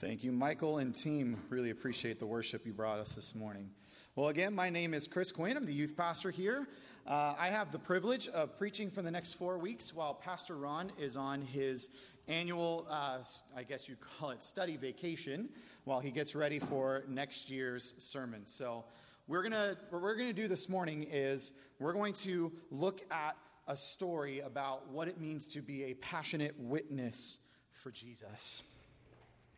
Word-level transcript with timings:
Thank 0.00 0.22
you, 0.22 0.30
Michael 0.30 0.78
and 0.78 0.94
team. 0.94 1.42
Really 1.48 1.70
appreciate 1.70 2.20
the 2.20 2.26
worship 2.26 2.64
you 2.64 2.72
brought 2.72 3.00
us 3.00 3.14
this 3.14 3.34
morning. 3.34 3.68
Well, 4.14 4.28
again, 4.28 4.54
my 4.54 4.70
name 4.70 4.94
is 4.94 5.08
Chris 5.08 5.32
Quinn. 5.32 5.56
I'm 5.56 5.66
the 5.66 5.72
youth 5.72 5.96
pastor 5.96 6.30
here. 6.30 6.68
Uh, 7.04 7.34
I 7.36 7.48
have 7.48 7.72
the 7.72 7.80
privilege 7.80 8.28
of 8.28 8.56
preaching 8.56 8.92
for 8.92 9.02
the 9.02 9.10
next 9.10 9.32
four 9.32 9.58
weeks 9.58 9.92
while 9.92 10.14
Pastor 10.14 10.56
Ron 10.56 10.92
is 11.00 11.16
on 11.16 11.42
his 11.42 11.88
annual, 12.28 12.86
uh, 12.88 13.18
I 13.56 13.64
guess 13.64 13.88
you'd 13.88 13.98
call 14.00 14.30
it 14.30 14.44
study 14.44 14.76
vacation, 14.76 15.48
while 15.82 15.98
he 15.98 16.12
gets 16.12 16.36
ready 16.36 16.60
for 16.60 17.02
next 17.08 17.50
year's 17.50 17.94
sermon. 17.98 18.46
So, 18.46 18.84
we're 19.26 19.42
gonna, 19.42 19.76
what 19.90 20.00
we're 20.00 20.14
going 20.14 20.28
to 20.28 20.32
do 20.32 20.46
this 20.46 20.68
morning 20.68 21.08
is 21.10 21.50
we're 21.80 21.92
going 21.92 22.14
to 22.14 22.52
look 22.70 23.02
at 23.10 23.36
a 23.66 23.76
story 23.76 24.38
about 24.38 24.88
what 24.90 25.08
it 25.08 25.20
means 25.20 25.48
to 25.48 25.60
be 25.60 25.86
a 25.86 25.94
passionate 25.94 26.54
witness 26.56 27.38
for 27.72 27.90
Jesus. 27.90 28.62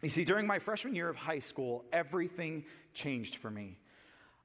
You 0.03 0.09
see, 0.09 0.25
during 0.25 0.47
my 0.47 0.59
freshman 0.59 0.95
year 0.95 1.09
of 1.09 1.17
high 1.17 1.41
school, 1.41 1.85
everything 1.93 2.65
changed 2.95 3.37
for 3.37 3.51
me. 3.51 3.77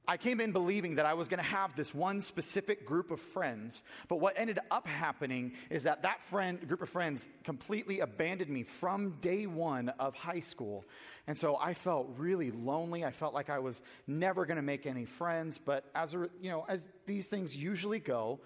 I 0.08 0.16
came 0.16 0.40
in 0.40 0.52
believing 0.52 0.96
that 0.96 1.06
I 1.06 1.14
was 1.14 1.26
going 1.26 1.38
to 1.38 1.44
have 1.44 1.74
this 1.74 1.92
one 1.92 2.20
specific 2.20 2.86
group 2.86 3.10
of 3.10 3.20
friends, 3.20 3.82
but 4.06 4.20
what 4.20 4.34
ended 4.36 4.60
up 4.70 4.86
happening 4.86 5.54
is 5.68 5.82
that 5.82 6.02
that 6.02 6.22
friend, 6.22 6.66
group 6.68 6.80
of 6.80 6.88
friends 6.88 7.28
completely 7.42 8.00
abandoned 8.00 8.50
me 8.50 8.62
from 8.62 9.16
day 9.20 9.46
one 9.46 9.88
of 9.98 10.14
high 10.14 10.40
school. 10.40 10.84
And 11.26 11.36
so 11.36 11.56
I 11.56 11.74
felt 11.74 12.08
really 12.18 12.52
lonely. 12.52 13.04
I 13.04 13.10
felt 13.10 13.34
like 13.34 13.50
I 13.50 13.58
was 13.58 13.82
never 14.06 14.46
going 14.46 14.58
to 14.58 14.62
make 14.62 14.86
any 14.86 15.06
friends, 15.06 15.58
but 15.58 15.84
as 15.92 16.14
a, 16.14 16.28
you 16.40 16.50
know, 16.50 16.64
as 16.68 16.86
these 17.06 17.26
things 17.26 17.56
usually 17.56 17.98
go, 17.98 18.38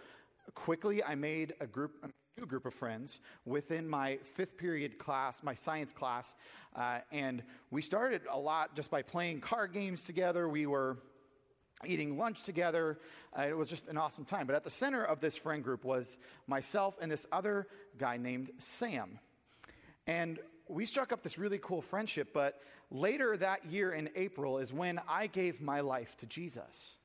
quickly 0.55 1.05
I 1.05 1.15
made 1.15 1.53
a 1.61 1.67
group 1.67 2.11
new 2.39 2.47
group 2.47 2.67
of 2.67 2.75
friends 2.75 3.21
within 3.45 3.89
my 3.89 4.19
fifth 4.35 4.57
period 4.57 4.99
class, 4.99 5.43
my 5.43 5.55
science 5.55 5.93
class, 5.93 6.35
uh, 6.77 6.99
and 7.13 7.43
we 7.71 7.83
started 7.83 8.23
a 8.31 8.39
lot 8.39 8.75
just 8.77 8.91
by 8.91 9.03
playing 9.03 9.41
card 9.41 9.73
games 9.73 10.05
together. 10.05 10.49
We 10.49 10.67
were 10.67 10.99
eating 11.85 12.19
lunch 12.19 12.43
together. 12.43 12.99
Uh, 13.37 13.43
it 13.43 13.57
was 13.57 13.69
just 13.69 13.89
an 13.89 13.97
awesome 13.97 14.25
time. 14.25 14.47
But 14.47 14.57
at 14.57 14.65
the 14.65 14.71
center 14.71 15.03
of 15.03 15.21
this 15.21 15.37
friend 15.37 15.65
group 15.65 15.85
was 15.85 16.19
myself 16.47 16.97
and 17.01 17.11
this 17.11 17.27
other 17.33 17.67
guy 17.99 18.17
named 18.17 18.51
Sam. 18.59 19.19
And 20.07 20.39
we 20.69 20.87
struck 20.87 21.13
up 21.13 21.23
this 21.23 21.39
really 21.39 21.59
cool 21.59 21.83
friendship, 21.83 22.33
but 22.33 22.61
later 22.91 23.37
that 23.37 23.67
year 23.67 23.93
in 23.93 24.11
April 24.15 24.59
is 24.59 24.73
when 24.73 25.01
I 25.09 25.27
gave 25.27 25.61
my 25.61 25.81
life 25.81 26.17
to 26.19 26.27
Jesus. 26.27 26.99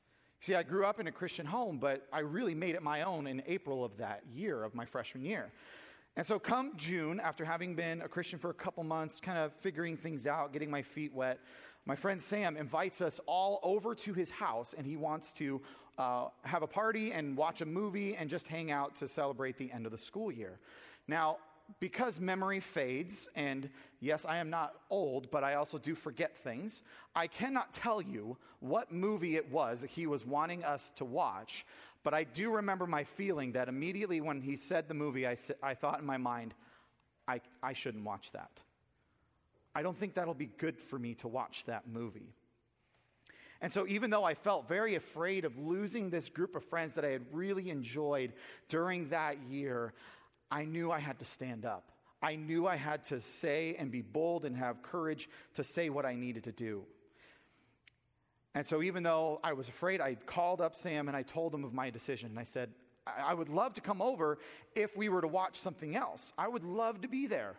See, 0.46 0.54
I 0.54 0.62
grew 0.62 0.86
up 0.86 1.00
in 1.00 1.08
a 1.08 1.12
Christian 1.12 1.44
home, 1.44 1.80
but 1.80 2.06
I 2.14 2.20
really 2.20 2.54
made 2.54 2.76
it 2.76 2.84
my 2.84 3.02
own 3.02 3.26
in 3.26 3.42
April 3.48 3.84
of 3.84 3.98
that 3.98 4.22
year, 4.32 4.64
of 4.64 4.76
my 4.76 4.86
freshman 4.86 5.26
year. 5.26 5.52
And 6.16 6.24
so, 6.24 6.38
come 6.38 6.74
June, 6.78 7.20
after 7.20 7.44
having 7.44 7.74
been 7.74 8.04
a 8.04 8.08
Christian 8.08 8.38
for 8.38 8.52
a 8.52 8.54
couple 8.54 8.84
months, 8.84 9.20
kind 9.20 9.40
of 9.40 9.54
figuring 9.54 9.98
things 9.98 10.28
out, 10.28 10.54
getting 10.54 10.70
my 10.70 10.84
feet 10.84 11.12
wet, 11.16 11.40
my 11.88 11.96
friend 11.96 12.22
Sam 12.22 12.58
invites 12.58 13.02
us 13.02 13.20
all 13.26 13.60
over 13.64 13.96
to 13.96 14.14
his 14.14 14.30
house, 14.30 14.76
and 14.78 14.86
he 14.86 14.98
wants 14.98 15.34
to 15.34 15.64
uh, 15.98 16.28
have 16.44 16.62
a 16.62 16.68
party 16.68 17.12
and 17.12 17.36
watch 17.36 17.62
a 17.62 17.66
movie 17.66 18.16
and 18.16 18.30
just 18.30 18.46
hang 18.46 18.70
out 18.70 18.96
to 18.98 19.08
celebrate 19.08 19.58
the 19.58 19.72
end 19.72 19.88
of 19.88 19.92
the 19.92 19.98
school 19.98 20.32
year. 20.32 20.60
Now, 21.08 21.38
because 21.80 22.19
memory 22.19 22.59
fades, 22.59 23.27
and 23.35 23.69
yes, 23.99 24.25
I 24.25 24.38
am 24.38 24.49
not 24.49 24.75
old, 24.89 25.30
but 25.31 25.44
I 25.44 25.55
also 25.55 25.77
do 25.77 25.95
forget 25.95 26.38
things, 26.38 26.81
I 27.16 27.27
cannot 27.27 27.73
tell 27.73 28.02
you 28.02 28.38
what 28.59 28.91
movie 28.91 29.35
it 29.35 29.52
was 29.52 29.81
that 29.81 29.89
he 29.89 30.08
was 30.08 30.25
wanting 30.25 30.63
us 30.63 30.91
to 30.97 31.05
watch, 31.05 31.66
but 32.03 32.13
I 32.13 32.23
do 32.23 32.52
remember 32.52 32.86
my 32.86 33.03
feeling 33.03 33.53
that 33.53 33.67
immediately 33.67 34.21
when 34.21 34.41
he 34.41 34.55
said 34.55 34.88
the 34.88 34.93
movie, 34.93 35.27
I, 35.27 35.38
I 35.63 35.73
thought 35.73 35.99
in 35.99 36.05
my 36.05 36.17
mind, 36.17 36.53
I, 37.27 37.41
I 37.63 37.73
shouldn't 37.73 38.05
watch 38.05 38.31
that. 38.33 38.52
I 39.73 39.81
don't 39.81 39.97
think 39.97 40.13
that'll 40.13 40.33
be 40.33 40.52
good 40.58 40.77
for 40.77 40.97
me 40.97 41.16
to 41.16 41.27
watch 41.27 41.63
that 41.66 41.88
movie. 41.88 42.33
And 43.61 43.73
so, 43.73 43.88
even 43.88 44.09
though 44.09 44.23
I 44.23 44.36
felt 44.36 44.67
very 44.67 44.95
afraid 44.95 45.45
of 45.45 45.58
losing 45.58 46.09
this 46.09 46.30
group 46.30 46.55
of 46.55 46.63
friends 46.63 46.93
that 46.95 47.05
I 47.05 47.09
had 47.09 47.25
really 47.31 47.70
enjoyed 47.70 48.33
during 48.70 49.09
that 49.09 49.37
year, 49.49 49.93
I 50.52 50.66
knew 50.66 50.92
I 50.92 51.00
had 51.00 51.20
to 51.20 51.26
stand 51.26 51.66
up. 51.66 51.92
I 52.22 52.36
knew 52.36 52.66
I 52.67 52.76
had 52.76 53.04
to 53.06 53.20
say 53.20 53.76
and 53.78 53.92
be 53.92 54.02
bold 54.02 54.45
and 54.45 54.56
have 54.58 54.82
courage 54.82 55.30
to 55.56 55.64
say 55.64 55.89
what 55.89 56.06
I 56.06 56.16
needed 56.16 56.45
to 56.45 56.52
do. 56.52 56.83
And 58.55 58.66
so, 58.66 58.82
even 58.82 59.04
though 59.04 59.42
I 59.44 59.54
was 59.54 59.67
afraid, 59.67 60.00
I 60.00 60.16
called 60.16 60.61
up 60.61 60.76
Sam 60.76 61.08
and 61.10 61.17
I 61.17 61.23
told 61.23 61.54
him 61.54 61.66
of 61.66 61.73
my 61.73 61.89
decision. 61.89 62.30
And 62.30 62.39
I 62.39 62.45
said, 62.45 62.70
I 63.05 63.34
would 63.34 63.50
love 63.50 63.73
to 63.73 63.82
come 63.82 64.02
over 64.02 64.39
if 64.73 64.95
we 64.95 65.10
were 65.10 65.22
to 65.22 65.28
watch 65.28 65.60
something 65.60 65.95
else. 65.95 66.34
I 66.38 66.48
would 66.48 66.64
love 66.64 67.02
to 67.02 67.08
be 67.08 67.28
there. 67.28 67.55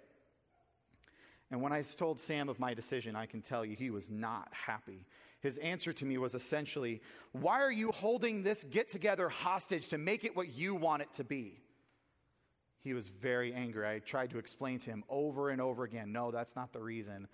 And 1.51 1.63
when 1.63 1.73
I 1.73 1.83
told 1.83 2.19
Sam 2.19 2.49
of 2.49 2.59
my 2.59 2.75
decision, 2.75 3.15
I 3.15 3.27
can 3.27 3.43
tell 3.43 3.65
you 3.65 3.77
he 3.77 3.91
was 3.91 4.11
not 4.11 4.49
happy. 4.51 5.07
His 5.41 5.59
answer 5.59 5.93
to 5.93 6.05
me 6.05 6.19
was 6.19 6.35
essentially, 6.35 7.03
Why 7.33 7.61
are 7.61 7.71
you 7.71 7.93
holding 7.93 8.43
this 8.43 8.65
get 8.65 8.91
together 8.91 9.29
hostage 9.29 9.91
to 9.91 9.99
make 9.99 10.25
it 10.25 10.35
what 10.35 10.55
you 10.55 10.75
want 10.75 11.03
it 11.03 11.13
to 11.15 11.25
be? 11.25 11.61
He 12.87 12.95
was 12.95 13.09
very 13.09 13.53
angry. 13.53 13.85
I 13.85 13.99
tried 13.99 14.31
to 14.31 14.39
explain 14.39 14.79
to 14.79 14.91
him 14.91 15.03
over 15.09 15.51
and 15.51 15.61
over 15.61 15.83
again 15.83 16.13
no, 16.13 16.31
that's 16.31 16.55
not 16.55 16.73
the 16.73 16.79
reason. 16.79 17.27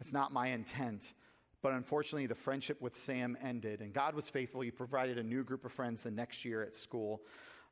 It's 0.00 0.12
not 0.12 0.32
my 0.32 0.46
intent. 0.46 1.12
But 1.60 1.72
unfortunately, 1.72 2.26
the 2.26 2.36
friendship 2.36 2.80
with 2.80 2.96
Sam 2.96 3.36
ended, 3.42 3.80
and 3.80 3.92
God 3.92 4.14
was 4.14 4.28
faithful. 4.28 4.60
He 4.60 4.70
provided 4.70 5.18
a 5.18 5.22
new 5.24 5.42
group 5.42 5.64
of 5.64 5.72
friends 5.72 6.02
the 6.02 6.12
next 6.12 6.44
year 6.44 6.62
at 6.62 6.72
school, 6.72 7.22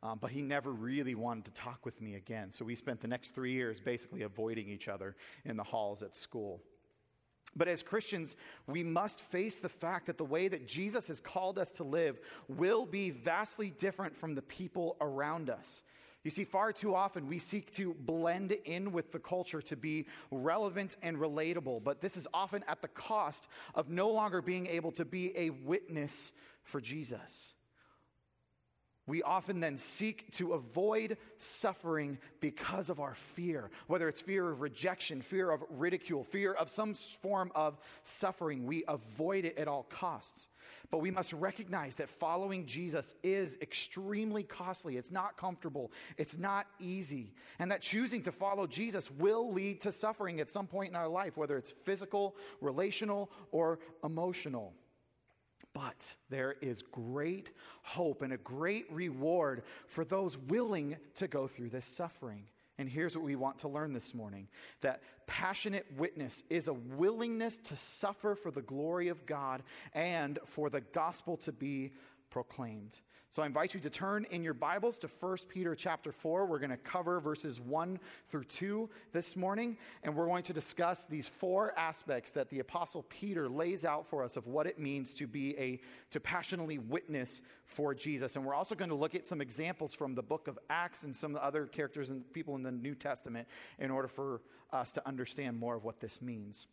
um, 0.02 0.18
but 0.20 0.32
he 0.32 0.42
never 0.42 0.72
really 0.72 1.14
wanted 1.14 1.44
to 1.44 1.50
talk 1.52 1.86
with 1.86 2.00
me 2.00 2.16
again. 2.16 2.50
So 2.50 2.64
we 2.64 2.74
spent 2.74 3.00
the 3.00 3.06
next 3.06 3.32
three 3.32 3.52
years 3.52 3.78
basically 3.78 4.22
avoiding 4.22 4.68
each 4.68 4.88
other 4.88 5.14
in 5.44 5.56
the 5.56 5.62
halls 5.62 6.02
at 6.02 6.16
school. 6.16 6.60
But 7.54 7.68
as 7.68 7.84
Christians, 7.84 8.34
we 8.66 8.82
must 8.82 9.20
face 9.20 9.60
the 9.60 9.68
fact 9.68 10.06
that 10.06 10.18
the 10.18 10.24
way 10.24 10.48
that 10.48 10.66
Jesus 10.66 11.06
has 11.06 11.20
called 11.20 11.60
us 11.60 11.70
to 11.72 11.84
live 11.84 12.18
will 12.48 12.86
be 12.86 13.10
vastly 13.10 13.70
different 13.70 14.16
from 14.16 14.34
the 14.34 14.42
people 14.42 14.96
around 15.00 15.48
us. 15.48 15.84
You 16.22 16.30
see, 16.30 16.44
far 16.44 16.72
too 16.72 16.94
often 16.94 17.28
we 17.28 17.38
seek 17.38 17.70
to 17.72 17.94
blend 17.94 18.52
in 18.52 18.92
with 18.92 19.10
the 19.10 19.18
culture 19.18 19.62
to 19.62 19.76
be 19.76 20.06
relevant 20.30 20.96
and 21.02 21.16
relatable, 21.16 21.82
but 21.82 22.00
this 22.00 22.16
is 22.16 22.26
often 22.34 22.62
at 22.68 22.82
the 22.82 22.88
cost 22.88 23.48
of 23.74 23.88
no 23.88 24.10
longer 24.10 24.42
being 24.42 24.66
able 24.66 24.92
to 24.92 25.04
be 25.04 25.36
a 25.36 25.50
witness 25.50 26.32
for 26.62 26.80
Jesus. 26.80 27.54
We 29.10 29.24
often 29.24 29.58
then 29.58 29.76
seek 29.76 30.30
to 30.34 30.52
avoid 30.52 31.16
suffering 31.36 32.18
because 32.38 32.88
of 32.88 33.00
our 33.00 33.16
fear, 33.16 33.68
whether 33.88 34.08
it's 34.08 34.20
fear 34.20 34.48
of 34.48 34.60
rejection, 34.60 35.20
fear 35.20 35.50
of 35.50 35.64
ridicule, 35.68 36.22
fear 36.22 36.52
of 36.52 36.70
some 36.70 36.94
form 36.94 37.50
of 37.56 37.80
suffering. 38.04 38.66
We 38.66 38.84
avoid 38.86 39.46
it 39.46 39.58
at 39.58 39.66
all 39.66 39.82
costs. 39.82 40.46
But 40.92 40.98
we 40.98 41.10
must 41.10 41.32
recognize 41.32 41.96
that 41.96 42.08
following 42.08 42.66
Jesus 42.66 43.16
is 43.24 43.58
extremely 43.60 44.44
costly. 44.44 44.96
It's 44.96 45.10
not 45.10 45.36
comfortable. 45.36 45.90
It's 46.16 46.38
not 46.38 46.68
easy. 46.78 47.34
And 47.58 47.68
that 47.72 47.82
choosing 47.82 48.22
to 48.22 48.32
follow 48.32 48.68
Jesus 48.68 49.10
will 49.10 49.52
lead 49.52 49.80
to 49.80 49.90
suffering 49.90 50.38
at 50.38 50.50
some 50.50 50.68
point 50.68 50.90
in 50.90 50.96
our 50.96 51.08
life, 51.08 51.36
whether 51.36 51.56
it's 51.56 51.72
physical, 51.84 52.36
relational, 52.60 53.28
or 53.50 53.80
emotional. 54.04 54.72
But 55.72 56.16
there 56.28 56.56
is 56.60 56.82
great 56.82 57.50
hope 57.82 58.22
and 58.22 58.32
a 58.32 58.38
great 58.38 58.90
reward 58.90 59.62
for 59.86 60.04
those 60.04 60.36
willing 60.36 60.96
to 61.16 61.28
go 61.28 61.46
through 61.46 61.70
this 61.70 61.86
suffering. 61.86 62.44
And 62.78 62.88
here's 62.88 63.14
what 63.14 63.24
we 63.24 63.36
want 63.36 63.58
to 63.58 63.68
learn 63.68 63.92
this 63.92 64.14
morning 64.14 64.48
that 64.80 65.02
passionate 65.26 65.86
witness 65.96 66.42
is 66.48 66.66
a 66.66 66.72
willingness 66.72 67.58
to 67.64 67.76
suffer 67.76 68.34
for 68.34 68.50
the 68.50 68.62
glory 68.62 69.08
of 69.08 69.26
God 69.26 69.62
and 69.92 70.38
for 70.46 70.70
the 70.70 70.80
gospel 70.80 71.36
to 71.38 71.52
be 71.52 71.92
proclaimed. 72.30 72.98
So 73.32 73.44
I 73.44 73.46
invite 73.46 73.74
you 73.74 73.80
to 73.80 73.90
turn 73.90 74.26
in 74.32 74.42
your 74.42 74.54
Bibles 74.54 74.98
to 74.98 75.08
1 75.20 75.36
Peter 75.48 75.76
chapter 75.76 76.10
4. 76.10 76.46
We're 76.46 76.58
going 76.58 76.70
to 76.70 76.76
cover 76.76 77.20
verses 77.20 77.60
1 77.60 78.00
through 78.28 78.42
2 78.42 78.90
this 79.12 79.36
morning, 79.36 79.76
and 80.02 80.16
we're 80.16 80.26
going 80.26 80.42
to 80.42 80.52
discuss 80.52 81.04
these 81.04 81.28
four 81.28 81.72
aspects 81.78 82.32
that 82.32 82.50
the 82.50 82.58
apostle 82.58 83.04
Peter 83.08 83.48
lays 83.48 83.84
out 83.84 84.04
for 84.10 84.24
us 84.24 84.36
of 84.36 84.48
what 84.48 84.66
it 84.66 84.80
means 84.80 85.14
to 85.14 85.28
be 85.28 85.56
a 85.58 85.78
to 86.10 86.18
passionately 86.18 86.78
witness 86.78 87.40
for 87.66 87.94
Jesus. 87.94 88.34
And 88.34 88.44
we're 88.44 88.52
also 88.52 88.74
going 88.74 88.90
to 88.90 88.96
look 88.96 89.14
at 89.14 89.28
some 89.28 89.40
examples 89.40 89.94
from 89.94 90.16
the 90.16 90.24
book 90.24 90.48
of 90.48 90.58
Acts 90.68 91.04
and 91.04 91.14
some 91.14 91.38
other 91.40 91.66
characters 91.66 92.10
and 92.10 92.28
people 92.32 92.56
in 92.56 92.64
the 92.64 92.72
New 92.72 92.96
Testament 92.96 93.46
in 93.78 93.92
order 93.92 94.08
for 94.08 94.40
us 94.72 94.90
to 94.94 95.06
understand 95.06 95.56
more 95.56 95.76
of 95.76 95.84
what 95.84 96.00
this 96.00 96.20
means. 96.20 96.66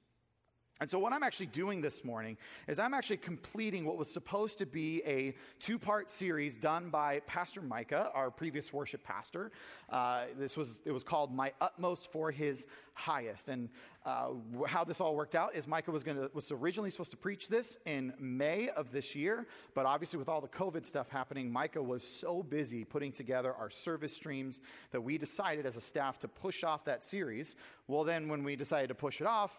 And 0.79 0.89
so, 0.89 0.99
what 0.99 1.11
I'm 1.11 1.23
actually 1.23 1.47
doing 1.47 1.81
this 1.81 2.03
morning 2.03 2.37
is 2.67 2.77
I'm 2.77 2.93
actually 2.93 3.17
completing 3.17 3.83
what 3.85 3.97
was 3.97 4.11
supposed 4.11 4.59
to 4.59 4.65
be 4.65 5.01
a 5.05 5.33
two 5.59 5.79
part 5.79 6.11
series 6.11 6.55
done 6.55 6.89
by 6.89 7.21
Pastor 7.21 7.61
Micah, 7.61 8.11
our 8.13 8.29
previous 8.29 8.71
worship 8.71 9.03
pastor. 9.03 9.51
Uh, 9.89 10.25
this 10.37 10.55
was, 10.55 10.81
it 10.85 10.91
was 10.91 11.03
called 11.03 11.33
My 11.33 11.51
Utmost 11.61 12.11
for 12.11 12.29
His 12.29 12.67
Highest. 12.93 13.49
And 13.49 13.69
uh, 14.05 14.29
how 14.67 14.83
this 14.83 15.01
all 15.01 15.15
worked 15.15 15.33
out 15.33 15.55
is 15.55 15.67
Micah 15.67 15.91
was, 15.91 16.03
gonna, 16.03 16.29
was 16.33 16.51
originally 16.51 16.91
supposed 16.91 17.11
to 17.11 17.17
preach 17.17 17.47
this 17.47 17.79
in 17.85 18.13
May 18.19 18.69
of 18.69 18.91
this 18.91 19.15
year, 19.15 19.47
but 19.73 19.87
obviously, 19.87 20.19
with 20.19 20.29
all 20.29 20.41
the 20.41 20.47
COVID 20.47 20.85
stuff 20.85 21.09
happening, 21.09 21.51
Micah 21.51 21.81
was 21.81 22.03
so 22.03 22.43
busy 22.43 22.83
putting 22.83 23.11
together 23.11 23.51
our 23.51 23.71
service 23.71 24.15
streams 24.15 24.61
that 24.91 25.01
we 25.01 25.17
decided 25.17 25.65
as 25.65 25.75
a 25.75 25.81
staff 25.81 26.19
to 26.19 26.27
push 26.27 26.63
off 26.63 26.85
that 26.85 27.03
series. 27.03 27.55
Well, 27.87 28.03
then, 28.03 28.29
when 28.29 28.43
we 28.43 28.55
decided 28.55 28.89
to 28.89 28.95
push 28.95 29.21
it 29.21 29.27
off, 29.27 29.57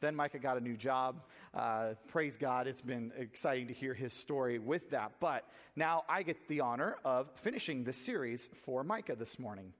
Then 0.00 0.14
Micah 0.14 0.38
got 0.38 0.56
a 0.56 0.60
new 0.60 0.76
job. 0.76 1.22
Uh, 1.52 1.94
praise 2.06 2.36
God, 2.36 2.66
it's 2.66 2.80
been 2.80 3.12
exciting 3.16 3.66
to 3.68 3.74
hear 3.74 3.94
his 3.94 4.12
story 4.12 4.58
with 4.58 4.90
that. 4.90 5.12
But 5.20 5.44
now 5.74 6.04
I 6.08 6.22
get 6.22 6.48
the 6.48 6.60
honor 6.60 6.96
of 7.04 7.30
finishing 7.36 7.84
this 7.84 7.96
series 7.96 8.48
for 8.64 8.84
Micah 8.84 9.16
this 9.16 9.38
morning. 9.38 9.72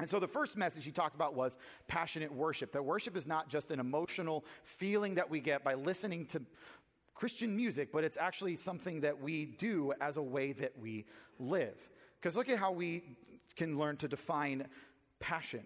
And 0.00 0.08
so 0.08 0.18
the 0.18 0.28
first 0.28 0.56
message 0.56 0.84
he 0.84 0.90
talked 0.90 1.14
about 1.14 1.34
was 1.34 1.56
passionate 1.86 2.32
worship. 2.32 2.72
That 2.72 2.84
worship 2.84 3.16
is 3.16 3.26
not 3.26 3.48
just 3.48 3.70
an 3.70 3.78
emotional 3.78 4.44
feeling 4.64 5.14
that 5.14 5.30
we 5.30 5.40
get 5.40 5.62
by 5.62 5.74
listening 5.74 6.26
to 6.26 6.42
Christian 7.14 7.54
music, 7.54 7.92
but 7.92 8.02
it's 8.02 8.16
actually 8.16 8.56
something 8.56 9.00
that 9.02 9.20
we 9.20 9.44
do 9.46 9.92
as 10.00 10.16
a 10.16 10.22
way 10.22 10.52
that 10.52 10.72
we 10.78 11.06
live. 11.38 11.76
Because 12.20 12.36
look 12.36 12.48
at 12.48 12.58
how 12.58 12.72
we 12.72 13.02
can 13.54 13.78
learn 13.78 13.96
to 13.98 14.08
define 14.08 14.66
passion. 15.20 15.62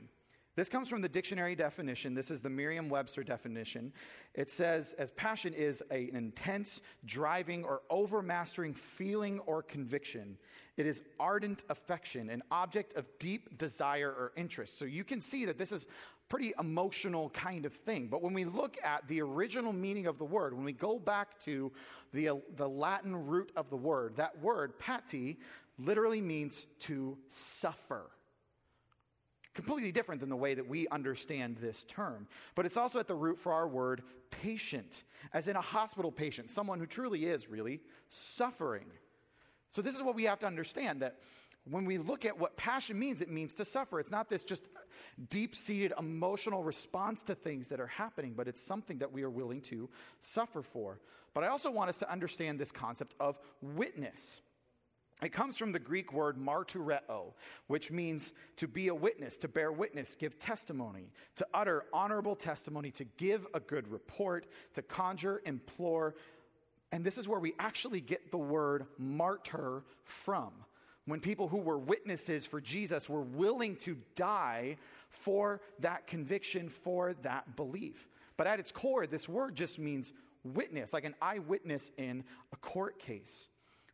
This 0.59 0.69
comes 0.69 0.89
from 0.89 1.03
the 1.03 1.09
dictionary 1.09 1.55
definition. 1.55 2.15
This 2.15 2.33
is 2.33 2.41
the 2.41 2.51
Merriam 2.51 2.89
Webster 2.89 3.23
definition. 3.23 3.93
It 4.35 4.51
says, 4.51 4.93
as 4.99 5.13
passion 5.13 5.55
is 5.55 5.85
a, 5.93 6.09
an 6.09 6.17
intense, 6.17 6.81
driving, 7.05 7.63
or 7.63 7.83
overmastering 7.93 8.75
feeling 8.75 9.39
or 9.47 9.63
conviction. 9.63 10.37
It 10.77 10.85
is 10.85 11.03
ardent 11.21 11.63
affection, 11.71 12.29
an 12.29 12.43
object 12.51 12.97
of 12.97 13.07
deep 13.21 13.57
desire 13.57 14.09
or 14.09 14.33
interest. 14.35 14.81
So 14.81 14.85
you 14.85 15.05
can 15.05 15.21
see 15.21 15.45
that 15.45 15.59
this 15.59 15.71
is 15.71 15.87
pretty 16.29 16.53
emotional 16.59 17.31
kind 17.31 17.65
of 17.65 17.73
thing. 17.73 18.09
But 18.09 18.21
when 18.21 18.35
we 18.35 18.45
look 18.45 18.79
at 18.83 19.07
the 19.07 19.23
original 19.23 19.73
meaning 19.73 20.09
of 20.09 20.19
the 20.19 20.25
word, 20.25 20.55
when 20.55 20.65
we 20.65 20.73
go 20.73 20.99
back 20.99 21.39
to 21.45 21.71
the, 22.13 22.31
the 22.57 22.69
Latin 22.69 23.29
root 23.29 23.53
of 23.55 23.71
the 23.71 23.77
word, 23.77 24.17
that 24.17 24.37
word, 24.43 24.77
pati, 24.81 25.39
literally 25.79 26.21
means 26.21 26.67
to 26.81 27.17
suffer. 27.29 28.11
Completely 29.59 29.91
different 29.91 30.21
than 30.21 30.31
the 30.31 30.37
way 30.37 30.55
that 30.55 30.69
we 30.69 30.87
understand 30.87 31.57
this 31.57 31.83
term. 31.83 32.29
But 32.55 32.65
it's 32.65 32.77
also 32.77 33.01
at 33.01 33.09
the 33.09 33.17
root 33.17 33.41
for 33.41 33.53
our 33.53 33.67
word 33.67 34.05
patient, 34.31 35.03
as 35.33 35.49
in 35.49 35.57
a 35.57 35.61
hospital 35.61 36.13
patient, 36.13 36.53
someone 36.53 36.79
who 36.79 36.87
truly 36.87 37.25
is 37.25 37.49
really 37.49 37.81
suffering. 38.09 38.85
So, 39.73 39.83
this 39.83 39.97
is 39.97 40.03
what 40.03 40.15
we 40.15 40.23
have 40.27 40.39
to 40.39 40.47
understand 40.47 41.03
that 41.03 41.17
when 41.69 41.85
we 41.87 41.99
look 41.99 42.25
at 42.25 42.39
what 42.39 42.57
passion 42.57 42.97
means, 43.01 43.21
it 43.21 43.29
means 43.29 43.53
to 43.55 43.65
suffer. 43.65 43.99
It's 43.99 44.13
not 44.13 44.29
this 44.29 44.45
just 44.45 44.63
deep 45.29 45.57
seated 45.57 45.93
emotional 45.99 46.63
response 46.63 47.23
to 47.23 47.35
things 47.35 47.69
that 47.71 47.81
are 47.81 47.89
happening, 47.89 48.35
but 48.37 48.47
it's 48.47 48.63
something 48.63 48.99
that 48.99 49.13
we 49.13 49.25
are 49.25 49.31
willing 49.31 49.61
to 49.63 49.91
suffer 50.21 50.63
for. 50.63 51.01
But 51.35 51.43
I 51.43 51.49
also 51.49 51.69
want 51.69 51.91
us 51.91 51.99
to 51.99 52.09
understand 52.09 52.61
this 52.61 52.71
concept 52.71 53.17
of 53.19 53.41
witness. 53.61 54.41
It 55.23 55.33
comes 55.33 55.59
from 55.59 55.73
the 55.73 55.81
Greek 55.81 56.13
word 56.13 56.37
martureo, 56.37 57.33
which 57.67 57.91
means 57.91 58.33
to 58.57 58.69
be 58.69 58.89
a 58.89 58.95
witness, 58.95 59.37
to 59.39 59.49
bear 59.49 59.73
witness, 59.73 60.15
give 60.15 60.39
testimony, 60.39 61.11
to 61.37 61.47
utter 61.53 61.87
honorable 61.93 62.37
testimony, 62.37 62.93
to 62.93 63.05
give 63.17 63.47
a 63.53 63.61
good 63.61 63.89
report, 63.89 64.47
to 64.75 64.83
conjure, 64.83 65.43
implore. 65.45 66.15
And 66.93 67.05
this 67.05 67.19
is 67.19 67.27
where 67.27 67.41
we 67.41 67.55
actually 67.59 68.01
get 68.01 68.31
the 68.31 68.39
word 68.39 68.87
martyr 68.97 69.83
from 70.05 70.53
when 71.09 71.21
people 71.21 71.49
who 71.49 71.61
were 71.61 71.79
witnesses 71.79 72.47
for 72.47 72.61
Jesus 72.61 73.09
were 73.09 73.23
willing 73.23 73.77
to 73.77 73.97
die 74.15 74.77
for 75.09 75.63
that 75.81 76.07
conviction, 76.07 76.69
for 76.69 77.15
that 77.23 77.57
belief. 77.57 78.07
But 78.37 78.47
at 78.47 78.61
its 78.61 78.71
core, 78.71 79.07
this 79.07 79.29
word 79.29 79.57
just 79.57 79.79
means 79.79 80.13
witness, 80.45 80.93
like 80.93 81.05
an 81.05 81.15
eyewitness 81.21 81.91
in 81.97 82.25
a 82.53 82.57
court 82.57 82.99
case. 82.99 83.49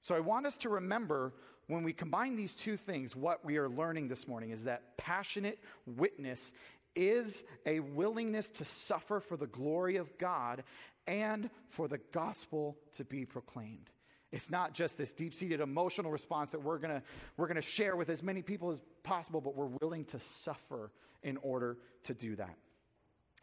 So 0.04 0.14
I 0.14 0.20
want 0.20 0.44
us 0.44 0.58
to 0.58 0.68
remember 0.68 1.32
when 1.66 1.82
we 1.82 1.94
combine 1.94 2.36
these 2.36 2.54
two 2.54 2.76
things, 2.76 3.16
what 3.16 3.42
we 3.42 3.56
are 3.56 3.70
learning 3.70 4.08
this 4.08 4.28
morning 4.28 4.50
is 4.50 4.64
that 4.64 4.98
passionate 4.98 5.58
witness 5.86 6.52
is 6.94 7.42
a 7.64 7.80
willingness 7.80 8.50
to 8.50 8.66
suffer 8.66 9.18
for 9.18 9.38
the 9.38 9.46
glory 9.46 9.96
of 9.96 10.18
God 10.18 10.62
and 11.06 11.48
for 11.70 11.88
the 11.88 11.96
gospel 12.12 12.76
to 12.92 13.04
be 13.06 13.24
proclaimed. 13.24 13.88
It's 14.30 14.50
not 14.50 14.74
just 14.74 14.98
this 14.98 15.14
deep 15.14 15.32
seated 15.32 15.62
emotional 15.62 16.10
response 16.10 16.50
that 16.50 16.62
we're 16.62 16.76
going 16.76 17.00
we're 17.38 17.46
going 17.46 17.56
to 17.56 17.62
share 17.62 17.96
with 17.96 18.10
as 18.10 18.22
many 18.22 18.42
people 18.42 18.72
as 18.72 18.82
possible, 19.04 19.40
but 19.40 19.56
we're 19.56 19.78
willing 19.80 20.04
to 20.06 20.18
suffer 20.18 20.92
in 21.22 21.38
order 21.38 21.78
to 22.02 22.12
do 22.12 22.36
that. 22.36 22.58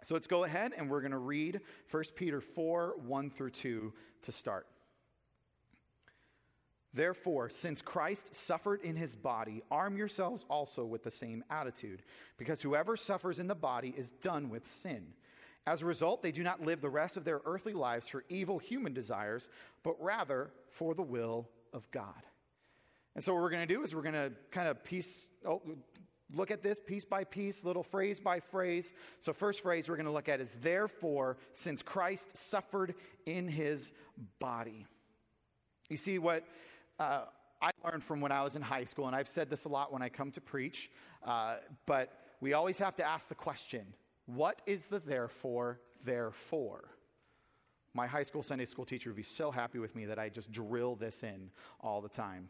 So 0.03 0.13
let's 0.13 0.27
go 0.27 0.43
ahead 0.43 0.73
and 0.77 0.91
we're 0.91 1.01
going 1.01 1.09
to 1.09 1.17
read 1.17 1.59
1 1.89 2.03
Peter 2.15 2.39
4 2.39 2.97
1 3.03 3.29
through 3.31 3.49
2 3.49 3.93
to 4.21 4.31
start. 4.31 4.67
Therefore, 6.93 7.49
since 7.49 7.81
Christ 7.81 8.35
suffered 8.35 8.81
in 8.81 8.97
his 8.97 9.15
body, 9.15 9.63
arm 9.71 9.95
yourselves 9.95 10.45
also 10.49 10.83
with 10.83 11.03
the 11.03 11.11
same 11.11 11.43
attitude, 11.49 12.03
because 12.37 12.61
whoever 12.61 12.97
suffers 12.97 13.39
in 13.39 13.47
the 13.47 13.55
body 13.55 13.93
is 13.97 14.11
done 14.11 14.49
with 14.49 14.67
sin. 14.67 15.13
As 15.65 15.81
a 15.81 15.85
result, 15.85 16.21
they 16.21 16.31
do 16.31 16.43
not 16.43 16.61
live 16.61 16.81
the 16.81 16.89
rest 16.89 17.17
of 17.17 17.23
their 17.23 17.39
earthly 17.45 17.73
lives 17.73 18.07
for 18.07 18.25
evil 18.29 18.57
human 18.57 18.93
desires, 18.93 19.47
but 19.83 19.95
rather 20.01 20.51
for 20.69 20.93
the 20.93 21.03
will 21.03 21.47
of 21.71 21.89
God. 21.91 22.23
And 23.15 23.23
so, 23.23 23.33
what 23.33 23.41
we're 23.41 23.51
going 23.51 23.67
to 23.67 23.73
do 23.73 23.83
is 23.83 23.93
we're 23.93 24.01
going 24.01 24.13
to 24.15 24.31
kind 24.51 24.67
of 24.67 24.83
piece, 24.83 25.29
oh, 25.45 25.61
look 26.33 26.49
at 26.49 26.63
this 26.63 26.79
piece 26.79 27.05
by 27.05 27.23
piece, 27.23 27.63
little 27.63 27.83
phrase 27.83 28.19
by 28.19 28.39
phrase. 28.39 28.91
So, 29.19 29.33
first 29.33 29.61
phrase 29.61 29.87
we're 29.87 29.97
going 29.97 30.05
to 30.07 30.11
look 30.11 30.29
at 30.29 30.41
is 30.41 30.55
therefore, 30.61 31.37
since 31.53 31.81
Christ 31.83 32.35
suffered 32.35 32.95
in 33.25 33.47
his 33.47 33.91
body. 34.39 34.87
You 35.89 35.97
see, 35.97 36.19
what 36.19 36.45
uh, 37.01 37.25
I 37.61 37.71
learned 37.83 38.03
from 38.03 38.21
when 38.21 38.31
I 38.31 38.43
was 38.43 38.55
in 38.55 38.61
high 38.61 38.85
school, 38.85 39.07
and 39.07 39.15
I've 39.15 39.27
said 39.27 39.49
this 39.49 39.65
a 39.65 39.69
lot 39.69 39.91
when 39.91 40.01
I 40.01 40.09
come 40.09 40.31
to 40.31 40.41
preach, 40.41 40.91
uh, 41.25 41.55
but 41.85 42.13
we 42.39 42.53
always 42.53 42.77
have 42.79 42.95
to 42.97 43.03
ask 43.03 43.27
the 43.27 43.35
question 43.35 43.85
what 44.27 44.61
is 44.65 44.83
the 44.83 44.99
therefore, 44.99 45.79
therefore? 46.05 46.89
My 47.93 48.07
high 48.07 48.23
school 48.23 48.43
Sunday 48.43 48.65
school 48.65 48.85
teacher 48.85 49.09
would 49.09 49.17
be 49.17 49.23
so 49.23 49.51
happy 49.51 49.79
with 49.79 49.95
me 49.95 50.05
that 50.05 50.17
I 50.17 50.29
just 50.29 50.51
drill 50.51 50.95
this 50.95 51.23
in 51.23 51.49
all 51.81 52.01
the 52.01 52.09
time. 52.09 52.49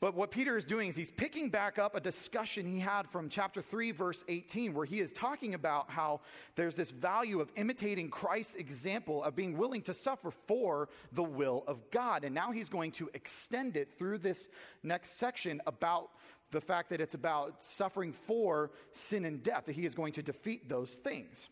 But 0.00 0.14
what 0.14 0.30
Peter 0.30 0.56
is 0.56 0.64
doing 0.64 0.88
is 0.88 0.96
he's 0.96 1.10
picking 1.10 1.50
back 1.50 1.78
up 1.78 1.94
a 1.94 2.00
discussion 2.00 2.66
he 2.66 2.80
had 2.80 3.06
from 3.10 3.28
chapter 3.28 3.60
3, 3.60 3.90
verse 3.90 4.24
18, 4.28 4.72
where 4.72 4.86
he 4.86 4.98
is 4.98 5.12
talking 5.12 5.52
about 5.52 5.90
how 5.90 6.20
there's 6.56 6.74
this 6.74 6.90
value 6.90 7.40
of 7.40 7.52
imitating 7.54 8.08
Christ's 8.08 8.54
example 8.54 9.22
of 9.22 9.36
being 9.36 9.58
willing 9.58 9.82
to 9.82 9.92
suffer 9.92 10.30
for 10.30 10.88
the 11.12 11.22
will 11.22 11.64
of 11.66 11.90
God. 11.90 12.24
And 12.24 12.34
now 12.34 12.50
he's 12.50 12.70
going 12.70 12.92
to 12.92 13.10
extend 13.12 13.76
it 13.76 13.90
through 13.98 14.18
this 14.18 14.48
next 14.82 15.18
section 15.18 15.60
about 15.66 16.08
the 16.50 16.62
fact 16.62 16.88
that 16.90 17.02
it's 17.02 17.14
about 17.14 17.62
suffering 17.62 18.14
for 18.26 18.70
sin 18.92 19.26
and 19.26 19.42
death, 19.42 19.66
that 19.66 19.74
he 19.74 19.84
is 19.84 19.94
going 19.94 20.14
to 20.14 20.22
defeat 20.22 20.66
those 20.66 20.94
things. 20.94 21.50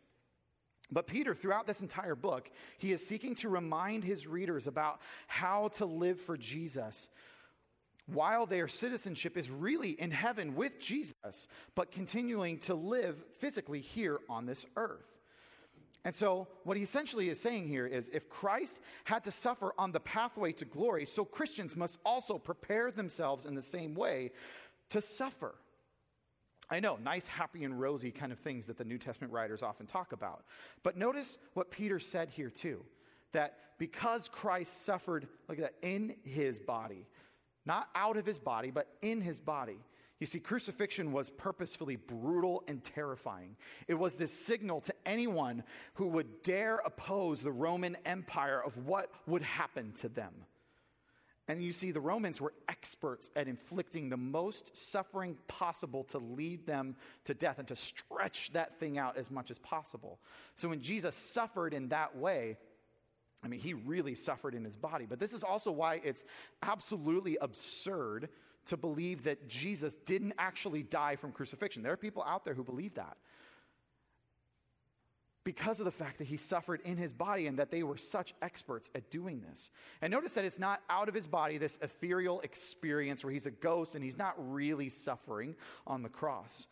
But 0.91 1.07
Peter, 1.07 1.35
throughout 1.35 1.67
this 1.67 1.83
entire 1.83 2.15
book, 2.15 2.51
he 2.79 2.93
is 2.93 3.07
seeking 3.07 3.35
to 3.37 3.51
remind 3.51 4.05
his 4.05 4.27
readers 4.27 4.67
about 4.67 5.01
how 5.27 5.69
to 5.75 5.85
live 5.85 6.19
for 6.19 6.39
Jesus 6.39 7.09
while 8.13 8.47
their 8.47 8.69
citizenship 8.69 9.37
is 9.37 9.51
really 9.51 9.91
in 9.91 10.11
heaven 10.11 10.55
with 10.55 10.81
Jesus, 10.81 11.47
but 11.75 11.93
continuing 11.93 12.59
to 12.61 12.75
live 12.75 13.23
physically 13.37 13.81
here 13.81 14.19
on 14.29 14.47
this 14.47 14.65
earth. 14.77 15.05
And 16.05 16.15
so, 16.15 16.49
what 16.65 16.77
he 16.77 16.83
essentially 16.83 17.29
is 17.29 17.39
saying 17.39 17.69
here 17.69 17.87
is 17.87 18.09
if 18.09 18.31
Christ 18.31 18.79
had 19.05 19.25
to 19.25 19.31
suffer 19.31 19.75
on 19.77 19.93
the 19.93 20.01
pathway 20.01 20.53
to 20.53 20.65
glory, 20.65 21.05
so 21.05 21.25
Christians 21.25 21.77
must 21.77 21.99
also 22.05 22.39
prepare 22.39 22.91
themselves 22.91 23.45
in 23.45 23.55
the 23.55 23.63
same 23.63 23.95
way 23.95 24.31
to 24.91 25.03
suffer. 25.03 25.55
I 26.71 26.81
know, 26.81 26.97
nice, 26.97 27.27
happy, 27.27 27.65
and 27.65 27.79
rosy 27.79 28.11
kind 28.11 28.31
of 28.33 28.39
things 28.39 28.67
that 28.67 28.79
the 28.79 28.85
New 28.85 28.99
Testament 28.99 29.33
writers 29.33 29.63
often 29.63 29.87
talk 29.87 30.13
about. 30.13 30.45
But 30.83 30.97
notice 30.97 31.37
what 31.55 31.71
Peter 31.71 31.99
said 31.99 32.31
here, 32.31 32.51
too 32.51 32.85
that 33.33 33.59
because 33.79 34.29
Christ 34.29 34.85
suffered, 34.85 35.29
look 35.49 35.59
at 35.59 35.65
that, 35.65 35.87
in 35.87 36.17
his 36.25 36.59
body, 36.59 37.07
not 37.69 37.89
out 37.95 38.17
of 38.17 38.27
his 38.27 38.39
body, 38.39 38.73
but 38.73 38.89
in 39.03 39.21
his 39.21 39.39
body. 39.39 39.79
You 40.19 40.27
see, 40.27 40.41
crucifixion 40.41 41.13
was 41.13 41.31
purposefully 41.31 41.95
brutal 41.95 42.65
and 42.67 42.83
terrifying. 42.83 43.55
It 43.87 43.95
was 43.95 44.17
this 44.17 44.33
signal 44.33 44.81
to 44.81 44.95
anyone 45.07 45.63
who 45.95 46.09
would 46.09 46.43
dare 46.43 46.81
oppose 46.85 47.41
the 47.41 47.53
Roman 47.53 47.97
Empire 48.05 48.61
of 48.61 48.77
what 48.87 49.13
would 49.29 49.43
happen 49.43 49.93
to 50.01 50.09
them. 50.09 50.33
And 51.47 51.63
you 51.63 51.73
see, 51.73 51.93
the 51.93 52.01
Romans 52.01 52.41
were 52.41 52.53
experts 52.69 53.31
at 53.37 53.49
inflicting 53.49 54.09
the 54.09 54.19
most 54.19 54.77
suffering 54.77 55.37
possible 55.47 56.05
to 56.05 56.19
lead 56.19 56.67
them 56.67 56.97
to 57.25 57.33
death 57.33 57.59
and 57.59 57.69
to 57.69 57.77
stretch 57.77 58.53
that 58.53 58.79
thing 58.79 58.99
out 58.99 59.17
as 59.17 59.31
much 59.31 59.51
as 59.51 59.59
possible. 59.59 60.19
So 60.57 60.69
when 60.69 60.83
Jesus 60.83 61.15
suffered 61.15 61.73
in 61.73 61.89
that 61.89 62.17
way, 62.17 62.59
I 63.43 63.49
mean, 63.49 63.61
he 63.61 63.75
really 63.75 64.15
suffered 64.15 64.55
in 64.55 64.65
his 64.65 64.77
body. 64.77 65.07
But 65.09 65.21
this 65.21 65.33
is 65.33 65.43
also 65.43 65.71
why 65.71 66.01
it's 66.05 66.25
absolutely 66.63 67.39
absurd 67.41 68.29
to 68.67 68.77
believe 68.77 69.25
that 69.25 69.49
Jesus 69.49 69.97
didn't 69.97 70.35
actually 70.39 70.83
die 70.83 71.17
from 71.17 71.33
crucifixion. 71.33 71.83
There 71.83 71.93
are 71.93 71.97
people 71.97 72.23
out 72.27 72.45
there 72.45 72.55
who 72.55 72.65
believe 72.65 72.95
that 72.95 73.17
because 75.49 75.79
of 75.79 75.87
the 75.87 75.91
fact 75.91 76.19
that 76.19 76.27
he 76.27 76.37
suffered 76.37 76.79
in 76.83 76.99
his 76.99 77.15
body 77.15 77.47
and 77.47 77.59
that 77.59 77.71
they 77.71 77.83
were 77.83 77.97
such 77.97 78.35
experts 78.43 78.91
at 78.95 79.11
doing 79.11 79.41
this. 79.41 79.71
And 80.03 80.11
notice 80.11 80.35
that 80.35 80.45
it's 80.45 80.59
not 80.59 80.83
out 80.91 81.09
of 81.09 81.15
his 81.15 81.27
body, 81.27 81.57
this 81.57 81.79
ethereal 81.81 82.41
experience 82.41 83.25
where 83.25 83.33
he's 83.33 83.47
a 83.47 83.51
ghost 83.51 83.95
and 83.95 84.05
he's 84.05 84.19
not 84.19 84.35
really 84.37 84.91
suffering 84.91 85.57
on 85.87 86.03
the 86.03 86.11
cross. 86.11 86.67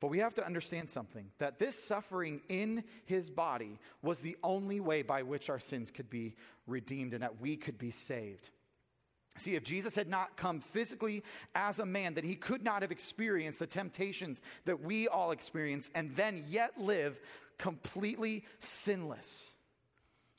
But 0.00 0.08
we 0.08 0.18
have 0.18 0.34
to 0.34 0.44
understand 0.44 0.90
something 0.90 1.30
that 1.38 1.58
this 1.58 1.82
suffering 1.82 2.42
in 2.48 2.84
his 3.06 3.30
body 3.30 3.78
was 4.02 4.20
the 4.20 4.36
only 4.42 4.78
way 4.78 5.02
by 5.02 5.22
which 5.22 5.48
our 5.48 5.58
sins 5.58 5.90
could 5.90 6.10
be 6.10 6.34
redeemed 6.66 7.14
and 7.14 7.22
that 7.22 7.40
we 7.40 7.56
could 7.56 7.78
be 7.78 7.90
saved. 7.90 8.50
See, 9.38 9.54
if 9.54 9.64
Jesus 9.64 9.94
had 9.94 10.08
not 10.08 10.36
come 10.36 10.60
physically 10.60 11.22
as 11.54 11.78
a 11.78 11.86
man, 11.86 12.14
then 12.14 12.24
he 12.24 12.36
could 12.36 12.62
not 12.62 12.82
have 12.82 12.92
experienced 12.92 13.58
the 13.58 13.66
temptations 13.66 14.40
that 14.64 14.82
we 14.82 15.08
all 15.08 15.30
experience 15.30 15.90
and 15.94 16.14
then 16.16 16.44
yet 16.48 16.78
live 16.78 17.18
completely 17.58 18.44
sinless. 18.60 19.52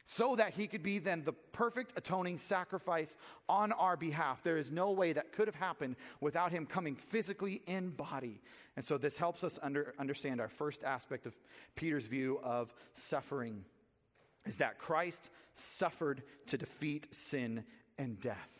So 0.09 0.37
that 0.37 0.53
he 0.53 0.67
could 0.67 0.83
be 0.83 0.99
then 0.99 1.23
the 1.25 1.33
perfect 1.33 1.91
atoning 1.97 2.37
sacrifice 2.37 3.17
on 3.49 3.73
our 3.73 3.97
behalf. 3.97 4.41
There 4.41 4.57
is 4.57 4.71
no 4.71 4.91
way 4.91 5.11
that 5.11 5.33
could 5.33 5.49
have 5.49 5.55
happened 5.55 5.97
without 6.21 6.51
him 6.51 6.65
coming 6.65 6.95
physically 6.95 7.61
in 7.67 7.89
body. 7.89 8.39
And 8.77 8.85
so 8.85 8.97
this 8.97 9.17
helps 9.17 9.43
us 9.43 9.59
under, 9.61 9.93
understand 9.99 10.39
our 10.39 10.47
first 10.47 10.85
aspect 10.85 11.25
of 11.25 11.35
Peter's 11.75 12.07
view 12.07 12.39
of 12.41 12.73
suffering 12.93 13.65
is 14.45 14.57
that 14.57 14.79
Christ 14.79 15.29
suffered 15.53 16.23
to 16.45 16.57
defeat 16.57 17.13
sin 17.13 17.65
and 17.97 18.19
death. 18.19 18.56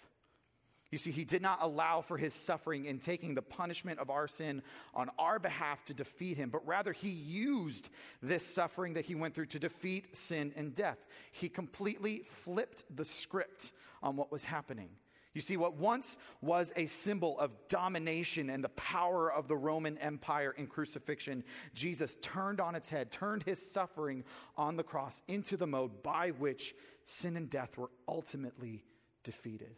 You 0.89 0.97
see, 0.97 1.11
he 1.11 1.25
did 1.25 1.41
not 1.41 1.59
allow 1.61 2.01
for 2.01 2.17
his 2.17 2.33
suffering 2.33 2.85
in 2.85 2.99
taking 2.99 3.35
the 3.35 3.41
punishment 3.41 3.99
of 3.99 4.09
our 4.09 4.27
sin 4.27 4.61
on 4.93 5.09
our 5.19 5.37
behalf 5.37 5.83
to 5.85 5.93
defeat 5.93 6.37
him, 6.37 6.49
but 6.49 6.65
rather 6.65 6.93
he 6.93 7.09
used 7.09 7.89
this 8.21 8.45
suffering 8.45 8.93
that 8.93 9.05
he 9.05 9.13
went 9.13 9.35
through 9.35 9.47
to 9.47 9.59
defeat 9.59 10.15
sin 10.15 10.53
and 10.55 10.73
death. 10.73 10.97
He 11.33 11.49
completely 11.49 12.23
flipped 12.29 12.83
the 12.95 13.03
script 13.03 13.73
on 14.01 14.15
what 14.15 14.31
was 14.31 14.45
happening. 14.45 14.89
You 15.33 15.41
see, 15.41 15.57
what 15.57 15.75
once 15.75 16.17
was 16.41 16.71
a 16.75 16.87
symbol 16.87 17.37
of 17.37 17.51
domination 17.69 18.49
and 18.49 18.63
the 18.63 18.69
power 18.69 19.31
of 19.31 19.47
the 19.47 19.57
Roman 19.57 19.97
Empire 19.99 20.51
in 20.57 20.67
crucifixion, 20.67 21.43
Jesus 21.75 22.17
turned 22.21 22.59
on 22.59 22.75
its 22.75 22.89
head, 22.89 23.11
turned 23.11 23.43
his 23.43 23.61
suffering 23.71 24.23
on 24.55 24.77
the 24.77 24.83
cross 24.83 25.21
into 25.27 25.57
the 25.57 25.67
mode 25.67 26.01
by 26.01 26.29
which 26.31 26.73
sin 27.05 27.37
and 27.37 27.49
death 27.49 27.77
were 27.77 27.91
ultimately 28.07 28.83
defeated. 29.23 29.75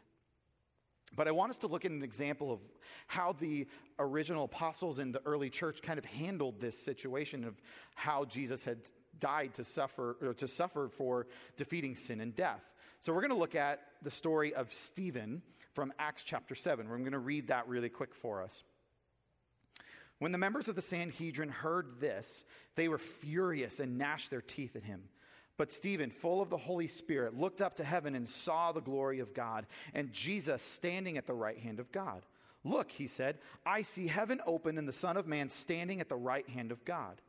But 1.16 1.28
I 1.28 1.32
want 1.32 1.52
us 1.52 1.58
to 1.60 1.68
look 1.68 1.86
at 1.86 1.92
an 1.92 2.04
example 2.04 2.52
of 2.52 2.60
how 3.08 3.34
the 3.40 3.68
original 3.98 4.46
apostles 4.46 5.00
in 5.00 5.12
the 5.12 5.22
early 5.26 5.50
church 5.50 5.82
kind 5.82 5.98
of 5.98 6.06
handled 6.06 6.60
this 6.60 6.78
situation 6.78 7.44
of 7.44 7.60
how 7.96 8.26
Jesus 8.26 8.64
had 8.64 8.78
died 9.20 9.56
to 9.56 9.64
suffer 9.64 10.18
or 10.22 10.34
to 10.36 10.48
suffer 10.48 10.90
for 10.90 11.28
defeating 11.58 11.96
sin 11.96 12.22
and 12.22 12.36
death. 12.36 12.62
So 13.02 13.14
we're 13.14 13.22
going 13.22 13.32
to 13.32 13.38
look 13.38 13.56
at 13.56 13.82
the 14.02 14.12
story 14.12 14.54
of 14.54 14.74
Stephen 14.74 15.42
from 15.74 15.94
Acts 16.00 16.24
chapter 16.24 16.56
7. 16.56 16.90
We're 16.90 16.98
going 16.98 17.12
to 17.12 17.20
read 17.20 17.48
that 17.48 17.68
really 17.68 17.90
quick 17.90 18.14
for 18.14 18.42
us. 18.42 18.64
When 20.20 20.34
the 20.34 20.38
members 20.38 20.68
of 20.68 20.76
the 20.76 20.82
Sanhedrin 20.82 21.50
heard 21.50 22.02
this, 22.02 22.44
they 22.76 22.90
were 22.90 22.98
furious 22.98 23.80
and 23.80 23.98
gnashed 23.98 24.30
their 24.30 24.42
teeth 24.42 24.76
at 24.76 24.84
him. 24.84 25.04
But 25.60 25.74
Stephen, 25.74 26.10
full 26.10 26.42
of 26.42 26.50
the 26.50 26.56
Holy 26.56 26.88
Spirit, 26.88 27.38
looked 27.38 27.62
up 27.62 27.76
to 27.76 27.84
heaven 27.84 28.16
and 28.16 28.26
saw 28.30 28.72
the 28.72 28.80
glory 28.80 29.20
of 29.20 29.34
God 29.34 29.68
and 29.94 30.14
Jesus 30.14 30.64
standing 30.64 31.18
at 31.18 31.28
the 31.28 31.34
right 31.34 31.60
hand 31.60 31.82
of 31.82 31.92
God. 31.92 32.22
Look, 32.64 32.90
he 32.90 33.08
said, 33.08 33.40
I 33.66 33.82
see 33.82 34.08
heaven 34.08 34.40
open 34.48 34.78
and 34.78 34.88
the 34.88 34.94
Son 34.94 35.18
of 35.18 35.28
Man 35.28 35.50
standing 35.50 36.00
at 36.00 36.08
the 36.08 36.16
right 36.16 36.48
hand 36.48 36.72
of 36.72 36.86
God. 36.86 37.22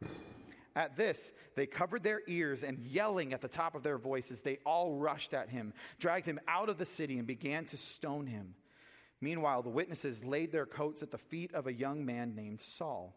At 0.76 0.96
this, 0.96 1.32
they 1.56 1.66
covered 1.66 2.04
their 2.04 2.22
ears 2.28 2.62
and 2.62 2.78
yelling 2.78 3.32
at 3.32 3.40
the 3.40 3.48
top 3.48 3.74
of 3.74 3.82
their 3.82 3.98
voices, 3.98 4.42
they 4.42 4.58
all 4.64 4.94
rushed 4.94 5.34
at 5.34 5.48
him, 5.48 5.74
dragged 5.98 6.26
him 6.26 6.38
out 6.46 6.68
of 6.68 6.78
the 6.78 6.86
city, 6.86 7.18
and 7.18 7.26
began 7.26 7.64
to 7.64 7.76
stone 7.76 8.28
him. 8.28 8.54
Meanwhile, 9.20 9.62
the 9.62 9.70
witnesses 9.70 10.24
laid 10.24 10.52
their 10.52 10.66
coats 10.66 11.02
at 11.02 11.10
the 11.10 11.18
feet 11.18 11.52
of 11.52 11.66
a 11.66 11.72
young 11.72 12.06
man 12.06 12.36
named 12.36 12.60
Saul. 12.60 13.16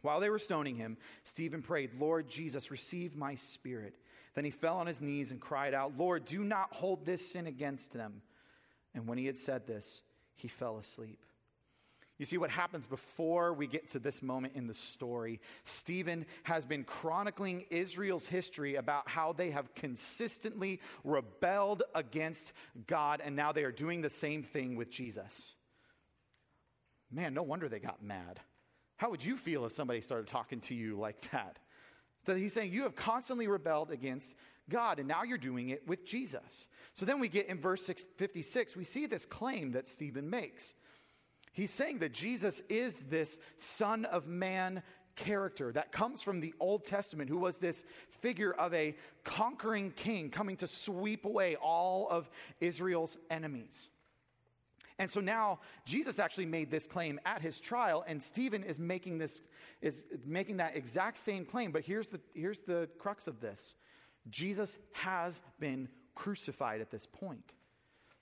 While 0.00 0.20
they 0.20 0.30
were 0.30 0.38
stoning 0.38 0.76
him, 0.76 0.96
Stephen 1.24 1.62
prayed, 1.62 1.90
Lord 1.98 2.28
Jesus, 2.28 2.70
receive 2.70 3.16
my 3.16 3.34
spirit. 3.34 3.96
Then 4.36 4.44
he 4.44 4.50
fell 4.50 4.76
on 4.76 4.86
his 4.86 5.00
knees 5.00 5.30
and 5.32 5.40
cried 5.40 5.72
out, 5.72 5.96
Lord, 5.96 6.26
do 6.26 6.44
not 6.44 6.74
hold 6.74 7.04
this 7.06 7.26
sin 7.26 7.46
against 7.46 7.94
them. 7.94 8.20
And 8.94 9.08
when 9.08 9.18
he 9.18 9.26
had 9.26 9.38
said 9.38 9.66
this, 9.66 10.02
he 10.36 10.46
fell 10.46 10.76
asleep. 10.76 11.24
You 12.18 12.26
see 12.26 12.36
what 12.36 12.50
happens 12.50 12.86
before 12.86 13.54
we 13.54 13.66
get 13.66 13.90
to 13.90 13.98
this 13.98 14.22
moment 14.22 14.54
in 14.54 14.66
the 14.66 14.74
story. 14.74 15.40
Stephen 15.64 16.26
has 16.44 16.66
been 16.66 16.84
chronicling 16.84 17.64
Israel's 17.70 18.26
history 18.26 18.76
about 18.76 19.08
how 19.08 19.32
they 19.32 19.50
have 19.50 19.74
consistently 19.74 20.80
rebelled 21.02 21.82
against 21.94 22.52
God, 22.86 23.22
and 23.24 23.36
now 23.36 23.52
they 23.52 23.64
are 23.64 23.72
doing 23.72 24.02
the 24.02 24.10
same 24.10 24.42
thing 24.42 24.76
with 24.76 24.90
Jesus. 24.90 25.54
Man, 27.10 27.32
no 27.32 27.42
wonder 27.42 27.68
they 27.68 27.80
got 27.80 28.02
mad. 28.02 28.40
How 28.98 29.10
would 29.10 29.24
you 29.24 29.36
feel 29.38 29.64
if 29.64 29.72
somebody 29.72 30.02
started 30.02 30.28
talking 30.28 30.60
to 30.62 30.74
you 30.74 30.98
like 30.98 31.30
that? 31.32 31.58
That 32.26 32.36
he's 32.38 32.52
saying 32.52 32.72
you 32.72 32.82
have 32.82 32.94
constantly 32.94 33.48
rebelled 33.48 33.90
against 33.90 34.34
God, 34.68 34.98
and 34.98 35.08
now 35.08 35.22
you're 35.22 35.38
doing 35.38 35.70
it 35.70 35.86
with 35.86 36.04
Jesus. 36.04 36.68
So 36.94 37.06
then 37.06 37.20
we 37.20 37.28
get 37.28 37.46
in 37.46 37.58
verse 37.58 37.88
56, 38.18 38.76
we 38.76 38.84
see 38.84 39.06
this 39.06 39.24
claim 39.24 39.72
that 39.72 39.86
Stephen 39.88 40.28
makes. 40.28 40.74
He's 41.52 41.70
saying 41.70 42.00
that 42.00 42.12
Jesus 42.12 42.60
is 42.68 43.00
this 43.08 43.38
Son 43.58 44.04
of 44.04 44.26
Man 44.26 44.82
character 45.14 45.72
that 45.72 45.92
comes 45.92 46.20
from 46.20 46.40
the 46.40 46.52
Old 46.60 46.84
Testament, 46.84 47.30
who 47.30 47.38
was 47.38 47.58
this 47.58 47.84
figure 48.20 48.52
of 48.52 48.74
a 48.74 48.94
conquering 49.24 49.90
king 49.92 50.30
coming 50.30 50.56
to 50.58 50.66
sweep 50.66 51.24
away 51.24 51.56
all 51.56 52.08
of 52.10 52.28
Israel's 52.60 53.16
enemies. 53.30 53.88
And 54.98 55.10
so 55.10 55.20
now 55.20 55.60
Jesus 55.84 56.18
actually 56.18 56.46
made 56.46 56.70
this 56.70 56.86
claim 56.86 57.20
at 57.26 57.42
his 57.42 57.60
trial, 57.60 58.04
and 58.06 58.22
Stephen 58.22 58.62
is 58.62 58.78
making 58.78 59.18
this 59.18 59.42
is 59.82 60.06
making 60.24 60.56
that 60.56 60.74
exact 60.74 61.18
same 61.18 61.44
claim. 61.44 61.70
But 61.70 61.84
here's 61.84 62.08
the 62.08 62.20
here's 62.34 62.62
the 62.62 62.88
crux 62.98 63.26
of 63.26 63.40
this. 63.40 63.74
Jesus 64.30 64.78
has 64.92 65.42
been 65.60 65.88
crucified 66.14 66.80
at 66.80 66.90
this 66.90 67.06
point. 67.06 67.52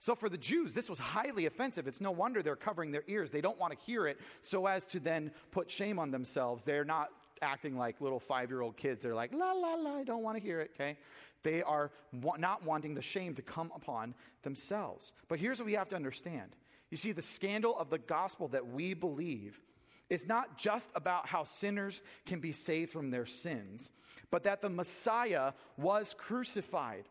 So 0.00 0.14
for 0.14 0.28
the 0.28 0.36
Jews, 0.36 0.74
this 0.74 0.90
was 0.90 0.98
highly 0.98 1.46
offensive. 1.46 1.86
It's 1.86 2.00
no 2.00 2.10
wonder 2.10 2.42
they're 2.42 2.56
covering 2.56 2.90
their 2.92 3.04
ears. 3.06 3.30
They 3.30 3.40
don't 3.40 3.58
want 3.58 3.72
to 3.72 3.86
hear 3.86 4.06
it 4.06 4.20
so 4.42 4.66
as 4.66 4.84
to 4.86 5.00
then 5.00 5.30
put 5.50 5.70
shame 5.70 5.98
on 5.98 6.10
themselves. 6.10 6.64
They're 6.64 6.84
not 6.84 7.08
acting 7.40 7.78
like 7.78 8.00
little 8.00 8.20
five 8.20 8.50
year 8.50 8.60
old 8.60 8.76
kids. 8.76 9.02
They're 9.02 9.14
like, 9.14 9.32
la, 9.32 9.52
la, 9.52 9.74
la, 9.74 9.96
I 9.96 10.04
don't 10.04 10.22
want 10.22 10.36
to 10.36 10.42
hear 10.42 10.60
it, 10.60 10.72
okay? 10.74 10.98
They 11.42 11.62
are 11.62 11.90
wa- 12.12 12.36
not 12.36 12.64
wanting 12.64 12.94
the 12.94 13.02
shame 13.02 13.34
to 13.36 13.42
come 13.42 13.72
upon 13.74 14.14
themselves. 14.42 15.12
But 15.28 15.38
here's 15.38 15.58
what 15.58 15.66
we 15.66 15.74
have 15.74 15.88
to 15.90 15.96
understand 15.96 16.54
you 16.94 16.98
see, 16.98 17.10
the 17.10 17.22
scandal 17.22 17.76
of 17.76 17.90
the 17.90 17.98
gospel 17.98 18.46
that 18.46 18.68
we 18.68 18.94
believe 18.94 19.60
is 20.08 20.28
not 20.28 20.56
just 20.56 20.88
about 20.94 21.26
how 21.26 21.42
sinners 21.42 22.02
can 22.24 22.38
be 22.38 22.52
saved 22.52 22.92
from 22.92 23.10
their 23.10 23.26
sins, 23.26 23.90
but 24.30 24.44
that 24.44 24.62
the 24.62 24.70
Messiah 24.70 25.54
was 25.76 26.14
crucified. 26.16 27.08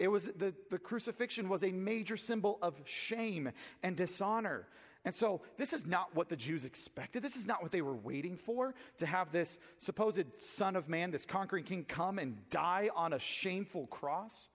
It 0.00 0.08
was 0.08 0.24
the, 0.24 0.52
the 0.68 0.80
crucifixion 0.80 1.48
was 1.48 1.62
a 1.62 1.70
major 1.70 2.16
symbol 2.16 2.58
of 2.60 2.74
shame 2.86 3.52
and 3.84 3.94
dishonor. 3.94 4.66
And 5.04 5.14
so, 5.14 5.42
this 5.58 5.72
is 5.72 5.86
not 5.86 6.12
what 6.16 6.28
the 6.28 6.34
Jews 6.34 6.64
expected. 6.64 7.22
This 7.22 7.36
is 7.36 7.46
not 7.46 7.62
what 7.62 7.70
they 7.70 7.82
were 7.82 7.94
waiting 7.94 8.36
for 8.36 8.74
to 8.98 9.06
have 9.06 9.30
this 9.30 9.58
supposed 9.78 10.40
Son 10.40 10.74
of 10.74 10.88
Man, 10.88 11.12
this 11.12 11.24
conquering 11.24 11.62
king, 11.62 11.84
come 11.84 12.18
and 12.18 12.36
die 12.50 12.90
on 12.96 13.12
a 13.12 13.20
shameful 13.20 13.86
cross. 13.86 14.48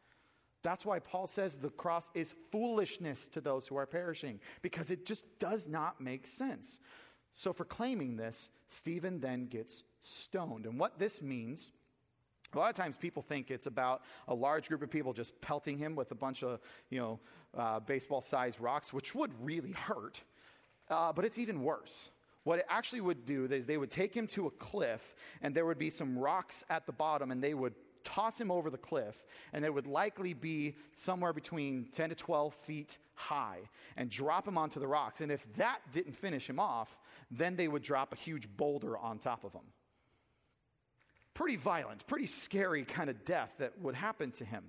That's 0.65 0.83
why 0.83 0.97
Paul 0.97 1.27
says 1.27 1.57
the 1.57 1.69
cross 1.69 2.09
is 2.15 2.33
foolishness 2.51 3.27
to 3.27 3.39
those 3.39 3.67
who 3.67 3.77
are 3.77 3.85
perishing, 3.85 4.39
because 4.63 4.89
it 4.89 5.05
just 5.05 5.23
does 5.37 5.67
not 5.67 6.01
make 6.01 6.25
sense. 6.25 6.79
So, 7.33 7.53
for 7.53 7.65
claiming 7.65 8.17
this, 8.17 8.49
Stephen 8.67 9.19
then 9.19 9.45
gets 9.45 9.83
stoned. 10.01 10.65
And 10.65 10.79
what 10.79 10.97
this 10.97 11.21
means, 11.21 11.71
a 12.51 12.57
lot 12.57 12.71
of 12.71 12.75
times 12.75 12.95
people 12.99 13.21
think 13.21 13.51
it's 13.51 13.67
about 13.67 14.01
a 14.27 14.33
large 14.33 14.67
group 14.67 14.81
of 14.81 14.89
people 14.89 15.13
just 15.13 15.39
pelting 15.39 15.77
him 15.77 15.95
with 15.95 16.09
a 16.09 16.15
bunch 16.15 16.41
of, 16.41 16.59
you 16.89 16.99
know, 16.99 17.19
uh, 17.55 17.79
baseball 17.79 18.23
sized 18.23 18.59
rocks, 18.59 18.91
which 18.91 19.13
would 19.13 19.33
really 19.45 19.73
hurt. 19.73 20.23
Uh, 20.89 21.13
but 21.13 21.25
it's 21.25 21.37
even 21.37 21.61
worse. 21.61 22.09
What 22.43 22.57
it 22.57 22.65
actually 22.69 23.01
would 23.01 23.27
do 23.27 23.45
is 23.45 23.67
they 23.67 23.77
would 23.77 23.91
take 23.91 24.15
him 24.15 24.25
to 24.29 24.47
a 24.47 24.51
cliff, 24.51 25.13
and 25.43 25.53
there 25.53 25.67
would 25.67 25.77
be 25.77 25.91
some 25.91 26.17
rocks 26.17 26.63
at 26.71 26.87
the 26.87 26.91
bottom, 26.91 27.29
and 27.29 27.43
they 27.43 27.53
would 27.53 27.75
toss 28.05 28.39
him 28.39 28.49
over 28.49 28.69
the 28.69 28.77
cliff, 28.77 29.25
and 29.51 29.65
it 29.65 29.73
would 29.73 29.87
likely 29.87 30.33
be 30.33 30.75
somewhere 30.93 31.33
between 31.33 31.89
10 31.91 32.09
to 32.09 32.15
12 32.15 32.53
feet 32.53 32.97
high, 33.15 33.59
and 33.97 34.09
drop 34.09 34.47
him 34.47 34.57
onto 34.57 34.79
the 34.79 34.87
rocks. 34.87 35.19
And 35.19 35.31
if 35.31 35.45
that 35.55 35.79
didn't 35.91 36.15
finish 36.15 36.49
him 36.49 36.59
off, 36.59 36.97
then 37.29 37.57
they 37.57 37.67
would 37.67 37.81
drop 37.81 38.13
a 38.13 38.15
huge 38.15 38.47
boulder 38.55 38.97
on 38.97 39.19
top 39.19 39.43
of 39.43 39.51
him. 39.51 39.65
Pretty 41.33 41.57
violent, 41.57 42.07
pretty 42.07 42.27
scary 42.27 42.85
kind 42.85 43.09
of 43.09 43.25
death 43.25 43.51
that 43.59 43.77
would 43.81 43.95
happen 43.95 44.31
to 44.31 44.45
him. 44.45 44.63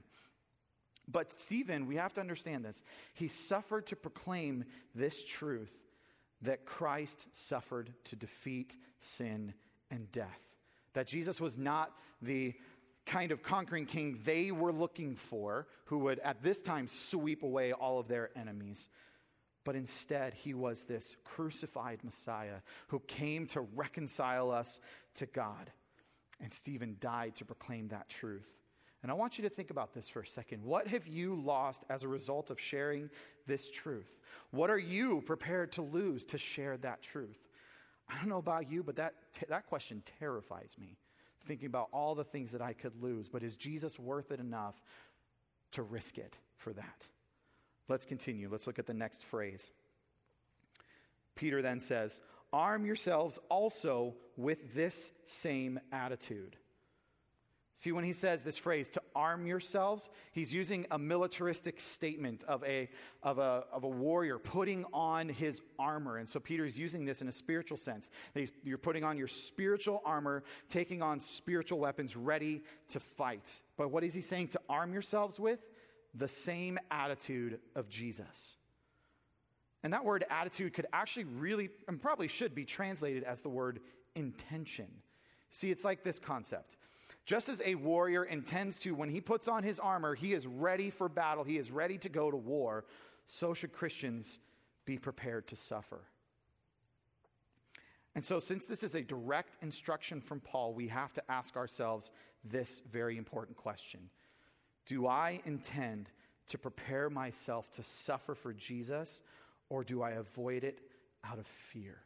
But 1.09 1.39
Stephen, 1.39 1.87
we 1.87 1.97
have 1.97 2.13
to 2.15 2.21
understand 2.21 2.65
this. 2.65 2.83
He 3.15 3.29
suffered 3.29 3.87
to 3.87 3.97
proclaim 3.97 4.65
this 4.95 5.23
truth 5.23 5.73
that 6.43 6.67
Christ 6.67 7.29
suffered 7.33 7.93
to 8.05 8.17
defeat 8.17 8.77
sin 9.01 9.55
and 9.91 10.11
death. 10.11 10.41
That 10.95 11.07
Jesus 11.07 11.41
was 11.41 11.59
not 11.59 11.93
the 12.21 12.55
kind 13.07 13.31
of 13.31 13.43
conquering 13.43 13.87
king 13.87 14.19
they 14.25 14.51
were 14.51 14.73
looking 14.73 15.15
for, 15.17 15.69
who 15.87 15.99
would 15.99 16.19
at 16.19 16.43
this 16.43 16.61
time 16.61 16.89
sweep 16.89 17.43
away 17.43 17.73
all 17.73 17.99
of 17.99 18.09
their 18.09 18.31
enemies. 18.37 18.89
but 19.67 19.75
instead 19.75 20.33
he 20.33 20.55
was 20.55 20.85
this 20.85 21.17
crucified 21.25 21.99
Messiah 22.05 22.61
who 22.87 23.01
came 23.01 23.49
to 23.49 23.63
reconcile 23.75 24.53
us 24.53 24.79
to 25.15 25.27
God. 25.27 25.73
And 26.41 26.55
Stephen 26.55 26.97
died 27.01 27.35
to 27.37 27.45
proclaim 27.45 27.89
that 27.89 28.09
truth. 28.09 28.49
And 29.03 29.11
I 29.11 29.15
want 29.15 29.39
you 29.39 29.43
to 29.43 29.51
think 29.51 29.71
about 29.71 29.93
this 29.93 30.09
for 30.09 30.21
a 30.21 30.27
second. 30.27 30.63
What 30.63 30.87
have 30.87 31.09
you 31.09 31.35
lost 31.35 31.83
as 31.91 32.05
a 32.05 32.09
result 32.09 32.51
of 32.51 32.61
sharing 32.61 33.11
this 33.49 33.69
truth? 33.69 34.21
What 34.53 34.71
are 34.71 34.79
you 34.79 35.21
prepared 35.23 35.73
to 35.73 35.83
lose 35.83 36.25
to 36.27 36.39
share 36.39 36.77
that 36.79 37.03
truth? 37.03 37.49
I 38.09 38.17
don't 38.17 38.29
know 38.29 38.39
about 38.39 38.71
you, 38.71 38.85
but 38.85 38.95
that, 38.97 39.15
that 39.49 39.67
question 39.67 40.01
terrifies 40.21 40.77
me. 40.79 40.97
Thinking 41.47 41.67
about 41.67 41.89
all 41.93 42.15
the 42.15 42.25
things 42.25 42.53
that 42.53 42.63
I 42.63 42.73
could 42.73 43.03
lose, 43.03 43.29
but 43.29 43.43
is 43.43 43.57
Jesus 43.57 43.99
worth 43.99 44.33
it 44.33 44.41
enough 44.41 44.75
to 45.73 45.83
risk 45.83 46.19
it 46.19 46.37
for 46.57 46.73
that? 46.73 47.07
Let's 47.89 48.05
continue. 48.05 48.49
Let's 48.51 48.67
look 48.67 48.79
at 48.79 48.87
the 48.87 48.95
next 48.95 49.25
phrase. 49.25 49.71
Peter 51.37 51.63
then 51.63 51.79
says, 51.79 52.21
Arm 52.53 52.85
yourselves 52.85 53.39
also 53.49 54.15
with 54.37 54.75
this 54.75 55.11
same 55.27 55.79
attitude. 55.93 56.57
See, 57.79 57.93
when 57.93 58.05
he 58.05 58.15
says 58.15 58.43
this 58.43 58.57
phrase, 58.57 58.89
to 58.91 59.03
arm 59.15 59.47
yourselves, 59.47 60.09
he's 60.33 60.51
using 60.51 60.87
a 60.91 60.99
militaristic 60.99 61.79
statement 61.79 62.43
of 62.45 62.65
a, 62.65 62.89
of, 63.23 63.37
a, 63.39 63.65
of 63.71 63.85
a 63.85 63.89
warrior 63.89 64.39
putting 64.39 64.87
on 64.95 65.29
his 65.29 65.61
armor. 65.79 66.17
And 66.17 66.27
so 66.27 66.41
Peter 66.41 66.65
is 66.65 66.79
using 66.79 67.05
this 67.05 67.21
in 67.21 67.29
a 67.29 67.33
spiritual 67.33 67.77
sense. 67.77 68.09
You're 68.65 68.79
putting 68.79 69.05
on 69.05 69.19
your 69.19 69.29
spiritual 69.29 70.01
armor, 70.07 70.43
taking 70.71 71.03
on 71.03 71.21
spiritual 71.21 71.79
weapons, 71.79 72.17
ready 72.17 72.63
to 72.89 73.01
fight. 73.01 73.61
But 73.77 73.91
what 73.91 74.05
is 74.05 74.15
he 74.15 74.23
saying 74.23 74.49
to 74.49 74.61
arm 74.71 74.95
yourselves 74.95 75.39
with? 75.39 75.61
The 76.15 76.29
same 76.29 76.79
attitude 76.91 77.59
of 77.75 77.91
Jesus. 77.91 78.57
And 79.83 79.93
that 79.93 80.03
word 80.03 80.25
attitude 80.31 80.73
could 80.73 80.87
actually 80.95 81.25
really, 81.25 81.69
and 81.89 82.01
probably 82.01 82.29
should 82.29 82.55
be 82.55 82.65
translated 82.65 83.23
as 83.23 83.43
the 83.43 83.51
word 83.51 83.81
intention. 84.15 84.89
See, 85.51 85.71
it's 85.71 85.85
like 85.85 86.05
this 86.05 86.19
concept. 86.19 86.79
Just 87.27 87.49
as 87.49 87.61
a 87.65 87.75
warrior 87.75 88.25
intends 88.25 88.79
to, 88.81 88.95
when 88.95 89.09
he 89.11 89.21
puts 89.21 89.49
on 89.49 89.65
his 89.65 89.81
armor, 89.81 90.15
he 90.15 90.33
is 90.33 90.47
ready 90.47 90.91
for 90.91 91.09
battle, 91.09 91.43
he 91.43 91.59
is 91.59 91.73
ready 91.73 91.99
to 91.99 92.09
go 92.09 92.31
to 92.31 92.37
war, 92.37 92.85
so 93.27 93.53
should 93.53 93.73
Christians 93.73 94.39
be 94.85 94.97
prepared 94.97 95.49
to 95.49 95.57
suffer. 95.57 96.03
And 98.15 98.25
so, 98.25 98.39
since 98.39 98.67
this 98.67 98.85
is 98.85 98.95
a 98.95 99.03
direct 99.03 99.57
instruction 99.61 100.21
from 100.21 100.41
Paul, 100.41 100.73
we 100.73 100.89
have 100.89 101.13
to 101.15 101.23
ask 101.31 101.57
ourselves 101.57 102.13
this 102.45 102.81
very 102.91 103.19
important 103.19 103.57
question 103.57 104.09
Do 104.87 105.09
I 105.09 105.43
intend 105.45 106.11
to 106.47 106.59
prepare 106.59 107.11
myself 107.11 107.69
to 107.73 107.83
suffer 107.83 108.37
for 108.37 108.53
Jesus, 108.53 109.21
or 109.69 109.83
do 109.83 110.01
I 110.01 110.13
avoid 110.13 110.63
it 110.63 110.79
out 111.25 111.39
of 111.39 111.47
fear? 111.47 112.06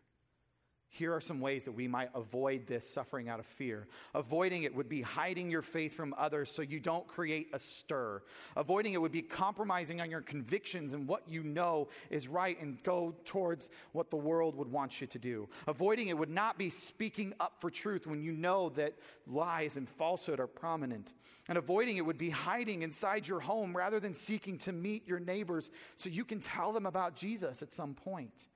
Here 0.93 1.15
are 1.15 1.21
some 1.21 1.41
ways 1.41 1.67
that 1.67 1.73
we 1.73 1.87
might 1.87 2.11
avoid 2.17 2.67
this 2.67 2.89
suffering 2.89 3.29
out 3.29 3.39
of 3.39 3.47
fear. 3.47 3.87
Avoiding 4.13 4.65
it 4.65 4.75
would 4.75 4.89
be 4.89 5.03
hiding 5.03 5.49
your 5.49 5.63
faith 5.63 5.95
from 5.95 6.13
others 6.19 6.51
so 6.51 6.63
you 6.63 6.81
don't 6.81 7.07
create 7.07 7.51
a 7.53 7.61
stir. 7.61 8.23
Avoiding 8.57 8.95
it 8.95 9.01
would 9.01 9.13
be 9.13 9.23
compromising 9.23 10.01
on 10.01 10.11
your 10.11 10.21
convictions 10.21 10.93
and 10.93 11.07
what 11.07 11.23
you 11.29 11.45
know 11.45 11.89
is 12.11 12.27
right 12.27 12.61
and 12.61 12.83
go 12.83 13.15
towards 13.25 13.69
what 13.93 14.11
the 14.11 14.17
world 14.17 14.57
would 14.57 14.67
want 14.67 15.01
you 15.01 15.07
to 15.07 15.19
do. 15.19 15.49
Avoiding 15.69 16.09
it 16.09 16.19
would 16.19 16.29
not 16.29 16.59
be 16.59 16.71
speaking 16.71 17.35
up 17.39 17.61
for 17.61 17.71
truth 17.71 18.09
when 18.09 18.21
you 18.21 18.33
know 18.33 18.71
that 18.71 18.99
lies 19.29 19.77
and 19.77 19.89
falsehood 19.89 20.41
are 20.41 20.49
prominent. 20.49 21.13
And 21.49 21.57
avoiding 21.57 21.99
it 21.99 22.05
would 22.05 22.19
be 22.19 22.31
hiding 22.31 22.83
inside 22.83 23.29
your 23.29 23.41
home 23.41 23.77
rather 23.77 24.01
than 24.01 24.13
seeking 24.13 24.59
to 24.59 24.73
meet 24.73 25.07
your 25.07 25.21
neighbors 25.21 25.71
so 25.95 26.09
you 26.09 26.25
can 26.25 26.41
tell 26.41 26.73
them 26.73 26.87
about 26.87 27.15
Jesus 27.15 27.63
at 27.63 27.73
some 27.73 27.95
point. 27.95 28.49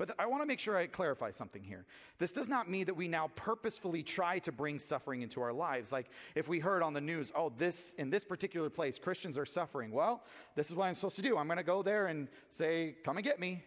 But 0.00 0.12
I 0.18 0.24
want 0.24 0.42
to 0.42 0.46
make 0.46 0.60
sure 0.60 0.78
I 0.78 0.86
clarify 0.86 1.30
something 1.30 1.62
here. 1.62 1.84
This 2.18 2.32
does 2.32 2.48
not 2.48 2.70
mean 2.70 2.86
that 2.86 2.94
we 2.94 3.06
now 3.06 3.28
purposefully 3.36 4.02
try 4.02 4.38
to 4.38 4.50
bring 4.50 4.78
suffering 4.78 5.20
into 5.20 5.42
our 5.42 5.52
lives. 5.52 5.92
Like 5.92 6.06
if 6.34 6.48
we 6.48 6.58
heard 6.58 6.82
on 6.82 6.94
the 6.94 7.02
news, 7.02 7.30
oh, 7.34 7.52
this 7.58 7.92
in 7.98 8.08
this 8.08 8.24
particular 8.24 8.70
place, 8.70 8.98
Christians 8.98 9.36
are 9.36 9.44
suffering. 9.44 9.90
Well, 9.90 10.24
this 10.56 10.70
is 10.70 10.74
what 10.74 10.86
I'm 10.86 10.94
supposed 10.94 11.16
to 11.16 11.22
do. 11.22 11.36
I'm 11.36 11.48
going 11.48 11.58
to 11.58 11.62
go 11.62 11.82
there 11.82 12.06
and 12.06 12.28
say, 12.48 12.96
come 13.04 13.18
and 13.18 13.24
get 13.24 13.38
me. 13.38 13.62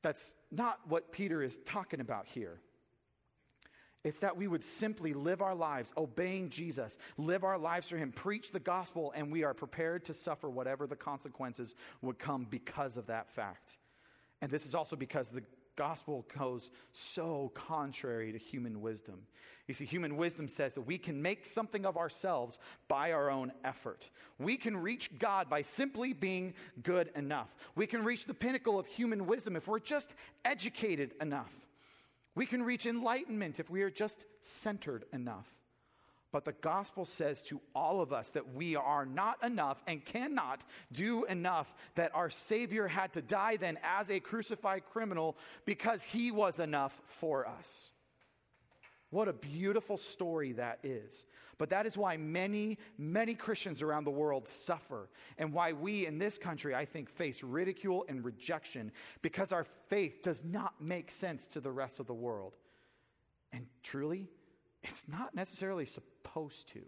That's 0.00 0.32
not 0.50 0.80
what 0.88 1.12
Peter 1.12 1.42
is 1.42 1.58
talking 1.66 2.00
about 2.00 2.24
here. 2.28 2.58
It's 4.04 4.20
that 4.20 4.38
we 4.38 4.48
would 4.48 4.64
simply 4.64 5.12
live 5.12 5.42
our 5.42 5.54
lives 5.54 5.92
obeying 5.98 6.48
Jesus, 6.48 6.96
live 7.18 7.44
our 7.44 7.58
lives 7.58 7.90
for 7.90 7.98
Him, 7.98 8.10
preach 8.10 8.52
the 8.52 8.58
gospel, 8.58 9.12
and 9.14 9.30
we 9.30 9.44
are 9.44 9.52
prepared 9.52 10.06
to 10.06 10.14
suffer 10.14 10.48
whatever 10.48 10.86
the 10.86 10.96
consequences 10.96 11.74
would 12.00 12.18
come 12.18 12.46
because 12.48 12.96
of 12.96 13.08
that 13.08 13.28
fact. 13.32 13.76
And 14.42 14.50
this 14.50 14.66
is 14.66 14.74
also 14.74 14.96
because 14.96 15.30
the 15.30 15.42
gospel 15.76 16.26
goes 16.36 16.70
so 16.92 17.52
contrary 17.54 18.32
to 18.32 18.38
human 18.38 18.80
wisdom. 18.80 19.26
You 19.66 19.74
see, 19.74 19.84
human 19.84 20.16
wisdom 20.16 20.48
says 20.48 20.74
that 20.74 20.82
we 20.82 20.96
can 20.96 21.20
make 21.20 21.44
something 21.46 21.84
of 21.84 21.96
ourselves 21.96 22.58
by 22.88 23.12
our 23.12 23.30
own 23.30 23.52
effort. 23.64 24.10
We 24.38 24.56
can 24.56 24.76
reach 24.76 25.18
God 25.18 25.50
by 25.50 25.62
simply 25.62 26.12
being 26.12 26.54
good 26.82 27.10
enough. 27.16 27.48
We 27.74 27.86
can 27.86 28.04
reach 28.04 28.26
the 28.26 28.34
pinnacle 28.34 28.78
of 28.78 28.86
human 28.86 29.26
wisdom 29.26 29.56
if 29.56 29.66
we're 29.66 29.80
just 29.80 30.14
educated 30.44 31.14
enough. 31.20 31.52
We 32.34 32.46
can 32.46 32.62
reach 32.62 32.86
enlightenment 32.86 33.58
if 33.58 33.68
we 33.68 33.82
are 33.82 33.90
just 33.90 34.24
centered 34.42 35.04
enough. 35.12 35.46
But 36.36 36.44
the 36.44 36.52
gospel 36.52 37.06
says 37.06 37.40
to 37.44 37.62
all 37.74 38.02
of 38.02 38.12
us 38.12 38.32
that 38.32 38.52
we 38.52 38.76
are 38.76 39.06
not 39.06 39.42
enough 39.42 39.82
and 39.86 40.04
cannot 40.04 40.62
do 40.92 41.24
enough, 41.24 41.72
that 41.94 42.14
our 42.14 42.28
Savior 42.28 42.86
had 42.88 43.14
to 43.14 43.22
die 43.22 43.56
then 43.56 43.78
as 43.82 44.10
a 44.10 44.20
crucified 44.20 44.82
criminal 44.84 45.38
because 45.64 46.02
he 46.02 46.30
was 46.30 46.60
enough 46.60 47.00
for 47.06 47.48
us. 47.48 47.90
What 49.08 49.28
a 49.28 49.32
beautiful 49.32 49.96
story 49.96 50.52
that 50.52 50.80
is. 50.82 51.24
But 51.56 51.70
that 51.70 51.86
is 51.86 51.96
why 51.96 52.18
many, 52.18 52.76
many 52.98 53.34
Christians 53.34 53.80
around 53.80 54.04
the 54.04 54.10
world 54.10 54.46
suffer, 54.46 55.08
and 55.38 55.54
why 55.54 55.72
we 55.72 56.04
in 56.04 56.18
this 56.18 56.36
country, 56.36 56.74
I 56.74 56.84
think, 56.84 57.08
face 57.08 57.42
ridicule 57.42 58.04
and 58.10 58.22
rejection 58.22 58.92
because 59.22 59.52
our 59.52 59.64
faith 59.88 60.22
does 60.22 60.44
not 60.44 60.74
make 60.82 61.10
sense 61.10 61.46
to 61.46 61.62
the 61.62 61.72
rest 61.72 61.98
of 61.98 62.06
the 62.06 62.12
world. 62.12 62.56
And 63.54 63.64
truly, 63.82 64.28
it's 64.82 65.06
not 65.08 65.34
necessarily 65.34 65.86
supposed 65.86 66.68
to. 66.68 66.82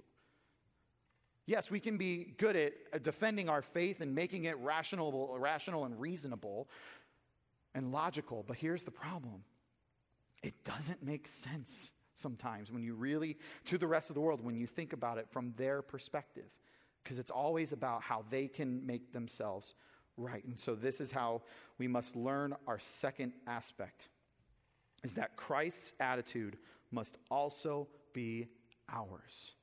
Yes, 1.46 1.70
we 1.70 1.80
can 1.80 1.96
be 1.96 2.34
good 2.36 2.56
at 2.56 2.74
uh, 2.92 2.98
defending 2.98 3.48
our 3.48 3.62
faith 3.62 4.00
and 4.00 4.14
making 4.14 4.44
it 4.44 4.58
rational, 4.58 5.34
rational 5.38 5.86
and 5.86 5.98
reasonable 5.98 6.68
and 7.74 7.90
logical, 7.90 8.44
but 8.46 8.56
here's 8.56 8.82
the 8.82 8.90
problem 8.90 9.44
it 10.42 10.62
doesn't 10.64 11.02
make 11.02 11.26
sense 11.26 11.92
sometimes 12.14 12.70
when 12.70 12.82
you 12.82 12.94
really, 12.94 13.38
to 13.64 13.78
the 13.78 13.86
rest 13.86 14.10
of 14.10 14.14
the 14.14 14.20
world, 14.20 14.44
when 14.44 14.56
you 14.56 14.66
think 14.66 14.92
about 14.92 15.18
it 15.18 15.26
from 15.30 15.54
their 15.56 15.82
perspective, 15.82 16.50
because 17.02 17.18
it's 17.18 17.30
always 17.30 17.72
about 17.72 18.02
how 18.02 18.24
they 18.30 18.46
can 18.46 18.84
make 18.86 19.12
themselves 19.12 19.74
right. 20.16 20.44
And 20.44 20.58
so, 20.58 20.74
this 20.74 21.00
is 21.00 21.10
how 21.10 21.42
we 21.78 21.88
must 21.88 22.14
learn 22.14 22.54
our 22.66 22.78
second 22.78 23.32
aspect 23.46 24.08
is 25.04 25.14
that 25.14 25.36
Christ's 25.36 25.92
attitude 26.00 26.58
must 26.90 27.16
also 27.30 27.88
be 28.12 28.48
ours. 28.88 29.54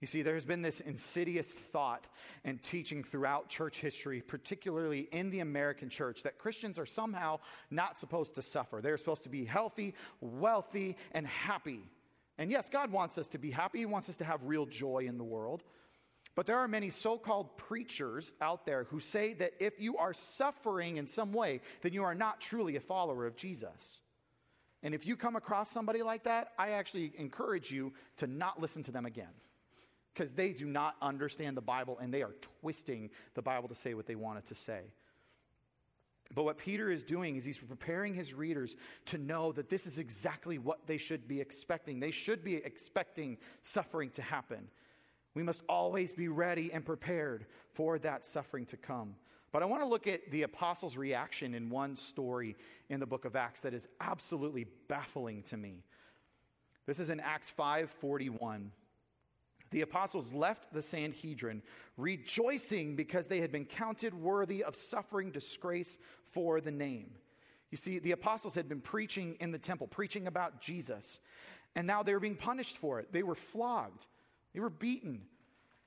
You 0.00 0.06
see, 0.06 0.22
there's 0.22 0.44
been 0.44 0.60
this 0.60 0.80
insidious 0.80 1.48
thought 1.48 2.06
and 2.44 2.62
teaching 2.62 3.02
throughout 3.02 3.48
church 3.48 3.78
history, 3.78 4.20
particularly 4.20 5.08
in 5.10 5.30
the 5.30 5.40
American 5.40 5.88
church, 5.88 6.22
that 6.24 6.38
Christians 6.38 6.78
are 6.78 6.86
somehow 6.86 7.38
not 7.70 7.98
supposed 7.98 8.34
to 8.34 8.42
suffer. 8.42 8.80
They're 8.82 8.98
supposed 8.98 9.22
to 9.22 9.30
be 9.30 9.46
healthy, 9.46 9.94
wealthy, 10.20 10.98
and 11.12 11.26
happy. 11.26 11.80
And 12.36 12.50
yes, 12.50 12.68
God 12.68 12.92
wants 12.92 13.16
us 13.16 13.28
to 13.28 13.38
be 13.38 13.50
happy. 13.50 13.78
He 13.78 13.86
wants 13.86 14.10
us 14.10 14.18
to 14.18 14.24
have 14.24 14.44
real 14.44 14.66
joy 14.66 15.06
in 15.08 15.16
the 15.16 15.24
world. 15.24 15.62
But 16.34 16.44
there 16.44 16.58
are 16.58 16.68
many 16.68 16.90
so 16.90 17.16
called 17.16 17.56
preachers 17.56 18.34
out 18.42 18.66
there 18.66 18.84
who 18.84 19.00
say 19.00 19.32
that 19.34 19.52
if 19.58 19.80
you 19.80 19.96
are 19.96 20.12
suffering 20.12 20.98
in 20.98 21.06
some 21.06 21.32
way, 21.32 21.62
then 21.80 21.94
you 21.94 22.04
are 22.04 22.14
not 22.14 22.42
truly 22.42 22.76
a 22.76 22.80
follower 22.80 23.24
of 23.24 23.36
Jesus. 23.36 24.00
And 24.82 24.94
if 24.94 25.06
you 25.06 25.16
come 25.16 25.36
across 25.36 25.70
somebody 25.70 26.02
like 26.02 26.24
that, 26.24 26.52
I 26.58 26.70
actually 26.70 27.12
encourage 27.16 27.70
you 27.70 27.92
to 28.18 28.26
not 28.26 28.60
listen 28.60 28.82
to 28.84 28.92
them 28.92 29.06
again 29.06 29.32
because 30.14 30.32
they 30.32 30.52
do 30.52 30.66
not 30.66 30.96
understand 31.02 31.56
the 31.56 31.62
Bible 31.62 31.98
and 32.00 32.12
they 32.12 32.22
are 32.22 32.34
twisting 32.60 33.10
the 33.34 33.42
Bible 33.42 33.68
to 33.68 33.74
say 33.74 33.94
what 33.94 34.06
they 34.06 34.14
want 34.14 34.38
it 34.38 34.46
to 34.46 34.54
say. 34.54 34.82
But 36.34 36.44
what 36.44 36.58
Peter 36.58 36.90
is 36.90 37.04
doing 37.04 37.36
is 37.36 37.44
he's 37.44 37.58
preparing 37.58 38.14
his 38.14 38.34
readers 38.34 38.76
to 39.06 39.18
know 39.18 39.52
that 39.52 39.68
this 39.68 39.86
is 39.86 39.98
exactly 39.98 40.58
what 40.58 40.86
they 40.86 40.96
should 40.96 41.28
be 41.28 41.40
expecting. 41.40 42.00
They 42.00 42.10
should 42.10 42.42
be 42.42 42.56
expecting 42.56 43.38
suffering 43.62 44.10
to 44.10 44.22
happen. 44.22 44.68
We 45.34 45.42
must 45.42 45.62
always 45.68 46.12
be 46.12 46.28
ready 46.28 46.72
and 46.72 46.84
prepared 46.84 47.46
for 47.74 47.98
that 48.00 48.24
suffering 48.24 48.66
to 48.66 48.76
come. 48.76 49.14
But 49.56 49.62
I 49.62 49.66
want 49.66 49.80
to 49.80 49.88
look 49.88 50.06
at 50.06 50.30
the 50.30 50.42
apostles' 50.42 50.98
reaction 50.98 51.54
in 51.54 51.70
one 51.70 51.96
story 51.96 52.56
in 52.90 53.00
the 53.00 53.06
book 53.06 53.24
of 53.24 53.36
Acts 53.36 53.62
that 53.62 53.72
is 53.72 53.88
absolutely 54.02 54.66
baffling 54.86 55.42
to 55.44 55.56
me. 55.56 55.82
This 56.84 56.98
is 56.98 57.08
in 57.08 57.20
Acts 57.20 57.50
5:41. 57.58 58.70
the 59.70 59.80
apostles 59.80 60.34
left 60.34 60.74
the 60.74 60.82
Sanhedrin, 60.82 61.62
rejoicing 61.96 62.96
because 62.96 63.28
they 63.28 63.40
had 63.40 63.50
been 63.50 63.64
counted 63.64 64.12
worthy 64.12 64.62
of 64.62 64.76
suffering 64.76 65.30
disgrace 65.30 65.96
for 66.32 66.60
the 66.60 66.70
name. 66.70 67.16
You 67.70 67.78
see, 67.78 67.98
the 67.98 68.12
apostles 68.12 68.54
had 68.56 68.68
been 68.68 68.82
preaching 68.82 69.36
in 69.40 69.52
the 69.52 69.58
temple, 69.58 69.86
preaching 69.86 70.26
about 70.26 70.60
Jesus, 70.60 71.18
and 71.74 71.86
now 71.86 72.02
they 72.02 72.12
were 72.12 72.20
being 72.20 72.36
punished 72.36 72.76
for 72.76 73.00
it. 73.00 73.10
They 73.10 73.22
were 73.22 73.34
flogged, 73.34 74.06
they 74.52 74.60
were 74.60 74.68
beaten, 74.68 75.26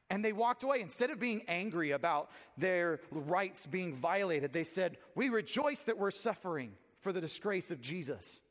and 0.10 0.24
they 0.24 0.34
walked 0.34 0.64
away. 0.64 0.82
Instead 0.82 1.12
of 1.12 1.20
being 1.20 1.44
angry 1.48 1.92
about 1.92 2.30
their 2.58 3.00
rights 3.12 3.66
being 3.66 3.96
violated, 3.96 4.54
they 4.54 4.64
said, 4.64 4.98
We 5.16 5.30
rejoice 5.30 5.84
that 5.84 5.98
we're 5.98 6.12
suffering 6.12 6.74
for 7.02 7.14
the 7.14 7.22
disgrace 7.22 7.72
of 7.72 7.82
Jesus. 7.82 8.42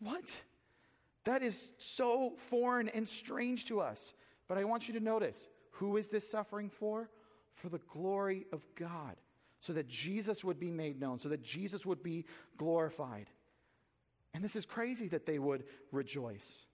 What? 0.00 0.24
That 1.24 1.42
is 1.42 1.72
so 1.78 2.34
foreign 2.48 2.88
and 2.88 3.06
strange 3.06 3.66
to 3.66 3.80
us. 3.80 4.14
But 4.48 4.58
I 4.58 4.64
want 4.64 4.88
you 4.88 4.94
to 4.94 5.00
notice 5.00 5.46
who 5.72 5.96
is 5.96 6.08
this 6.08 6.28
suffering 6.28 6.70
for? 6.70 7.10
For 7.54 7.68
the 7.68 7.78
glory 7.78 8.46
of 8.52 8.64
God, 8.76 9.16
so 9.60 9.72
that 9.72 9.88
Jesus 9.88 10.44
would 10.44 10.60
be 10.60 10.70
made 10.70 11.00
known, 11.00 11.18
so 11.18 11.28
that 11.28 11.42
Jesus 11.42 11.84
would 11.84 12.02
be 12.02 12.24
glorified. 12.56 13.26
And 14.32 14.44
this 14.44 14.56
is 14.56 14.64
crazy 14.64 15.08
that 15.08 15.26
they 15.26 15.38
would 15.38 15.64
rejoice. 15.90 16.64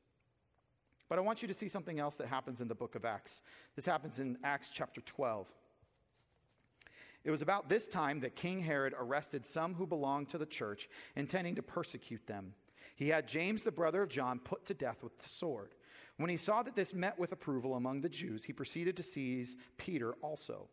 But 1.14 1.20
I 1.20 1.22
want 1.22 1.42
you 1.42 1.46
to 1.46 1.54
see 1.54 1.68
something 1.68 2.00
else 2.00 2.16
that 2.16 2.26
happens 2.26 2.60
in 2.60 2.66
the 2.66 2.74
book 2.74 2.96
of 2.96 3.04
Acts. 3.04 3.40
This 3.76 3.86
happens 3.86 4.18
in 4.18 4.36
Acts 4.42 4.68
chapter 4.68 5.00
12. 5.00 5.46
It 7.22 7.30
was 7.30 7.40
about 7.40 7.68
this 7.68 7.86
time 7.86 8.18
that 8.18 8.34
King 8.34 8.58
Herod 8.58 8.94
arrested 8.98 9.46
some 9.46 9.74
who 9.74 9.86
belonged 9.86 10.28
to 10.30 10.38
the 10.38 10.44
church, 10.44 10.88
intending 11.14 11.54
to 11.54 11.62
persecute 11.62 12.26
them. 12.26 12.54
He 12.96 13.10
had 13.10 13.28
James, 13.28 13.62
the 13.62 13.70
brother 13.70 14.02
of 14.02 14.08
John, 14.08 14.40
put 14.40 14.66
to 14.66 14.74
death 14.74 15.04
with 15.04 15.16
the 15.20 15.28
sword. 15.28 15.76
When 16.16 16.30
he 16.30 16.36
saw 16.36 16.64
that 16.64 16.74
this 16.74 16.92
met 16.92 17.16
with 17.16 17.30
approval 17.30 17.76
among 17.76 18.00
the 18.00 18.08
Jews, 18.08 18.42
he 18.42 18.52
proceeded 18.52 18.96
to 18.96 19.04
seize 19.04 19.56
Peter 19.76 20.14
also. 20.14 20.66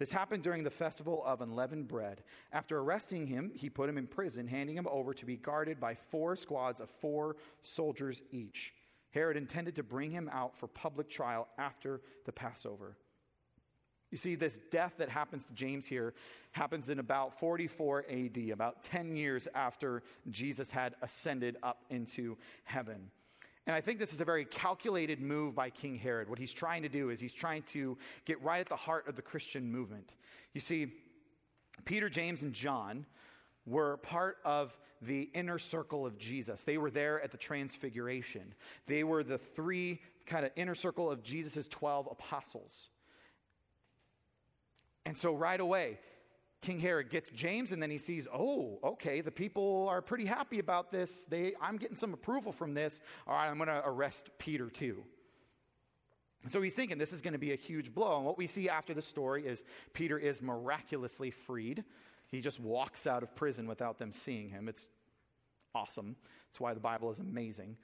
This 0.00 0.10
happened 0.10 0.42
during 0.42 0.64
the 0.64 0.70
festival 0.70 1.22
of 1.24 1.40
unleavened 1.40 1.86
bread. 1.86 2.24
After 2.50 2.80
arresting 2.80 3.28
him, 3.28 3.52
he 3.54 3.70
put 3.70 3.88
him 3.88 3.98
in 3.98 4.08
prison, 4.08 4.48
handing 4.48 4.76
him 4.76 4.88
over 4.90 5.14
to 5.14 5.24
be 5.24 5.36
guarded 5.36 5.78
by 5.78 5.94
four 5.94 6.34
squads 6.34 6.80
of 6.80 6.90
four 6.90 7.36
soldiers 7.62 8.24
each. 8.32 8.74
Herod 9.14 9.36
intended 9.36 9.76
to 9.76 9.84
bring 9.84 10.10
him 10.10 10.28
out 10.32 10.56
for 10.56 10.66
public 10.66 11.08
trial 11.08 11.46
after 11.56 12.00
the 12.26 12.32
Passover. 12.32 12.96
You 14.10 14.18
see, 14.18 14.34
this 14.34 14.58
death 14.70 14.94
that 14.98 15.08
happens 15.08 15.46
to 15.46 15.54
James 15.54 15.86
here 15.86 16.14
happens 16.52 16.90
in 16.90 16.98
about 16.98 17.38
44 17.38 18.04
AD, 18.10 18.50
about 18.52 18.82
10 18.82 19.16
years 19.16 19.48
after 19.54 20.02
Jesus 20.30 20.70
had 20.70 20.94
ascended 21.00 21.56
up 21.62 21.84
into 21.90 22.36
heaven. 22.64 23.10
And 23.66 23.74
I 23.74 23.80
think 23.80 23.98
this 23.98 24.12
is 24.12 24.20
a 24.20 24.24
very 24.24 24.44
calculated 24.44 25.20
move 25.20 25.54
by 25.54 25.70
King 25.70 25.96
Herod. 25.96 26.28
What 26.28 26.38
he's 26.38 26.52
trying 26.52 26.82
to 26.82 26.88
do 26.88 27.10
is 27.10 27.18
he's 27.18 27.32
trying 27.32 27.62
to 27.68 27.96
get 28.24 28.42
right 28.42 28.60
at 28.60 28.68
the 28.68 28.76
heart 28.76 29.08
of 29.08 29.16
the 29.16 29.22
Christian 29.22 29.70
movement. 29.70 30.16
You 30.52 30.60
see, 30.60 30.92
Peter, 31.84 32.08
James, 32.08 32.42
and 32.42 32.52
John 32.52 33.06
were 33.66 33.96
part 33.98 34.38
of 34.44 34.76
the 35.00 35.30
inner 35.34 35.58
circle 35.58 36.06
of 36.06 36.18
Jesus. 36.18 36.64
They 36.64 36.78
were 36.78 36.90
there 36.90 37.22
at 37.22 37.30
the 37.30 37.36
transfiguration. 37.36 38.54
They 38.86 39.04
were 39.04 39.22
the 39.22 39.38
three 39.38 40.00
kind 40.26 40.46
of 40.46 40.52
inner 40.56 40.74
circle 40.74 41.10
of 41.10 41.22
Jesus' 41.22 41.68
12 41.68 42.08
apostles. 42.10 42.88
And 45.06 45.16
so 45.16 45.34
right 45.34 45.60
away, 45.60 45.98
King 46.62 46.78
Herod 46.78 47.10
gets 47.10 47.28
James 47.28 47.72
and 47.72 47.82
then 47.82 47.90
he 47.90 47.98
sees, 47.98 48.26
oh, 48.32 48.78
okay, 48.82 49.20
the 49.20 49.30
people 49.30 49.86
are 49.90 50.00
pretty 50.00 50.24
happy 50.24 50.58
about 50.58 50.90
this. 50.90 51.26
They, 51.26 51.52
I'm 51.60 51.76
getting 51.76 51.96
some 51.96 52.14
approval 52.14 52.52
from 52.52 52.72
this. 52.72 53.00
All 53.26 53.34
right, 53.34 53.48
I'm 53.48 53.58
going 53.58 53.68
to 53.68 53.82
arrest 53.84 54.30
Peter 54.38 54.70
too. 54.70 55.04
And 56.42 56.50
so 56.52 56.62
he's 56.62 56.74
thinking 56.74 56.96
this 56.96 57.12
is 57.12 57.20
going 57.20 57.32
to 57.32 57.38
be 57.38 57.52
a 57.52 57.56
huge 57.56 57.94
blow. 57.94 58.16
And 58.16 58.24
what 58.24 58.38
we 58.38 58.46
see 58.46 58.68
after 58.68 58.94
the 58.94 59.02
story 59.02 59.46
is 59.46 59.64
Peter 59.92 60.18
is 60.18 60.40
miraculously 60.40 61.30
freed. 61.30 61.84
He 62.34 62.40
just 62.40 62.58
walks 62.58 63.06
out 63.06 63.22
of 63.22 63.34
prison 63.36 63.68
without 63.68 63.98
them 63.98 64.10
seeing 64.10 64.48
him. 64.48 64.68
It's 64.68 64.88
awesome. 65.72 66.16
That's 66.48 66.60
why 66.60 66.74
the 66.74 66.80
Bible 66.80 67.12
is 67.12 67.20
amazing. 67.20 67.76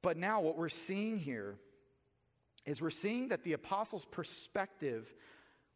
But 0.00 0.16
now 0.16 0.40
what 0.40 0.56
we're 0.56 0.70
seeing 0.70 1.18
here 1.18 1.56
is 2.64 2.80
we're 2.80 2.90
seeing 2.90 3.28
that 3.28 3.44
the 3.44 3.52
apostles' 3.52 4.06
perspective 4.06 5.14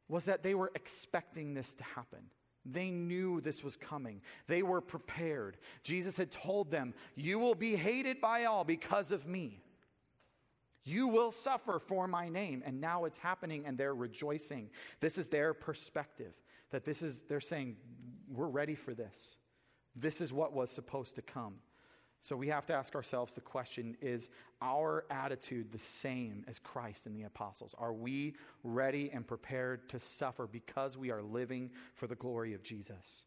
was 0.09 0.25
that 0.25 0.43
they 0.43 0.55
were 0.55 0.73
expecting 0.75 1.53
this 1.53 1.75
to 1.75 1.85
happen. 1.85 2.31
They 2.65 2.91
knew 2.91 3.43
this 3.43 3.63
was 3.63 3.77
coming. 3.77 4.23
They 4.47 4.63
were 4.63 4.81
prepared. 4.81 5.59
Jesus 5.83 6.17
had 6.17 6.31
told 6.31 6.71
them, 6.71 6.95
You 7.15 7.39
will 7.39 7.55
be 7.55 7.77
hated 7.77 8.23
by 8.23 8.47
all 8.47 8.65
because 8.65 9.11
of 9.11 9.27
me. 9.27 9.61
You 10.83 11.09
will 11.09 11.31
suffer 11.31 11.79
for 11.79 12.09
my 12.09 12.29
name. 12.31 12.63
And 12.65 12.81
now 12.81 13.05
it's 13.05 13.19
happening 13.19 13.67
and 13.67 13.77
they're 13.77 13.95
rejoicing. 13.95 14.71
This 15.01 15.19
is 15.19 15.29
their 15.29 15.53
perspective. 15.53 16.33
That 16.71 16.85
this 16.85 17.03
is, 17.03 17.23
they're 17.23 17.41
saying, 17.41 17.77
We're 18.29 18.49
ready 18.49 18.75
for 18.75 18.95
this. 18.95 19.37
This 19.95 20.21
is 20.21 20.33
what 20.33 20.53
was 20.53 20.71
supposed 20.71 21.15
to 21.17 21.23
come. 21.23 21.57
So 22.21 22.37
we 22.37 22.49
have 22.49 22.67
to 22.67 22.75
ask 22.75 22.95
ourselves 22.95 23.35
the 23.35 23.41
question 23.41 23.97
is 24.01 24.31
our 24.61 25.05
attitude 25.11 25.71
the 25.71 25.79
same 25.79 26.45
as 26.49 26.59
Christ 26.59 27.07
and 27.07 27.15
the 27.15 27.23
apostles? 27.23 27.75
Are 27.79 27.93
we 27.93 28.35
ready 28.65 29.11
and 29.13 29.25
prepared 29.27 29.89
to 29.91 30.01
suffer 30.01 30.47
because 30.47 30.97
we 30.97 31.11
are 31.11 31.23
living 31.23 31.71
for 31.95 32.07
the 32.09 32.17
glory 32.17 32.53
of 32.53 32.65
Jesus? 32.65 33.25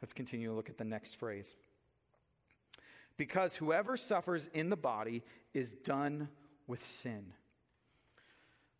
Let's 0.00 0.14
continue 0.14 0.48
to 0.48 0.54
look 0.54 0.70
at 0.70 0.78
the 0.78 0.84
next 0.84 1.16
phrase. 1.16 1.56
Because 3.18 3.56
whoever 3.56 3.98
suffers 3.98 4.48
in 4.54 4.70
the 4.70 4.76
body 4.76 5.22
is 5.52 5.72
done 5.72 6.30
with 6.66 6.82
sin. 6.82 7.34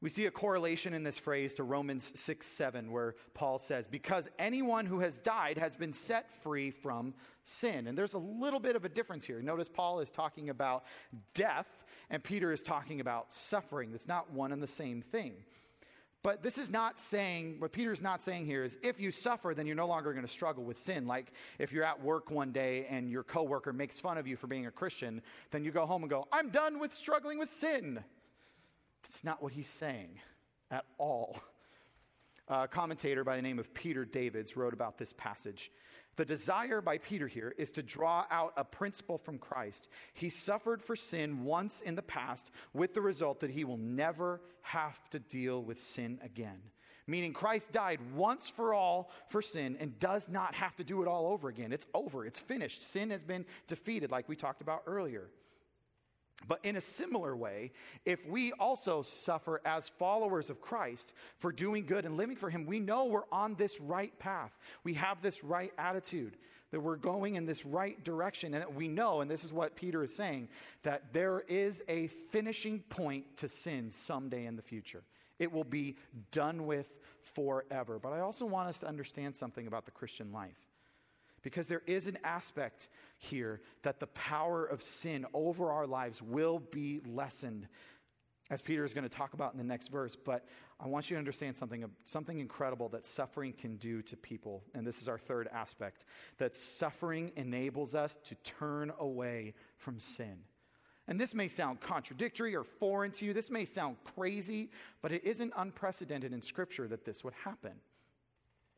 We 0.03 0.09
see 0.09 0.25
a 0.25 0.31
correlation 0.31 0.95
in 0.95 1.03
this 1.03 1.19
phrase 1.19 1.55
to 1.55 1.63
Romans 1.63 2.13
6 2.15 2.47
7, 2.47 2.91
where 2.91 3.17
Paul 3.35 3.59
says, 3.59 3.87
Because 3.87 4.29
anyone 4.39 4.87
who 4.87 5.01
has 5.01 5.21
died 5.21 5.59
has 5.59 5.77
been 5.77 5.93
set 5.93 6.31
free 6.43 6.71
from 6.71 7.13
sin. 7.45 7.87
And 7.87 7.99
there's 7.99 8.15
a 8.15 8.19
little 8.19 8.61
bit 8.61 8.77
of 8.77 8.85
a 8.87 8.89
difference 8.89 9.25
here. 9.25 9.43
Notice 9.43 9.69
Paul 9.69 10.01
is 10.01 10.11
talking 10.11 10.49
about 10.49 10.85
death, 11.35 11.69
and 12.09 12.25
Peter 12.25 12.51
is 12.51 12.63
talking 12.63 13.01
about 13.01 13.35
suffering. 13.35 13.93
It's 13.95 14.09
not 14.09 14.33
one 14.33 14.53
and 14.53 14.63
the 14.63 14.67
same 14.67 15.03
thing. 15.03 15.35
But 16.23 16.43
this 16.43 16.59
is 16.59 16.71
not 16.71 17.01
saying, 17.01 17.57
what 17.61 17.73
Peter's 17.73 18.03
not 18.03 18.23
saying 18.23 18.45
here 18.45 18.63
is 18.63 18.77
if 18.83 19.01
you 19.01 19.11
suffer, 19.11 19.55
then 19.55 19.67
you're 19.67 19.77
no 19.77 19.87
longer 19.87 20.13
going 20.13 20.25
to 20.25 20.31
struggle 20.31 20.65
with 20.65 20.79
sin. 20.79 21.07
Like 21.07 21.33
if 21.59 21.73
you're 21.73 21.85
at 21.85 22.03
work 22.03 22.31
one 22.31 22.53
day 22.53 22.87
and 22.91 23.09
your 23.09 23.23
coworker 23.23 23.73
makes 23.73 23.99
fun 23.99 24.19
of 24.19 24.27
you 24.27 24.37
for 24.37 24.47
being 24.47 24.67
a 24.67 24.71
Christian, 24.71 25.23
then 25.51 25.65
you 25.65 25.71
go 25.71 25.87
home 25.87 26.03
and 26.03 26.11
go, 26.11 26.29
I'm 26.31 26.51
done 26.51 26.79
with 26.79 26.93
struggling 26.93 27.39
with 27.39 27.51
sin. 27.51 28.05
That's 29.03 29.25
not 29.25 29.43
what 29.43 29.53
he's 29.53 29.69
saying 29.69 30.19
at 30.71 30.85
all. 30.99 31.41
A 32.49 32.67
commentator 32.67 33.23
by 33.23 33.37
the 33.37 33.43
name 33.43 33.59
of 33.59 33.73
Peter 33.73 34.05
Davids 34.05 34.57
wrote 34.57 34.73
about 34.73 34.99
this 34.99 35.13
passage. 35.13 35.71
The 36.17 36.25
desire 36.25 36.81
by 36.81 36.99
Peter 36.99 37.29
here 37.29 37.55
is 37.57 37.71
to 37.73 37.83
draw 37.83 38.27
out 38.31 38.53
a 38.57 38.65
principle 38.65 39.19
from 39.19 39.39
Christ. 39.39 39.89
He 40.13 40.29
suffered 40.29 40.83
for 40.83 40.97
sin 40.97 41.45
once 41.45 41.81
in 41.81 41.95
the 41.95 42.03
past 42.03 42.51
with 42.75 42.93
the 42.93 43.01
result 43.01 43.41
that 43.41 43.51
he 43.51 43.65
will 43.65 43.77
never 43.77 44.41
have 44.63 45.09
to 45.11 45.19
deal 45.19 45.63
with 45.63 45.81
sin 45.81 46.19
again. 46.23 46.61
Meaning, 47.07 47.33
Christ 47.33 47.73
died 47.73 48.01
once 48.15 48.49
for 48.49 48.75
all 48.75 49.11
for 49.29 49.43
sin 49.43 49.77
and 49.81 49.99
does 49.99 50.29
not 50.29 50.55
have 50.55 50.77
to 50.77 50.85
do 50.85 51.03
it 51.03 51.09
all 51.09 51.27
over 51.27 51.49
again. 51.49 51.73
It's 51.73 51.87
over, 51.95 52.27
it's 52.27 52.39
finished. 52.39 52.83
Sin 52.83 53.11
has 53.11 53.25
been 53.25 53.47
defeated, 53.67 54.11
like 54.11 54.29
we 54.29 54.37
talked 54.37 54.61
about 54.61 54.83
earlier. 54.87 55.31
But 56.48 56.64
in 56.64 56.76
a 56.76 56.81
similar 56.81 57.37
way, 57.37 57.72
if 58.05 58.26
we 58.26 58.53
also 58.53 59.03
suffer 59.03 59.61
as 59.64 59.88
followers 59.88 60.50
of 60.50 60.61
Christ 60.61 61.12
for 61.38 61.53
doing 61.53 61.87
good 61.87 62.05
and 62.05 62.16
living 62.16 62.37
for 62.37 62.50
Him, 62.50 62.66
we 62.66 62.81
know 62.81 63.05
we're 63.05 63.22
on 63.31 63.55
this 63.55 63.81
right 63.81 64.16
path. 64.18 64.57
We 64.83 64.94
have 64.94 65.22
this 65.22 65.44
right 65.44 65.72
attitude, 65.79 66.37
that 66.70 66.81
we're 66.81 66.96
going 66.96 67.37
in 67.37 67.46
this 67.46 67.64
right 67.66 68.03
direction. 68.05 68.55
And 68.55 68.62
that 68.62 68.74
we 68.74 68.88
know, 68.88 69.20
and 69.20 69.31
this 69.31 69.44
is 69.44 69.53
what 69.53 69.76
Peter 69.76 70.03
is 70.03 70.14
saying, 70.14 70.48
that 70.83 71.12
there 71.12 71.44
is 71.46 71.83
a 71.88 72.09
finishing 72.31 72.81
point 72.88 73.37
to 73.37 73.48
sin 73.48 73.90
someday 73.90 74.46
in 74.46 74.57
the 74.57 74.62
future. 74.62 75.03
It 75.38 75.53
will 75.53 75.64
be 75.64 75.96
done 76.33 76.66
with 76.66 76.87
forever. 77.22 77.98
But 77.98 78.12
I 78.12 78.20
also 78.20 78.46
want 78.46 78.68
us 78.68 78.81
to 78.81 78.88
understand 78.88 79.37
something 79.37 79.66
about 79.66 79.85
the 79.85 79.90
Christian 79.90 80.33
life. 80.33 80.57
Because 81.42 81.68
there 81.68 81.83
is 81.87 82.07
an 82.07 82.18
aspect 82.22 82.88
here 83.18 83.61
that 83.83 84.00
the 84.00 84.07
power 84.09 84.64
of 84.64 84.83
sin 84.83 85.26
over 85.33 85.70
our 85.72 85.87
lives 85.87 86.20
will 86.20 86.59
be 86.59 87.00
lessened, 87.07 87.66
as 88.50 88.61
Peter 88.61 88.85
is 88.85 88.92
going 88.92 89.09
to 89.09 89.16
talk 89.16 89.33
about 89.33 89.53
in 89.53 89.59
the 89.59 89.64
next 89.64 89.88
verse. 89.88 90.16
But 90.16 90.44
I 90.79 90.87
want 90.88 91.09
you 91.09 91.14
to 91.14 91.18
understand 91.18 91.57
something, 91.57 91.85
something 92.05 92.38
incredible 92.40 92.88
that 92.90 93.07
suffering 93.07 93.53
can 93.53 93.76
do 93.76 94.03
to 94.03 94.16
people. 94.16 94.64
And 94.74 94.87
this 94.87 95.00
is 95.00 95.09
our 95.09 95.18
third 95.18 95.48
aspect 95.53 96.05
that 96.38 96.55
suffering 96.55 97.33
enables 97.37 97.94
us 97.94 98.18
to 98.24 98.35
turn 98.37 98.92
away 98.98 99.55
from 99.76 99.98
sin. 99.98 100.40
And 101.09 101.20
this 101.20 101.35
may 101.35 101.48
sound 101.48 101.81
contradictory 101.81 102.55
or 102.55 102.64
foreign 102.64 103.11
to 103.12 103.24
you. 103.24 103.33
This 103.33 103.50
may 103.50 103.64
sound 103.64 103.96
crazy, 104.16 104.70
but 105.03 105.11
it 105.11 105.24
isn't 105.24 105.53
unprecedented 105.57 106.33
in 106.33 106.40
Scripture 106.40 106.87
that 106.88 107.05
this 107.05 107.24
would 107.24 107.35
happen. 107.44 107.72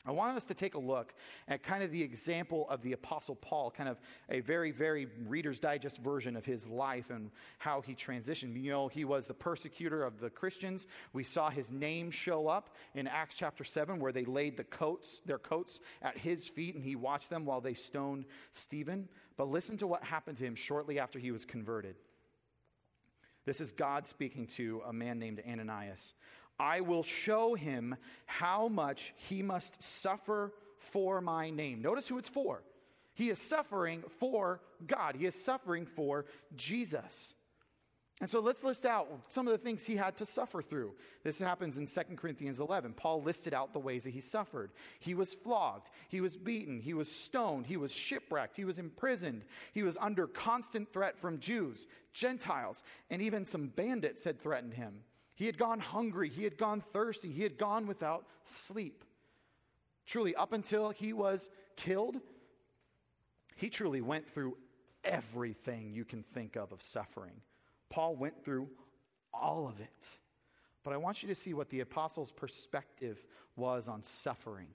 I 0.04 0.10
want 0.10 0.36
us 0.36 0.44
to 0.46 0.54
take 0.54 0.74
a 0.74 0.80
look 0.80 1.14
at 1.46 1.62
kind 1.62 1.84
of 1.84 1.92
the 1.92 2.02
example 2.02 2.66
of 2.68 2.82
the 2.82 2.92
Apostle 2.92 3.36
Paul, 3.36 3.70
kind 3.70 3.88
of 3.88 4.00
a 4.28 4.40
very, 4.40 4.72
very 4.72 5.06
Reader's 5.28 5.60
Digest 5.60 5.98
version 5.98 6.34
of 6.34 6.44
his 6.44 6.66
life 6.66 7.10
and 7.10 7.30
how 7.58 7.82
he 7.82 7.94
transitioned. 7.94 8.60
You 8.60 8.72
know, 8.72 8.88
he 8.88 9.04
was 9.04 9.28
the 9.28 9.34
persecutor 9.34 10.02
of 10.02 10.18
the 10.18 10.28
Christians. 10.28 10.88
We 11.12 11.22
saw 11.22 11.50
his 11.50 11.70
name 11.70 12.10
show 12.10 12.48
up 12.48 12.74
in 12.96 13.06
Acts 13.06 13.36
chapter 13.36 13.62
7, 13.62 14.00
where 14.00 14.10
they 14.10 14.24
laid 14.24 14.56
the 14.56 14.64
coats, 14.64 15.22
their 15.24 15.38
coats 15.38 15.78
at 16.02 16.18
his 16.18 16.48
feet, 16.48 16.74
and 16.74 16.82
he 16.82 16.96
watched 16.96 17.30
them 17.30 17.44
while 17.44 17.60
they 17.60 17.74
stoned 17.74 18.24
Stephen. 18.50 19.08
But 19.36 19.50
listen 19.50 19.76
to 19.78 19.86
what 19.86 20.02
happened 20.02 20.36
to 20.38 20.44
him 20.44 20.56
shortly 20.56 20.98
after 20.98 21.20
he 21.20 21.30
was 21.30 21.44
converted. 21.44 21.94
This 23.44 23.60
is 23.60 23.70
God 23.70 24.06
speaking 24.06 24.46
to 24.48 24.82
a 24.86 24.92
man 24.92 25.18
named 25.18 25.42
Ananias. 25.48 26.14
I 26.58 26.80
will 26.80 27.02
show 27.02 27.54
him 27.54 27.96
how 28.26 28.68
much 28.68 29.12
he 29.16 29.42
must 29.42 29.82
suffer 29.82 30.52
for 30.78 31.20
my 31.20 31.50
name. 31.50 31.82
Notice 31.82 32.08
who 32.08 32.18
it's 32.18 32.28
for. 32.28 32.62
He 33.14 33.30
is 33.30 33.38
suffering 33.38 34.02
for 34.18 34.60
God, 34.86 35.16
he 35.16 35.26
is 35.26 35.34
suffering 35.34 35.86
for 35.86 36.26
Jesus. 36.56 37.34
And 38.20 38.30
so 38.30 38.38
let's 38.38 38.62
list 38.62 38.86
out 38.86 39.08
some 39.28 39.48
of 39.48 39.52
the 39.52 39.58
things 39.58 39.84
he 39.84 39.96
had 39.96 40.16
to 40.18 40.26
suffer 40.26 40.62
through. 40.62 40.92
This 41.24 41.40
happens 41.40 41.76
in 41.76 41.88
2 41.88 42.14
Corinthians 42.14 42.60
11. 42.60 42.92
Paul 42.92 43.20
listed 43.20 43.52
out 43.52 43.72
the 43.72 43.80
ways 43.80 44.04
that 44.04 44.10
he 44.10 44.20
suffered. 44.20 44.70
He 45.00 45.14
was 45.14 45.34
flogged, 45.34 45.90
he 46.08 46.20
was 46.20 46.36
beaten, 46.36 46.78
he 46.78 46.94
was 46.94 47.10
stoned, 47.10 47.66
he 47.66 47.76
was 47.76 47.90
shipwrecked, 47.90 48.56
he 48.56 48.64
was 48.64 48.78
imprisoned, 48.78 49.44
he 49.72 49.82
was 49.82 49.96
under 50.00 50.28
constant 50.28 50.92
threat 50.92 51.18
from 51.18 51.40
Jews, 51.40 51.88
Gentiles, 52.12 52.84
and 53.10 53.20
even 53.20 53.44
some 53.44 53.66
bandits 53.66 54.22
had 54.22 54.40
threatened 54.40 54.74
him. 54.74 55.00
He 55.34 55.46
had 55.46 55.58
gone 55.58 55.80
hungry, 55.80 56.28
he 56.28 56.44
had 56.44 56.58
gone 56.58 56.82
thirsty, 56.92 57.30
he 57.30 57.42
had 57.42 57.58
gone 57.58 57.86
without 57.86 58.26
sleep. 58.44 59.04
Truly, 60.06 60.34
up 60.34 60.52
until 60.52 60.90
he 60.90 61.12
was 61.12 61.48
killed, 61.76 62.16
he 63.56 63.70
truly 63.70 64.00
went 64.00 64.28
through 64.28 64.56
everything 65.04 65.92
you 65.92 66.04
can 66.04 66.22
think 66.34 66.56
of 66.56 66.72
of 66.72 66.82
suffering. 66.82 67.40
Paul 67.88 68.16
went 68.16 68.44
through 68.44 68.68
all 69.32 69.68
of 69.68 69.80
it. 69.80 70.18
But 70.84 70.92
I 70.92 70.96
want 70.96 71.22
you 71.22 71.28
to 71.28 71.34
see 71.34 71.54
what 71.54 71.70
the 71.70 71.80
apostles' 71.80 72.32
perspective 72.32 73.24
was 73.56 73.88
on 73.88 74.02
suffering 74.02 74.68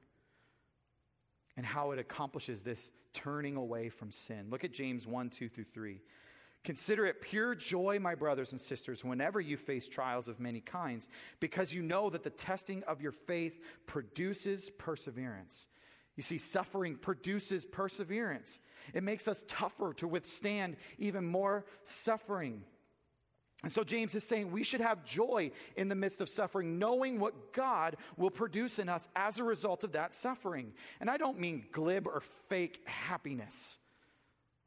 and 1.55 1.65
how 1.65 1.91
it 1.91 1.99
accomplishes 1.99 2.61
this 2.63 2.91
turning 3.13 3.55
away 3.55 3.89
from 3.89 4.11
sin. 4.11 4.47
Look 4.49 4.63
at 4.63 4.71
James 4.71 5.05
1 5.05 5.29
2 5.29 5.49
through 5.49 5.63
3. 5.65 6.01
Consider 6.67 7.05
it 7.05 7.21
pure 7.21 7.55
joy, 7.55 7.97
my 7.97 8.13
brothers 8.13 8.51
and 8.51 8.59
sisters, 8.59 9.01
whenever 9.01 9.39
you 9.39 9.55
face 9.55 9.87
trials 9.87 10.27
of 10.27 10.41
many 10.41 10.59
kinds, 10.59 11.07
because 11.39 11.71
you 11.71 11.81
know 11.81 12.09
that 12.09 12.25
the 12.25 12.29
testing 12.29 12.83
of 12.83 12.99
your 13.01 13.13
faith 13.13 13.57
produces 13.85 14.69
perseverance. 14.77 15.69
You 16.17 16.23
see, 16.23 16.37
suffering 16.37 16.97
produces 16.97 17.63
perseverance. 17.63 18.59
It 18.93 19.01
makes 19.01 19.29
us 19.29 19.45
tougher 19.47 19.93
to 19.93 20.09
withstand 20.09 20.75
even 20.97 21.25
more 21.25 21.63
suffering. 21.85 22.63
And 23.63 23.71
so 23.71 23.85
James 23.85 24.13
is 24.13 24.25
saying 24.25 24.51
we 24.51 24.63
should 24.63 24.81
have 24.81 25.05
joy 25.05 25.51
in 25.77 25.87
the 25.87 25.95
midst 25.95 26.19
of 26.19 26.27
suffering, 26.27 26.77
knowing 26.77 27.17
what 27.17 27.53
God 27.53 27.95
will 28.17 28.29
produce 28.29 28.77
in 28.77 28.89
us 28.89 29.07
as 29.15 29.39
a 29.39 29.43
result 29.45 29.85
of 29.85 29.93
that 29.93 30.13
suffering. 30.13 30.73
And 30.99 31.09
I 31.09 31.15
don't 31.15 31.39
mean 31.39 31.67
glib 31.71 32.07
or 32.07 32.21
fake 32.49 32.81
happiness, 32.83 33.77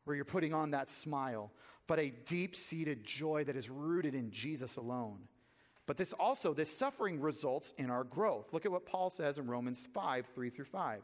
where 0.04 0.16
you're 0.16 0.24
putting 0.24 0.54
on 0.54 0.70
that 0.70 0.88
smile 0.88 1.52
but 1.90 1.98
a 1.98 2.12
deep 2.24 2.54
seated 2.54 3.02
joy 3.02 3.42
that 3.42 3.56
is 3.56 3.68
rooted 3.68 4.14
in 4.14 4.30
Jesus 4.30 4.76
alone. 4.76 5.18
But 5.86 5.96
this 5.96 6.12
also, 6.12 6.54
this 6.54 6.70
suffering 6.70 7.20
results 7.20 7.74
in 7.78 7.90
our 7.90 8.04
growth. 8.04 8.52
Look 8.52 8.64
at 8.64 8.70
what 8.70 8.86
Paul 8.86 9.10
says 9.10 9.38
in 9.38 9.48
Romans 9.48 9.82
5 9.92 10.28
3 10.32 10.50
through 10.50 10.66
5. 10.66 11.02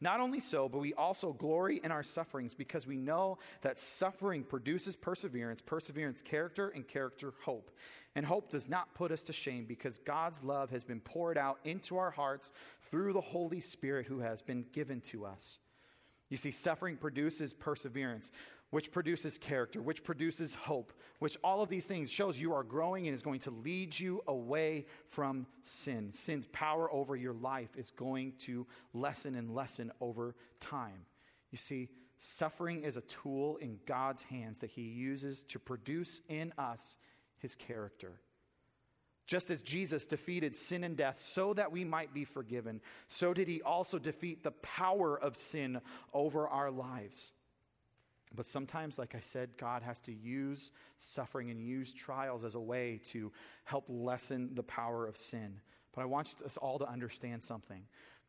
Not 0.00 0.20
only 0.20 0.40
so, 0.40 0.66
but 0.66 0.78
we 0.78 0.94
also 0.94 1.34
glory 1.34 1.78
in 1.84 1.92
our 1.92 2.02
sufferings 2.02 2.54
because 2.54 2.86
we 2.86 2.96
know 2.96 3.36
that 3.60 3.76
suffering 3.76 4.44
produces 4.44 4.96
perseverance, 4.96 5.60
perseverance, 5.60 6.22
character, 6.22 6.70
and 6.70 6.88
character, 6.88 7.34
hope. 7.44 7.70
And 8.14 8.24
hope 8.24 8.48
does 8.48 8.66
not 8.66 8.94
put 8.94 9.12
us 9.12 9.24
to 9.24 9.34
shame 9.34 9.66
because 9.68 9.98
God's 9.98 10.42
love 10.42 10.70
has 10.70 10.84
been 10.84 11.00
poured 11.00 11.36
out 11.36 11.58
into 11.64 11.98
our 11.98 12.12
hearts 12.12 12.50
through 12.90 13.12
the 13.12 13.20
Holy 13.20 13.60
Spirit 13.60 14.06
who 14.06 14.20
has 14.20 14.40
been 14.40 14.64
given 14.72 15.02
to 15.02 15.26
us. 15.26 15.58
You 16.28 16.36
see, 16.36 16.50
suffering 16.50 16.96
produces 16.96 17.52
perseverance 17.54 18.30
which 18.70 18.92
produces 18.92 19.38
character, 19.38 19.80
which 19.80 20.04
produces 20.04 20.54
hope, 20.54 20.92
which 21.20 21.36
all 21.42 21.62
of 21.62 21.68
these 21.68 21.86
things 21.86 22.10
shows 22.10 22.38
you 22.38 22.52
are 22.52 22.62
growing 22.62 23.06
and 23.06 23.14
is 23.14 23.22
going 23.22 23.40
to 23.40 23.50
lead 23.50 23.98
you 23.98 24.22
away 24.26 24.84
from 25.08 25.46
sin. 25.62 26.10
Sin's 26.12 26.46
power 26.52 26.92
over 26.92 27.16
your 27.16 27.32
life 27.32 27.70
is 27.76 27.90
going 27.90 28.34
to 28.40 28.66
lessen 28.92 29.34
and 29.34 29.54
lessen 29.54 29.90
over 30.00 30.34
time. 30.60 31.06
You 31.50 31.58
see, 31.58 31.88
suffering 32.18 32.82
is 32.82 32.96
a 32.96 33.02
tool 33.02 33.56
in 33.56 33.78
God's 33.86 34.22
hands 34.22 34.58
that 34.58 34.70
he 34.70 34.82
uses 34.82 35.44
to 35.44 35.58
produce 35.58 36.20
in 36.28 36.52
us 36.58 36.96
his 37.38 37.54
character. 37.54 38.20
Just 39.26 39.50
as 39.50 39.60
Jesus 39.60 40.06
defeated 40.06 40.56
sin 40.56 40.84
and 40.84 40.96
death 40.96 41.20
so 41.20 41.52
that 41.54 41.70
we 41.70 41.84
might 41.84 42.14
be 42.14 42.24
forgiven, 42.24 42.80
so 43.08 43.34
did 43.34 43.46
he 43.46 43.60
also 43.62 43.98
defeat 43.98 44.42
the 44.42 44.50
power 44.50 45.18
of 45.18 45.36
sin 45.36 45.80
over 46.12 46.48
our 46.48 46.70
lives. 46.70 47.32
But 48.34 48.46
sometimes, 48.46 48.98
like 48.98 49.14
I 49.14 49.20
said, 49.20 49.50
God 49.56 49.82
has 49.82 50.00
to 50.02 50.12
use 50.12 50.70
suffering 50.98 51.50
and 51.50 51.60
use 51.60 51.92
trials 51.92 52.44
as 52.44 52.54
a 52.54 52.60
way 52.60 53.00
to 53.06 53.32
help 53.64 53.84
lessen 53.88 54.50
the 54.54 54.62
power 54.62 55.06
of 55.06 55.16
sin. 55.16 55.60
But 55.94 56.02
I 56.02 56.04
want 56.04 56.34
us 56.44 56.56
all 56.56 56.78
to 56.78 56.88
understand 56.88 57.42
something. 57.42 57.82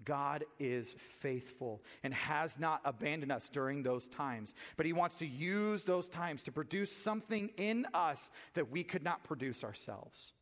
God 0.05 0.45
is 0.59 0.95
faithful 1.19 1.83
and 2.03 2.13
has 2.13 2.57
not 2.57 2.81
abandoned 2.85 3.31
us 3.31 3.49
during 3.49 3.83
those 3.83 4.07
times, 4.07 4.53
but 4.77 4.85
He 4.85 4.93
wants 4.93 5.15
to 5.15 5.27
use 5.27 5.83
those 5.83 6.07
times 6.07 6.43
to 6.43 6.51
produce 6.51 6.91
something 6.91 7.49
in 7.57 7.85
us 7.93 8.31
that 8.53 8.71
we 8.71 8.83
could 8.83 9.03
not 9.03 9.23
produce 9.23 9.63
ourselves. 9.63 10.33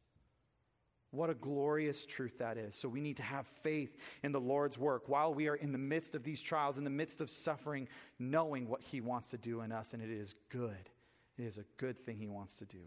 What 1.18 1.32
a 1.32 1.34
glorious 1.34 2.06
truth 2.06 2.38
that 2.38 2.58
is. 2.58 2.76
So 2.76 2.88
we 2.88 3.02
need 3.02 3.18
to 3.18 3.24
have 3.24 3.48
faith 3.64 3.98
in 4.22 4.32
the 4.32 4.40
Lord's 4.40 4.78
work 4.78 5.10
while 5.10 5.34
we 5.34 5.48
are 5.48 5.56
in 5.56 5.72
the 5.72 5.80
midst 5.80 6.14
of 6.14 6.22
these 6.24 6.44
trials, 6.44 6.78
in 6.78 6.84
the 6.84 6.92
midst 6.92 7.22
of 7.22 7.32
suffering, 7.32 7.88
knowing 8.20 8.70
what 8.70 8.84
He 8.84 9.02
wants 9.02 9.32
to 9.32 9.38
do 9.40 9.62
in 9.62 9.72
us, 9.72 9.94
and 9.94 10.04
it 10.04 10.12
is 10.12 10.36
good. 10.50 10.92
It 11.40 11.46
is 11.46 11.58
a 11.58 11.64
good 11.78 11.98
thing 11.98 12.18
He 12.18 12.28
wants 12.28 12.58
to 12.58 12.66
do. 12.66 12.78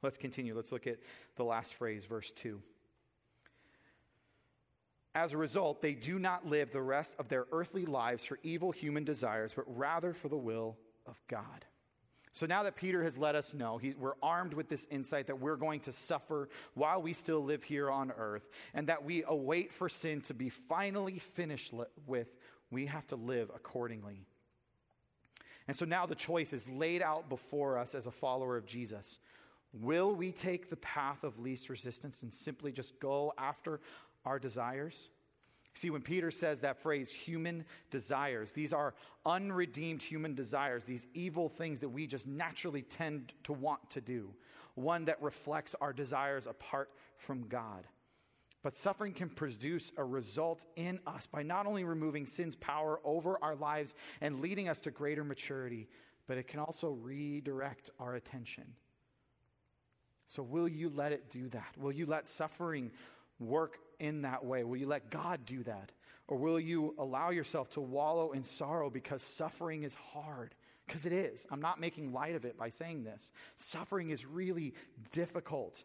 Let's 0.00 0.16
continue. 0.16 0.54
Let's 0.54 0.70
look 0.70 0.86
at 0.86 0.98
the 1.34 1.42
last 1.42 1.74
phrase, 1.74 2.04
verse 2.04 2.30
2. 2.30 2.62
As 5.16 5.32
a 5.32 5.38
result, 5.38 5.82
they 5.82 5.94
do 5.94 6.20
not 6.20 6.46
live 6.46 6.70
the 6.70 6.82
rest 6.82 7.16
of 7.18 7.28
their 7.28 7.46
earthly 7.50 7.84
lives 7.84 8.24
for 8.24 8.38
evil 8.44 8.70
human 8.70 9.02
desires, 9.02 9.52
but 9.56 9.64
rather 9.66 10.14
for 10.14 10.28
the 10.28 10.36
will 10.36 10.78
of 11.04 11.20
God. 11.26 11.66
So 12.34 12.46
now 12.46 12.62
that 12.62 12.76
Peter 12.76 13.02
has 13.02 13.18
let 13.18 13.34
us 13.34 13.52
know, 13.52 13.76
he, 13.76 13.94
we're 13.98 14.14
armed 14.22 14.54
with 14.54 14.68
this 14.68 14.86
insight 14.90 15.26
that 15.26 15.38
we're 15.38 15.56
going 15.56 15.80
to 15.80 15.92
suffer 15.92 16.48
while 16.74 17.02
we 17.02 17.12
still 17.12 17.44
live 17.44 17.62
here 17.62 17.90
on 17.90 18.10
earth, 18.16 18.48
and 18.72 18.86
that 18.88 19.04
we 19.04 19.22
await 19.26 19.72
for 19.72 19.88
sin 19.88 20.22
to 20.22 20.34
be 20.34 20.48
finally 20.48 21.18
finished 21.18 21.74
with, 22.06 22.28
we 22.70 22.86
have 22.86 23.06
to 23.08 23.16
live 23.16 23.50
accordingly. 23.54 24.24
And 25.68 25.76
so 25.76 25.84
now 25.84 26.06
the 26.06 26.14
choice 26.14 26.52
is 26.54 26.68
laid 26.68 27.02
out 27.02 27.28
before 27.28 27.78
us 27.78 27.94
as 27.94 28.06
a 28.06 28.10
follower 28.10 28.56
of 28.56 28.66
Jesus. 28.66 29.18
Will 29.74 30.14
we 30.14 30.32
take 30.32 30.70
the 30.70 30.76
path 30.76 31.24
of 31.24 31.38
least 31.38 31.68
resistance 31.68 32.22
and 32.22 32.32
simply 32.32 32.72
just 32.72 32.98
go 32.98 33.32
after 33.36 33.80
our 34.24 34.38
desires? 34.38 35.10
See, 35.74 35.90
when 35.90 36.02
Peter 36.02 36.30
says 36.30 36.60
that 36.60 36.82
phrase, 36.82 37.10
human 37.10 37.64
desires, 37.90 38.52
these 38.52 38.72
are 38.72 38.94
unredeemed 39.24 40.02
human 40.02 40.34
desires, 40.34 40.84
these 40.84 41.06
evil 41.14 41.48
things 41.48 41.80
that 41.80 41.88
we 41.88 42.06
just 42.06 42.26
naturally 42.26 42.82
tend 42.82 43.32
to 43.44 43.52
want 43.52 43.90
to 43.90 44.00
do, 44.00 44.34
one 44.74 45.06
that 45.06 45.22
reflects 45.22 45.74
our 45.80 45.92
desires 45.92 46.46
apart 46.46 46.90
from 47.16 47.48
God. 47.48 47.86
But 48.62 48.76
suffering 48.76 49.12
can 49.12 49.28
produce 49.28 49.90
a 49.96 50.04
result 50.04 50.64
in 50.76 51.00
us 51.06 51.26
by 51.26 51.42
not 51.42 51.66
only 51.66 51.84
removing 51.84 52.26
sin's 52.26 52.54
power 52.54 53.00
over 53.02 53.38
our 53.42 53.56
lives 53.56 53.94
and 54.20 54.40
leading 54.40 54.68
us 54.68 54.80
to 54.82 54.90
greater 54.90 55.24
maturity, 55.24 55.88
but 56.28 56.38
it 56.38 56.46
can 56.46 56.60
also 56.60 56.90
redirect 56.90 57.90
our 57.98 58.14
attention. 58.14 58.74
So, 60.28 60.42
will 60.42 60.68
you 60.68 60.90
let 60.94 61.12
it 61.12 61.28
do 61.28 61.48
that? 61.48 61.76
Will 61.76 61.92
you 61.92 62.06
let 62.06 62.28
suffering 62.28 62.92
work 63.38 63.78
in 63.98 64.22
that 64.22 64.44
way? 64.44 64.64
Will 64.64 64.76
you 64.76 64.86
let 64.86 65.10
God 65.10 65.44
do 65.44 65.62
that? 65.64 65.92
Or 66.28 66.36
will 66.36 66.60
you 66.60 66.94
allow 66.98 67.30
yourself 67.30 67.70
to 67.70 67.80
wallow 67.80 68.32
in 68.32 68.42
sorrow 68.42 68.90
because 68.90 69.22
suffering 69.22 69.82
is 69.82 69.94
hard? 69.94 70.54
Because 70.86 71.06
it 71.06 71.12
is. 71.12 71.46
I'm 71.50 71.60
not 71.60 71.80
making 71.80 72.12
light 72.12 72.34
of 72.34 72.44
it 72.44 72.56
by 72.56 72.70
saying 72.70 73.04
this. 73.04 73.32
Suffering 73.56 74.10
is 74.10 74.24
really 74.24 74.74
difficult. 75.10 75.84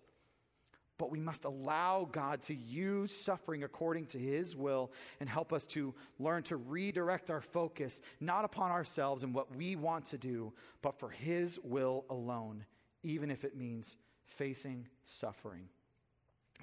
But 0.97 1.11
we 1.11 1.19
must 1.19 1.45
allow 1.45 2.09
God 2.11 2.41
to 2.43 2.55
use 2.55 3.15
suffering 3.15 3.63
according 3.63 4.07
to 4.07 4.17
His 4.17 4.55
will 4.55 4.91
and 5.19 5.29
help 5.29 5.53
us 5.53 5.65
to 5.67 5.93
learn 6.17 6.43
to 6.43 6.57
redirect 6.57 7.29
our 7.29 7.41
focus 7.41 8.01
not 8.19 8.45
upon 8.45 8.71
ourselves 8.71 9.23
and 9.23 9.33
what 9.33 9.55
we 9.55 9.75
want 9.75 10.05
to 10.07 10.17
do, 10.17 10.53
but 10.81 10.99
for 10.99 11.09
His 11.09 11.59
will 11.63 12.05
alone, 12.09 12.65
even 13.03 13.29
if 13.29 13.43
it 13.43 13.55
means 13.55 13.95
facing 14.25 14.87
suffering. 15.03 15.69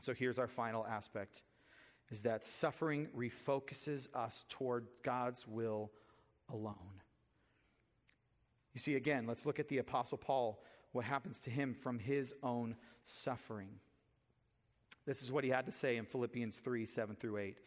So 0.00 0.12
here's 0.12 0.38
our 0.38 0.48
final 0.48 0.86
aspect 0.86 1.42
is 2.10 2.22
that 2.22 2.44
suffering 2.44 3.08
refocuses 3.16 4.08
us 4.14 4.44
toward 4.48 4.86
God's 5.02 5.46
will 5.48 5.90
alone. 6.52 7.02
You 8.74 8.80
see, 8.80 8.96
again, 8.96 9.26
let's 9.26 9.46
look 9.46 9.58
at 9.58 9.68
the 9.68 9.78
Apostle 9.78 10.18
Paul, 10.18 10.62
what 10.92 11.04
happens 11.04 11.40
to 11.42 11.50
him 11.50 11.74
from 11.74 11.98
his 11.98 12.34
own 12.42 12.76
suffering. 13.04 13.70
This 15.06 15.22
is 15.22 15.30
what 15.30 15.44
he 15.44 15.50
had 15.50 15.66
to 15.66 15.72
say 15.72 15.96
in 15.96 16.06
Philippians 16.06 16.58
3 16.58 16.86
7 16.86 17.16
through 17.16 17.38
8. 17.38 17.58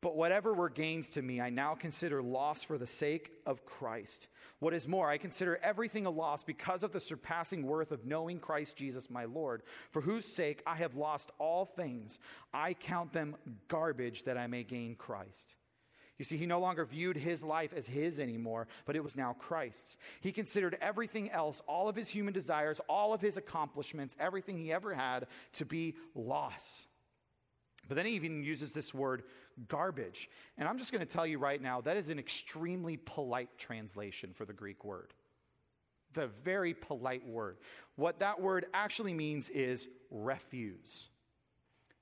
But 0.00 0.16
whatever 0.16 0.54
were 0.54 0.68
gains 0.68 1.10
to 1.10 1.22
me, 1.22 1.40
I 1.40 1.50
now 1.50 1.74
consider 1.74 2.22
loss 2.22 2.62
for 2.62 2.78
the 2.78 2.86
sake 2.86 3.32
of 3.44 3.64
Christ. 3.64 4.28
What 4.60 4.72
is 4.72 4.86
more, 4.86 5.08
I 5.08 5.18
consider 5.18 5.58
everything 5.62 6.06
a 6.06 6.10
loss 6.10 6.44
because 6.44 6.84
of 6.84 6.92
the 6.92 7.00
surpassing 7.00 7.64
worth 7.64 7.90
of 7.90 8.04
knowing 8.04 8.38
Christ 8.38 8.76
Jesus 8.76 9.10
my 9.10 9.24
Lord, 9.24 9.62
for 9.90 10.00
whose 10.00 10.24
sake 10.24 10.62
I 10.66 10.76
have 10.76 10.94
lost 10.94 11.32
all 11.38 11.64
things. 11.64 12.20
I 12.54 12.74
count 12.74 13.12
them 13.12 13.36
garbage 13.66 14.24
that 14.24 14.38
I 14.38 14.46
may 14.46 14.62
gain 14.62 14.94
Christ. 14.94 15.56
You 16.16 16.24
see, 16.24 16.36
he 16.36 16.46
no 16.46 16.58
longer 16.58 16.84
viewed 16.84 17.16
his 17.16 17.44
life 17.44 17.72
as 17.72 17.86
his 17.86 18.18
anymore, 18.18 18.66
but 18.86 18.96
it 18.96 19.04
was 19.04 19.16
now 19.16 19.34
Christ's. 19.38 19.98
He 20.20 20.32
considered 20.32 20.76
everything 20.80 21.30
else, 21.30 21.62
all 21.68 21.88
of 21.88 21.94
his 21.94 22.08
human 22.08 22.34
desires, 22.34 22.80
all 22.88 23.14
of 23.14 23.20
his 23.20 23.36
accomplishments, 23.36 24.16
everything 24.18 24.58
he 24.58 24.72
ever 24.72 24.94
had, 24.94 25.28
to 25.54 25.64
be 25.64 25.94
loss. 26.16 26.86
But 27.88 27.96
then 27.96 28.06
he 28.06 28.12
even 28.12 28.42
uses 28.42 28.72
this 28.72 28.92
word 28.92 29.22
garbage. 29.68 30.28
And 30.58 30.68
I'm 30.68 30.78
just 30.78 30.92
going 30.92 31.04
to 31.04 31.10
tell 31.12 31.26
you 31.26 31.38
right 31.38 31.60
now 31.60 31.80
that 31.80 31.96
is 31.96 32.10
an 32.10 32.18
extremely 32.18 32.98
polite 32.98 33.50
translation 33.58 34.32
for 34.34 34.44
the 34.44 34.52
Greek 34.52 34.84
word. 34.84 35.14
The 36.14 36.28
very 36.44 36.74
polite 36.74 37.26
word. 37.26 37.56
What 37.96 38.20
that 38.20 38.40
word 38.40 38.66
actually 38.74 39.14
means 39.14 39.48
is 39.48 39.88
refuse. 40.10 41.08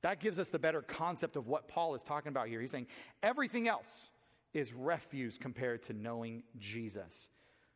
That 0.03 0.21
gives 0.21 0.39
us 0.39 0.49
the 0.49 0.59
better 0.59 0.83
concept 0.83 1.37
of 1.37 1.47
what 1.47 1.69
Paul 1.69 1.95
is 1.95 2.03
talking 2.03 2.29
about 2.29 2.49
here. 2.49 2.61
He's 2.61 2.71
saying 2.71 2.87
everything 3.23 3.67
else 3.69 4.11
is 4.53 4.73
refuse 4.73 5.39
compared 5.39 5.83
to 5.85 5.93
knowing 5.93 6.43
Jesus. 6.59 7.29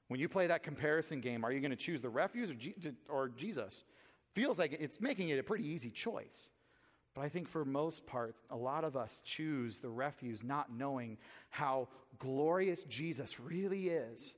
When 0.09 0.19
you 0.19 0.29
play 0.29 0.47
that 0.49 0.63
comparison 0.63 1.21
game, 1.21 1.45
are 1.45 1.53
you 1.53 1.61
going 1.61 1.71
to 1.71 1.77
choose 1.77 2.01
the 2.01 2.09
refuse 2.09 2.51
or, 2.51 2.55
G- 2.55 2.75
or 3.09 3.29
Jesus? 3.29 3.85
Feels 4.35 4.59
like 4.59 4.77
it's 4.79 5.01
making 5.01 5.29
it 5.29 5.39
a 5.39 5.43
pretty 5.43 5.67
easy 5.67 5.91
choice. 5.91 6.51
But 7.15 7.23
I 7.23 7.29
think 7.29 7.49
for 7.49 7.65
most 7.65 8.07
parts, 8.07 8.43
a 8.51 8.57
lot 8.57 8.85
of 8.85 8.97
us 8.97 9.21
choose 9.25 9.81
the 9.81 9.91
refuse 9.91 10.45
not 10.45 10.73
knowing 10.73 11.19
how 11.51 11.89
glorious 12.19 12.85
Jesus 12.85 13.41
really 13.41 13.89
is 13.89 14.37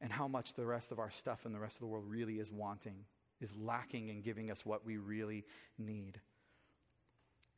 and 0.00 0.12
how 0.12 0.28
much 0.28 0.54
the 0.54 0.64
rest 0.64 0.92
of 0.92 0.98
our 0.98 1.10
stuff 1.10 1.44
and 1.44 1.54
the 1.54 1.58
rest 1.58 1.76
of 1.76 1.80
the 1.80 1.86
world 1.86 2.04
really 2.08 2.38
is 2.38 2.52
wanting 2.52 3.04
is 3.40 3.54
lacking 3.56 4.08
in 4.08 4.20
giving 4.20 4.50
us 4.50 4.64
what 4.64 4.84
we 4.84 4.96
really 4.96 5.44
need. 5.78 6.20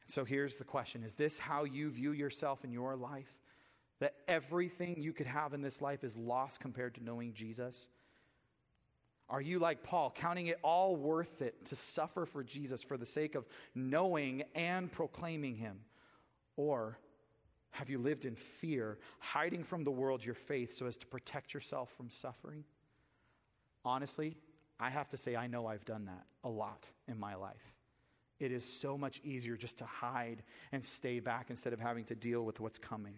So 0.06 0.24
here's 0.24 0.58
the 0.58 0.64
question 0.64 1.02
Is 1.02 1.14
this 1.14 1.38
how 1.38 1.64
you 1.64 1.90
view 1.90 2.12
yourself 2.12 2.64
in 2.64 2.72
your 2.72 2.96
life? 2.96 3.32
That 4.00 4.14
everything 4.26 5.00
you 5.00 5.12
could 5.12 5.26
have 5.26 5.54
in 5.54 5.62
this 5.62 5.80
life 5.80 6.02
is 6.02 6.16
lost 6.16 6.60
compared 6.60 6.94
to 6.96 7.04
knowing 7.04 7.34
Jesus? 7.34 7.88
Are 9.32 9.40
you 9.40 9.58
like 9.58 9.82
Paul, 9.82 10.12
counting 10.14 10.48
it 10.48 10.58
all 10.62 10.94
worth 10.94 11.40
it 11.40 11.64
to 11.66 11.74
suffer 11.74 12.26
for 12.26 12.44
Jesus 12.44 12.82
for 12.82 12.98
the 12.98 13.06
sake 13.06 13.34
of 13.34 13.46
knowing 13.74 14.42
and 14.54 14.92
proclaiming 14.92 15.56
him? 15.56 15.80
Or 16.56 16.98
have 17.70 17.88
you 17.88 17.98
lived 17.98 18.26
in 18.26 18.36
fear, 18.36 18.98
hiding 19.18 19.64
from 19.64 19.84
the 19.84 19.90
world 19.90 20.22
your 20.22 20.34
faith 20.34 20.74
so 20.74 20.84
as 20.84 20.98
to 20.98 21.06
protect 21.06 21.54
yourself 21.54 21.90
from 21.96 22.10
suffering? 22.10 22.64
Honestly, 23.86 24.36
I 24.78 24.90
have 24.90 25.08
to 25.08 25.16
say, 25.16 25.34
I 25.34 25.46
know 25.46 25.66
I've 25.66 25.86
done 25.86 26.04
that 26.04 26.26
a 26.44 26.50
lot 26.50 26.86
in 27.08 27.18
my 27.18 27.34
life. 27.34 27.72
It 28.38 28.52
is 28.52 28.64
so 28.64 28.98
much 28.98 29.18
easier 29.24 29.56
just 29.56 29.78
to 29.78 29.86
hide 29.86 30.42
and 30.72 30.84
stay 30.84 31.20
back 31.20 31.46
instead 31.48 31.72
of 31.72 31.80
having 31.80 32.04
to 32.06 32.14
deal 32.14 32.42
with 32.42 32.60
what's 32.60 32.78
coming. 32.78 33.14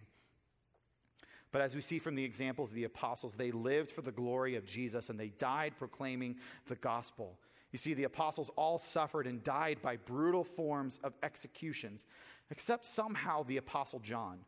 But 1.55 1.61
as 1.61 1.73
we 1.73 1.79
see 1.79 1.99
from 1.99 2.15
the 2.15 2.23
examples 2.25 2.71
of 2.71 2.75
the 2.75 2.83
apostles, 2.83 3.37
they 3.37 3.51
lived 3.51 3.89
for 3.89 4.01
the 4.01 4.11
glory 4.11 4.57
of 4.57 4.65
Jesus 4.65 5.09
and 5.09 5.17
they 5.17 5.29
died 5.29 5.71
proclaiming 5.79 6.35
the 6.67 6.75
gospel. 6.75 7.39
You 7.71 7.79
see, 7.79 7.93
the 7.93 8.03
apostles 8.03 8.51
all 8.57 8.77
suffered 8.77 9.25
and 9.25 9.41
died 9.41 9.81
by 9.81 9.95
brutal 9.95 10.43
forms 10.43 10.99
of 11.01 11.13
executions, 11.23 12.07
except 12.51 12.85
somehow 12.85 13.43
the 13.43 13.55
apostle 13.55 13.99
John. 13.99 14.39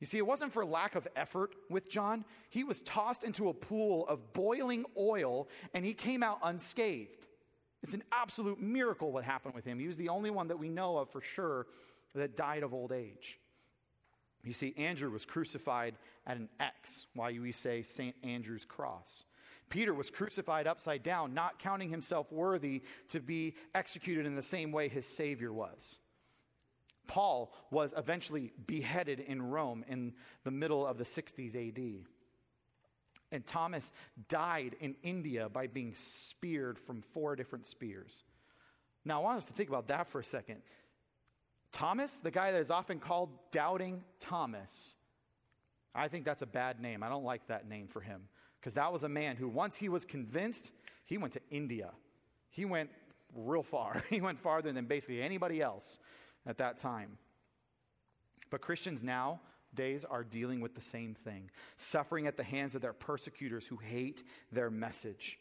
You 0.00 0.06
see, 0.06 0.16
it 0.16 0.26
wasn't 0.26 0.54
for 0.54 0.64
lack 0.64 0.94
of 0.94 1.06
effort 1.14 1.54
with 1.68 1.90
John. 1.90 2.24
He 2.48 2.64
was 2.64 2.80
tossed 2.80 3.22
into 3.22 3.50
a 3.50 3.52
pool 3.52 4.06
of 4.06 4.32
boiling 4.32 4.86
oil 4.96 5.50
and 5.74 5.84
he 5.84 5.92
came 5.92 6.22
out 6.22 6.38
unscathed. 6.42 7.26
It's 7.82 7.92
an 7.92 8.04
absolute 8.10 8.58
miracle 8.58 9.12
what 9.12 9.24
happened 9.24 9.54
with 9.54 9.66
him. 9.66 9.78
He 9.78 9.86
was 9.86 9.98
the 9.98 10.08
only 10.08 10.30
one 10.30 10.48
that 10.48 10.58
we 10.58 10.70
know 10.70 10.96
of 10.96 11.10
for 11.10 11.20
sure 11.20 11.66
that 12.14 12.38
died 12.38 12.62
of 12.62 12.72
old 12.72 12.90
age. 12.90 13.38
You 14.44 14.52
see, 14.52 14.74
Andrew 14.76 15.10
was 15.10 15.24
crucified 15.24 15.96
at 16.26 16.36
an 16.36 16.48
X, 16.60 17.06
why 17.14 17.32
we 17.38 17.52
say 17.52 17.82
St. 17.82 18.14
Andrew's 18.22 18.64
cross. 18.64 19.24
Peter 19.68 19.92
was 19.92 20.10
crucified 20.10 20.66
upside 20.66 21.02
down, 21.02 21.34
not 21.34 21.58
counting 21.58 21.90
himself 21.90 22.32
worthy 22.32 22.82
to 23.08 23.20
be 23.20 23.54
executed 23.74 24.24
in 24.24 24.34
the 24.34 24.42
same 24.42 24.72
way 24.72 24.88
his 24.88 25.06
Savior 25.06 25.52
was. 25.52 25.98
Paul 27.06 27.52
was 27.70 27.92
eventually 27.96 28.52
beheaded 28.66 29.20
in 29.20 29.42
Rome 29.42 29.84
in 29.88 30.14
the 30.44 30.50
middle 30.50 30.86
of 30.86 30.98
the 30.98 31.04
60s 31.04 31.54
AD. 31.54 32.06
And 33.30 33.46
Thomas 33.46 33.92
died 34.28 34.76
in 34.80 34.94
India 35.02 35.48
by 35.48 35.66
being 35.66 35.94
speared 35.94 36.78
from 36.78 37.02
four 37.02 37.36
different 37.36 37.66
spears. 37.66 38.24
Now, 39.04 39.20
I 39.20 39.24
want 39.24 39.38
us 39.38 39.46
to 39.46 39.52
think 39.52 39.68
about 39.68 39.88
that 39.88 40.08
for 40.08 40.20
a 40.20 40.24
second. 40.24 40.62
Thomas, 41.72 42.20
the 42.20 42.30
guy 42.30 42.52
that 42.52 42.60
is 42.60 42.70
often 42.70 42.98
called 42.98 43.30
Doubting 43.50 44.02
Thomas, 44.20 44.96
I 45.94 46.08
think 46.08 46.24
that's 46.24 46.42
a 46.42 46.46
bad 46.46 46.80
name. 46.80 47.02
I 47.02 47.08
don't 47.08 47.24
like 47.24 47.46
that 47.48 47.68
name 47.68 47.88
for 47.88 48.00
him 48.00 48.22
because 48.60 48.74
that 48.74 48.92
was 48.92 49.02
a 49.02 49.08
man 49.08 49.36
who, 49.36 49.48
once 49.48 49.76
he 49.76 49.88
was 49.88 50.04
convinced, 50.04 50.70
he 51.04 51.18
went 51.18 51.32
to 51.34 51.40
India. 51.50 51.90
He 52.50 52.64
went 52.64 52.90
real 53.34 53.62
far. 53.62 54.02
He 54.10 54.20
went 54.20 54.38
farther 54.38 54.72
than 54.72 54.86
basically 54.86 55.22
anybody 55.22 55.60
else 55.60 55.98
at 56.46 56.58
that 56.58 56.78
time. 56.78 57.18
But 58.50 58.60
Christians 58.60 59.02
nowadays 59.02 60.04
are 60.08 60.24
dealing 60.24 60.60
with 60.60 60.74
the 60.74 60.80
same 60.80 61.14
thing, 61.14 61.50
suffering 61.76 62.26
at 62.26 62.36
the 62.36 62.42
hands 62.42 62.74
of 62.74 62.80
their 62.80 62.92
persecutors 62.92 63.66
who 63.66 63.76
hate 63.76 64.24
their 64.50 64.70
message. 64.70 65.38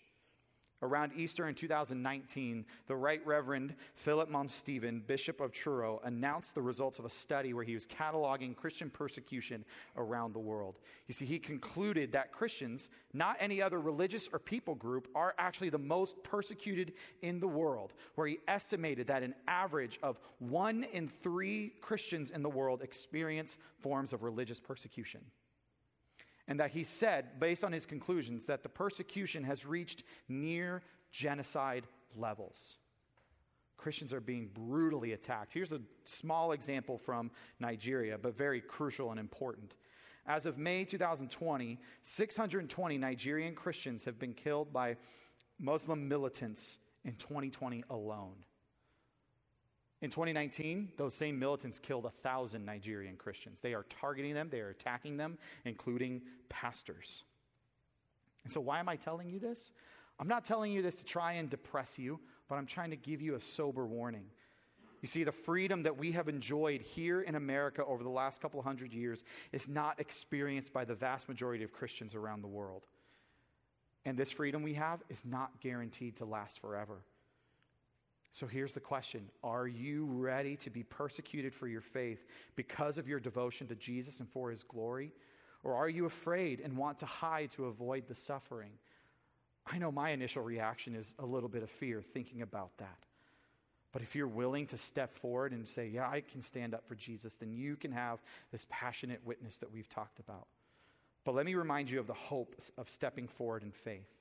Around 0.84 1.14
Easter 1.16 1.48
in 1.48 1.56
2019, 1.56 2.64
the 2.86 2.96
Right 2.96 3.26
Reverend 3.26 3.74
Philip 3.96 4.30
Mounstephen, 4.30 5.02
Bishop 5.08 5.42
of 5.42 5.52
Truro, 5.52 6.00
announced 6.04 6.54
the 6.54 6.62
results 6.62 7.00
of 7.00 7.06
a 7.06 7.10
study 7.10 7.54
where 7.54 7.64
he 7.64 7.74
was 7.74 7.88
cataloging 7.88 8.56
Christian 8.56 8.92
persecution 8.92 9.66
around 9.96 10.34
the 10.34 10.40
world. 10.40 10.78
You 11.08 11.16
see, 11.16 11.26
he 11.26 11.40
concluded 11.40 12.12
that 12.12 12.32
Christians, 12.32 12.90
not 13.12 13.38
any 13.40 13.60
other 13.60 13.80
religious 13.80 14.30
or 14.32 14.38
people 14.38 14.76
group, 14.76 15.08
are 15.16 15.34
actually 15.40 15.70
the 15.70 15.80
most 15.80 16.22
persecuted 16.24 16.94
in 17.24 17.40
the 17.40 17.48
world, 17.48 17.94
where 18.14 18.28
he 18.28 18.38
estimated 18.48 19.08
that 19.08 19.24
an 19.24 19.34
average 19.48 19.98
of 20.04 20.20
one 20.38 20.84
in 20.84 21.10
three 21.24 21.74
Christians 21.82 22.30
in 22.30 22.44
the 22.44 22.50
world 22.50 22.84
experience 22.84 23.58
forms 23.80 24.14
of 24.14 24.22
religious 24.22 24.60
persecution 24.60 25.22
and 26.48 26.60
that 26.60 26.72
he 26.72 26.84
said, 26.84 27.40
based 27.40 27.64
on 27.64 27.72
his 27.72 27.86
conclusions, 27.86 28.46
that 28.46 28.64
the 28.64 28.70
persecution 28.70 29.44
has 29.44 29.66
reached 29.66 30.04
near 30.30 30.82
genocide 31.12 31.86
levels. 32.16 32.78
Christians 33.78 34.14
are 34.14 34.22
being 34.22 34.50
brutally 34.54 35.14
attacked. 35.14 35.54
Here's 35.54 35.72
a 35.72 35.82
small 36.06 36.52
example 36.52 36.98
from 36.98 37.32
Nigeria, 37.60 38.18
but 38.18 38.38
very 38.38 38.60
crucial 38.60 39.12
and 39.12 39.20
important. 39.20 39.76
As 40.26 40.46
of 40.46 40.58
May 40.58 40.84
2020, 40.84 41.80
620 42.02 42.98
Nigerian 42.98 43.56
Christians 43.56 44.04
have 44.04 44.20
been 44.20 44.34
killed 44.34 44.74
by 44.74 44.98
Muslim 45.60 46.08
militants 46.08 46.80
in 47.06 47.14
2020 47.16 47.84
alone. 47.90 48.36
In 50.02 50.12
2019, 50.12 50.90
those 50.98 51.16
same 51.16 51.40
militants 51.40 51.80
killed 51.80 52.06
a 52.06 52.12
thousand 52.12 52.66
Nigerian 52.66 53.16
Christians. 53.16 53.62
They 53.62 53.74
are 53.74 53.86
targeting 53.90 54.34
them, 54.34 54.50
they 54.50 54.62
are 54.62 54.70
attacking 54.70 55.18
them, 55.18 55.38
including 55.66 56.22
pastors. 56.50 57.24
And 58.44 58.54
so, 58.54 58.62
why 58.62 58.80
am 58.80 58.90
I 58.90 58.96
telling 58.96 59.30
you 59.30 59.40
this? 59.40 59.72
I'm 60.20 60.28
not 60.28 60.46
telling 60.46 60.72
you 60.72 60.82
this 60.82 60.98
to 60.98 61.06
try 61.06 61.34
and 61.34 61.50
depress 61.50 61.98
you, 61.98 62.20
but 62.48 62.56
I'm 62.56 62.66
trying 62.66 62.92
to 62.92 62.96
give 62.96 63.22
you 63.22 63.36
a 63.36 63.42
sober 63.42 63.86
warning. 63.86 64.26
You 65.02 65.08
see, 65.08 65.24
the 65.24 65.32
freedom 65.32 65.84
that 65.84 65.98
we 65.98 66.12
have 66.14 66.28
enjoyed 66.28 66.82
here 66.82 67.22
in 67.22 67.36
America 67.36 67.86
over 67.86 68.04
the 68.04 68.10
last 68.10 68.42
couple 68.42 68.62
hundred 68.62 68.94
years 68.94 69.24
is 69.52 69.68
not 69.68 70.00
experienced 70.00 70.74
by 70.74 70.86
the 70.86 70.96
vast 70.96 71.28
majority 71.28 71.64
of 71.64 71.72
Christians 71.72 72.16
around 72.16 72.42
the 72.42 72.48
world. 72.48 72.84
And 74.06 74.18
this 74.18 74.32
freedom 74.32 74.64
we 74.64 74.74
have 74.76 75.02
is 75.10 75.26
not 75.26 75.60
guaranteed 75.60 76.18
to 76.18 76.26
last 76.26 76.60
forever. 76.60 77.02
So 78.32 78.48
here's 78.48 78.74
the 78.74 78.80
question 78.80 79.30
Are 79.44 79.68
you 79.68 80.06
ready 80.06 80.56
to 80.58 80.70
be 80.70 80.84
persecuted 80.84 81.54
for 81.54 81.68
your 81.68 81.82
faith 81.82 82.26
because 82.56 82.98
of 82.98 83.08
your 83.08 83.20
devotion 83.20 83.68
to 83.68 83.76
Jesus 83.76 84.20
and 84.20 84.30
for 84.30 84.52
his 84.52 84.64
glory? 84.64 85.12
Or 85.64 85.76
are 85.76 85.90
you 85.90 86.06
afraid 86.06 86.62
and 86.62 86.78
want 86.78 87.00
to 87.00 87.06
hide 87.06 87.52
to 87.52 87.66
avoid 87.66 88.08
the 88.08 88.16
suffering? 88.16 88.72
I 89.66 89.80
know 89.80 89.92
my 89.92 90.12
initial 90.12 90.44
reaction 90.44 90.96
is 90.96 91.14
a 91.20 91.26
little 91.26 91.50
bit 91.50 91.64
of 91.64 91.70
fear 91.70 92.02
thinking 92.02 92.42
about 92.42 92.78
that. 92.78 93.00
But 93.92 94.02
if 94.02 94.16
you're 94.16 94.28
willing 94.28 94.68
to 94.68 94.78
step 94.78 95.14
forward 95.16 95.52
and 95.52 95.68
say, 95.68 95.88
Yeah, 95.88 96.08
I 96.08 96.22
can 96.22 96.42
stand 96.42 96.74
up 96.74 96.88
for 96.88 96.96
Jesus, 96.96 97.36
then 97.36 97.52
you 97.52 97.76
can 97.76 97.92
have 97.92 98.20
this 98.52 98.66
passionate 98.70 99.22
witness 99.26 99.58
that 99.58 99.72
we've 99.74 99.90
talked 99.90 100.20
about. 100.20 100.48
But 101.24 101.36
let 101.36 101.46
me 101.46 101.56
remind 101.56 101.90
you 101.90 102.00
of 102.00 102.08
the 102.08 102.14
hope 102.14 102.56
of 102.78 102.90
stepping 102.90 103.28
forward 103.28 103.64
in 103.64 103.72
faith. 103.72 104.17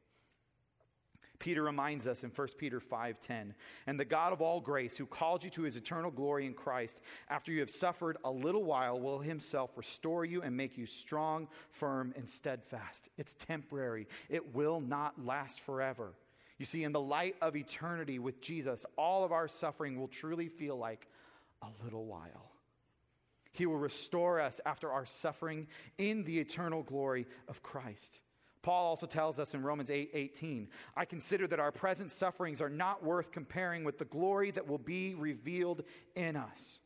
Peter 1.39 1.63
reminds 1.63 2.07
us 2.07 2.25
in 2.25 2.31
1 2.31 2.59
Peter 2.59 2.81
5:10, 2.81 3.55
"And 3.87 3.99
the 3.99 4.05
God 4.05 4.33
of 4.33 4.41
all 4.41 4.61
grace, 4.61 4.97
who 4.97 5.07
called 5.07 5.45
you 5.45 5.51
to 5.51 5.63
his 5.63 5.77
eternal 5.77 6.11
glory 6.11 6.47
in 6.47 6.55
Christ, 6.55 7.01
after 7.29 7.53
you 7.53 7.61
have 7.61 7.71
suffered 7.71 8.17
a 8.25 8.31
little 8.31 8.65
while, 8.65 9.01
will 9.01 9.21
himself 9.21 9.77
restore 9.77 10.25
you 10.25 10.43
and 10.43 10.57
make 10.57 10.77
you 10.79 10.87
strong, 10.87 11.49
firm, 11.71 12.13
and 12.17 12.29
steadfast." 12.29 13.09
It's 13.17 13.35
temporary. 13.35 14.09
It 14.29 14.55
will 14.55 14.81
not 14.81 15.25
last 15.25 15.61
forever. 15.61 16.15
You 16.59 16.65
see, 16.65 16.85
in 16.85 16.93
the 16.93 17.01
light 17.01 17.37
of 17.41 17.55
eternity 17.55 18.19
with 18.19 18.41
Jesus, 18.41 18.87
all 18.97 19.25
of 19.25 19.33
our 19.33 19.49
suffering 19.49 19.99
will 19.99 20.09
truly 20.09 20.49
feel 20.49 20.77
like 20.77 21.09
a 21.63 21.71
little 21.83 22.07
while. 22.07 22.51
He 23.53 23.67
will 23.67 23.79
restore 23.79 24.41
us 24.41 24.61
after 24.67 24.91
our 24.91 25.07
suffering 25.07 25.69
in 25.99 26.25
the 26.25 26.39
eternal 26.39 26.83
glory 26.83 27.27
of 27.49 27.63
Christ. 27.63 28.21
Paul 28.67 28.87
also 28.87 29.07
tells 29.07 29.39
us 29.39 29.55
in 29.55 29.63
Romans 29.63 29.91
8 29.91 30.11
18, 30.13 30.67
I 30.97 31.05
consider 31.05 31.47
that 31.47 31.61
our 31.61 31.71
present 31.71 32.11
sufferings 32.11 32.61
are 32.61 32.69
not 32.69 33.05
worth 33.05 33.31
comparing 33.31 33.85
with 33.85 33.97
the 33.97 34.05
glory 34.05 34.51
that 34.51 34.67
will 34.67 34.77
be 34.77 35.15
revealed 35.15 35.85
in 36.17 36.35
us. 36.35 36.81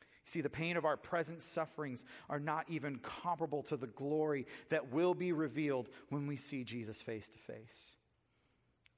You 0.00 0.06
see, 0.26 0.40
the 0.40 0.48
pain 0.48 0.76
of 0.76 0.84
our 0.84 0.96
present 0.96 1.42
sufferings 1.42 2.04
are 2.30 2.38
not 2.38 2.66
even 2.68 3.00
comparable 3.00 3.64
to 3.64 3.76
the 3.76 3.88
glory 3.88 4.46
that 4.68 4.92
will 4.92 5.14
be 5.14 5.32
revealed 5.32 5.88
when 6.10 6.28
we 6.28 6.36
see 6.36 6.62
Jesus 6.62 7.02
face 7.02 7.28
to 7.30 7.38
face. 7.40 7.96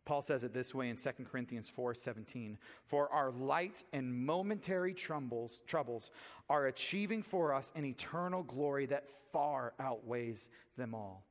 Paul 0.04 0.20
says 0.20 0.44
it 0.44 0.52
this 0.52 0.74
way 0.74 0.90
in 0.90 0.98
2 0.98 1.24
Corinthians 1.24 1.70
4:17, 1.70 2.58
"For 2.84 3.08
our 3.08 3.30
light 3.30 3.84
and 3.90 4.26
momentary 4.26 4.92
troubles, 4.92 5.62
troubles 5.62 6.10
are 6.50 6.66
achieving 6.66 7.22
for 7.22 7.54
us 7.54 7.72
an 7.74 7.86
eternal 7.86 8.42
glory 8.42 8.84
that 8.84 9.08
far 9.32 9.72
outweighs 9.78 10.50
them 10.76 10.94
all." 10.94 11.24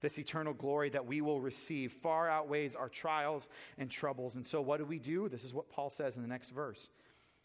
This 0.00 0.18
eternal 0.18 0.54
glory 0.54 0.90
that 0.90 1.06
we 1.06 1.20
will 1.20 1.40
receive 1.40 1.92
far 1.92 2.28
outweighs 2.28 2.76
our 2.76 2.88
trials 2.88 3.48
and 3.78 3.90
troubles. 3.90 4.36
And 4.36 4.46
so, 4.46 4.60
what 4.60 4.78
do 4.78 4.84
we 4.84 4.98
do? 4.98 5.28
This 5.28 5.44
is 5.44 5.52
what 5.52 5.68
Paul 5.68 5.90
says 5.90 6.16
in 6.16 6.22
the 6.22 6.28
next 6.28 6.50
verse. 6.50 6.90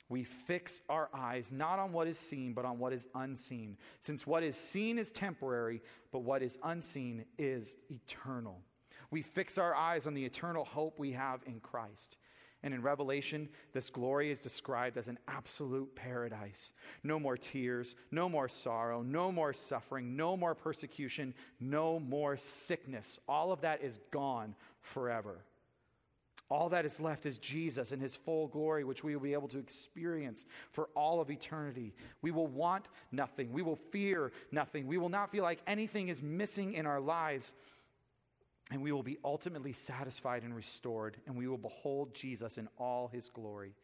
We 0.09 0.23
fix 0.23 0.81
our 0.89 1.09
eyes 1.13 1.51
not 1.51 1.79
on 1.79 1.91
what 1.91 2.07
is 2.07 2.19
seen, 2.19 2.53
but 2.53 2.65
on 2.65 2.77
what 2.77 2.93
is 2.93 3.07
unseen. 3.15 3.77
Since 3.99 4.27
what 4.27 4.43
is 4.43 4.55
seen 4.55 4.99
is 4.99 5.11
temporary, 5.11 5.81
but 6.11 6.19
what 6.19 6.43
is 6.43 6.57
unseen 6.63 7.25
is 7.37 7.75
eternal. 7.89 8.61
We 9.09 9.21
fix 9.21 9.57
our 9.57 9.73
eyes 9.73 10.05
on 10.05 10.13
the 10.13 10.25
eternal 10.25 10.65
hope 10.65 10.99
we 10.99 11.13
have 11.13 11.41
in 11.45 11.59
Christ. 11.59 12.17
And 12.63 12.73
in 12.73 12.81
Revelation, 12.81 13.49
this 13.73 13.89
glory 13.89 14.31
is 14.31 14.39
described 14.39 14.97
as 14.97 15.09
an 15.09 15.19
absolute 15.27 15.95
paradise. 15.95 16.71
No 17.03 17.19
more 17.19 17.35
tears, 17.35 17.95
no 18.09 18.29
more 18.29 18.47
sorrow, 18.47 19.01
no 19.01 19.31
more 19.31 19.51
suffering, 19.51 20.15
no 20.15 20.37
more 20.37 20.55
persecution, 20.55 21.33
no 21.59 21.99
more 21.99 22.37
sickness. 22.37 23.19
All 23.27 23.51
of 23.51 23.61
that 23.61 23.83
is 23.83 23.99
gone 24.11 24.55
forever. 24.81 25.43
All 26.49 26.69
that 26.69 26.85
is 26.85 26.99
left 26.99 27.25
is 27.25 27.37
Jesus 27.37 27.91
and 27.91 28.01
his 28.01 28.15
full 28.15 28.47
glory, 28.47 28.83
which 28.83 29.03
we 29.03 29.15
will 29.15 29.23
be 29.23 29.33
able 29.33 29.47
to 29.49 29.57
experience 29.57 30.45
for 30.71 30.87
all 30.95 31.19
of 31.19 31.31
eternity. 31.31 31.95
We 32.21 32.31
will 32.31 32.47
want 32.47 32.87
nothing. 33.11 33.51
We 33.51 33.63
will 33.63 33.79
fear 33.91 34.31
nothing. 34.51 34.85
We 34.85 34.97
will 34.97 35.09
not 35.09 35.31
feel 35.31 35.43
like 35.43 35.61
anything 35.65 36.09
is 36.09 36.21
missing 36.21 36.73
in 36.73 36.85
our 36.85 37.01
lives 37.01 37.53
and 38.73 38.81
we 38.81 38.91
will 38.91 39.03
be 39.03 39.19
ultimately 39.23 39.71
satisfied 39.71 40.41
and 40.41 40.55
restored, 40.55 41.17
and 41.27 41.37
we 41.37 41.47
will 41.47 41.59
behold 41.59 42.15
Jesus 42.15 42.57
in 42.57 42.67
all 42.79 43.07
his 43.07 43.29
glory. 43.29 43.75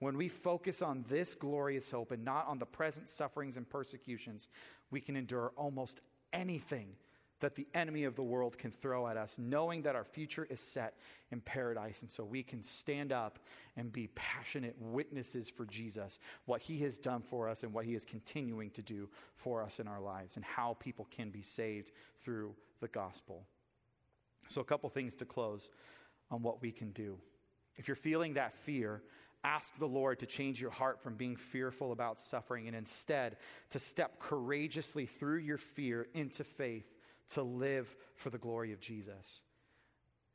When 0.00 0.18
we 0.18 0.28
focus 0.28 0.82
on 0.82 1.06
this 1.08 1.34
glorious 1.34 1.90
hope 1.90 2.12
and 2.12 2.26
not 2.26 2.46
on 2.46 2.58
the 2.58 2.66
present 2.66 3.08
sufferings 3.08 3.56
and 3.56 3.66
persecutions, 3.66 4.50
we 4.90 5.00
can 5.00 5.16
endure 5.16 5.52
almost 5.56 6.02
anything 6.30 6.88
that 7.40 7.54
the 7.54 7.66
enemy 7.72 8.04
of 8.04 8.16
the 8.16 8.22
world 8.22 8.58
can 8.58 8.70
throw 8.70 9.06
at 9.06 9.16
us, 9.16 9.38
knowing 9.38 9.80
that 9.82 9.96
our 9.96 10.04
future 10.04 10.46
is 10.50 10.60
set 10.60 10.98
in 11.30 11.40
paradise. 11.40 12.02
And 12.02 12.10
so 12.10 12.22
we 12.22 12.42
can 12.42 12.62
stand 12.62 13.12
up 13.12 13.38
and 13.78 13.90
be 13.90 14.08
passionate 14.14 14.76
witnesses 14.78 15.48
for 15.48 15.64
Jesus, 15.64 16.18
what 16.44 16.60
he 16.60 16.80
has 16.80 16.98
done 16.98 17.22
for 17.22 17.48
us 17.48 17.62
and 17.62 17.72
what 17.72 17.86
he 17.86 17.94
is 17.94 18.04
continuing 18.04 18.70
to 18.72 18.82
do 18.82 19.08
for 19.36 19.62
us 19.62 19.80
in 19.80 19.88
our 19.88 20.00
lives, 20.00 20.36
and 20.36 20.44
how 20.44 20.76
people 20.80 21.08
can 21.10 21.30
be 21.30 21.42
saved 21.42 21.92
through 22.20 22.54
the 22.80 22.88
gospel. 22.88 23.46
So, 24.48 24.60
a 24.60 24.64
couple 24.64 24.88
things 24.90 25.14
to 25.16 25.24
close 25.24 25.70
on 26.30 26.42
what 26.42 26.62
we 26.62 26.72
can 26.72 26.90
do. 26.90 27.18
If 27.76 27.88
you're 27.88 27.96
feeling 27.96 28.34
that 28.34 28.54
fear, 28.54 29.02
ask 29.42 29.76
the 29.78 29.86
Lord 29.86 30.20
to 30.20 30.26
change 30.26 30.60
your 30.60 30.70
heart 30.70 31.02
from 31.02 31.14
being 31.14 31.36
fearful 31.36 31.92
about 31.92 32.20
suffering 32.20 32.66
and 32.66 32.76
instead 32.76 33.36
to 33.70 33.78
step 33.78 34.18
courageously 34.18 35.06
through 35.06 35.38
your 35.38 35.58
fear 35.58 36.06
into 36.14 36.44
faith 36.44 36.86
to 37.30 37.42
live 37.42 37.94
for 38.16 38.30
the 38.30 38.38
glory 38.38 38.72
of 38.72 38.80
Jesus. 38.80 39.40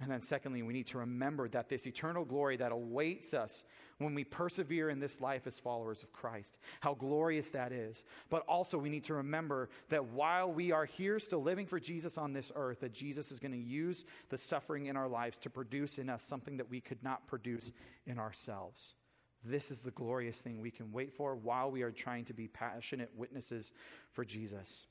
And 0.01 0.09
then, 0.09 0.21
secondly, 0.21 0.61
we 0.61 0.73
need 0.73 0.87
to 0.87 0.99
remember 0.99 1.49
that 1.49 1.69
this 1.69 1.85
eternal 1.85 2.23
glory 2.23 2.57
that 2.57 2.71
awaits 2.71 3.33
us 3.33 3.63
when 3.99 4.15
we 4.15 4.23
persevere 4.23 4.89
in 4.89 4.99
this 4.99 5.21
life 5.21 5.45
as 5.45 5.59
followers 5.59 6.03
of 6.03 6.11
Christ, 6.11 6.57
how 6.79 6.93
glorious 6.93 7.51
that 7.51 7.71
is. 7.71 8.03
But 8.29 8.43
also, 8.47 8.77
we 8.77 8.89
need 8.89 9.03
to 9.05 9.13
remember 9.15 9.69
that 9.89 10.05
while 10.05 10.51
we 10.51 10.71
are 10.71 10.85
here 10.85 11.19
still 11.19 11.43
living 11.43 11.67
for 11.67 11.79
Jesus 11.79 12.17
on 12.17 12.33
this 12.33 12.51
earth, 12.55 12.79
that 12.79 12.93
Jesus 12.93 13.31
is 13.31 13.39
going 13.39 13.51
to 13.51 13.57
use 13.57 14.05
the 14.29 14.37
suffering 14.37 14.87
in 14.87 14.97
our 14.97 15.07
lives 15.07 15.37
to 15.39 15.49
produce 15.49 15.99
in 15.99 16.09
us 16.09 16.23
something 16.23 16.57
that 16.57 16.69
we 16.69 16.81
could 16.81 17.03
not 17.03 17.27
produce 17.27 17.71
in 18.07 18.17
ourselves. 18.17 18.95
This 19.43 19.69
is 19.69 19.81
the 19.81 19.91
glorious 19.91 20.41
thing 20.41 20.59
we 20.59 20.71
can 20.71 20.91
wait 20.91 21.13
for 21.13 21.35
while 21.35 21.69
we 21.69 21.81
are 21.81 21.91
trying 21.91 22.25
to 22.25 22.33
be 22.33 22.47
passionate 22.47 23.11
witnesses 23.15 23.71
for 24.11 24.25
Jesus. 24.25 24.85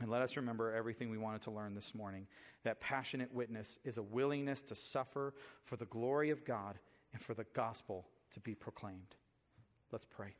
And 0.00 0.10
let 0.10 0.22
us 0.22 0.36
remember 0.36 0.72
everything 0.72 1.10
we 1.10 1.18
wanted 1.18 1.42
to 1.42 1.50
learn 1.50 1.74
this 1.74 1.94
morning 1.94 2.26
that 2.64 2.80
passionate 2.80 3.32
witness 3.32 3.78
is 3.84 3.98
a 3.98 4.02
willingness 4.02 4.62
to 4.62 4.74
suffer 4.74 5.34
for 5.64 5.76
the 5.76 5.86
glory 5.86 6.30
of 6.30 6.44
God 6.44 6.78
and 7.12 7.22
for 7.22 7.34
the 7.34 7.46
gospel 7.54 8.06
to 8.32 8.40
be 8.40 8.54
proclaimed. 8.54 9.16
Let's 9.90 10.04
pray. 10.04 10.34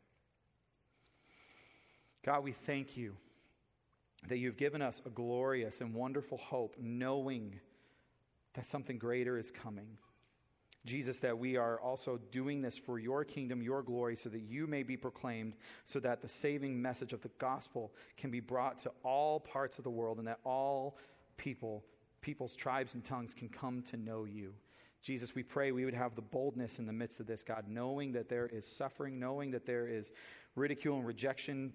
God, 2.25 2.43
we 2.45 2.53
thank 2.53 2.97
you 2.97 3.17
that 4.29 4.39
you've 4.39 4.57
given 4.57 4.83
us 4.83 5.01
a 5.07 5.11
glorious 5.11 5.81
and 5.81 5.95
wonderful 5.95 6.39
hope, 6.39 6.77
knowing 6.79 7.61
that 8.55 8.67
something 8.67 8.99
greater 8.99 9.39
is 9.39 9.51
coming. 9.51 9.97
Jesus, 10.85 11.21
that 11.21 11.39
we 11.39 11.57
are 11.57 11.79
also 11.81 12.19
doing 12.33 12.63
this 12.63 12.77
for 12.77 12.99
your 12.99 13.25
kingdom, 13.25 13.63
your 13.63 13.83
glory, 13.83 14.17
so 14.17 14.29
that 14.29 14.41
you 14.41 14.67
may 14.67 14.83
be 14.83 14.97
proclaimed, 14.97 15.55
so 15.85 16.01
that 16.01 16.23
the 16.23 16.29
saving 16.29 16.81
message 16.81 17.13
of 17.13 17.21
the 17.23 17.31
gospel 17.39 17.93
can 18.17 18.31
be 18.31 18.41
brought 18.41 18.79
to 18.81 18.93
all 19.03 19.41
parts 19.41 19.79
of 19.79 19.85
the 19.85 19.91
world, 19.91 20.19
and 20.19 20.27
that 20.27 20.41
all 20.45 20.97
people, 21.37 21.85
peoples, 22.21 22.55
tribes, 22.55 22.95
and 22.95 23.05
tongues 23.05 23.35
can 23.35 23.49
come 23.49 23.83
to 23.83 23.97
know 23.97 24.25
you. 24.25 24.55
Jesus, 25.03 25.35
we 25.35 25.43
pray 25.43 25.73
we 25.73 25.85
would 25.85 25.95
have 25.95 26.15
the 26.15 26.23
boldness 26.23 26.79
in 26.79 26.87
the 26.87 26.93
midst 26.93 27.21
of 27.21 27.27
this, 27.27 27.45
God, 27.45 27.67
knowing 27.69 28.13
that 28.13 28.29
there 28.29 28.47
is 28.47 28.67
suffering, 28.67 29.19
knowing 29.19 29.53
that 29.53 29.65
there 29.65 29.87
is 29.87 30.13
ridicule 30.57 30.97
and 30.97 31.07
rejection 31.07 31.73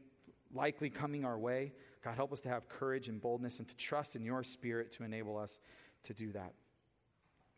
likely 0.53 0.89
coming 0.89 1.25
our 1.25 1.37
way. 1.37 1.73
God, 2.03 2.15
help 2.15 2.33
us 2.33 2.41
to 2.41 2.49
have 2.49 2.67
courage 2.67 3.07
and 3.07 3.21
boldness 3.21 3.59
and 3.59 3.67
to 3.67 3.75
trust 3.75 4.15
in 4.15 4.25
your 4.25 4.43
spirit 4.43 4.91
to 4.93 5.03
enable 5.03 5.37
us 5.37 5.59
to 6.03 6.13
do 6.13 6.31
that. 6.33 6.53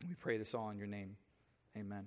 We 0.08 0.14
pray 0.14 0.38
this 0.38 0.54
all 0.54 0.70
in 0.70 0.78
your 0.78 0.86
name. 0.86 1.16
Amen. 1.76 2.06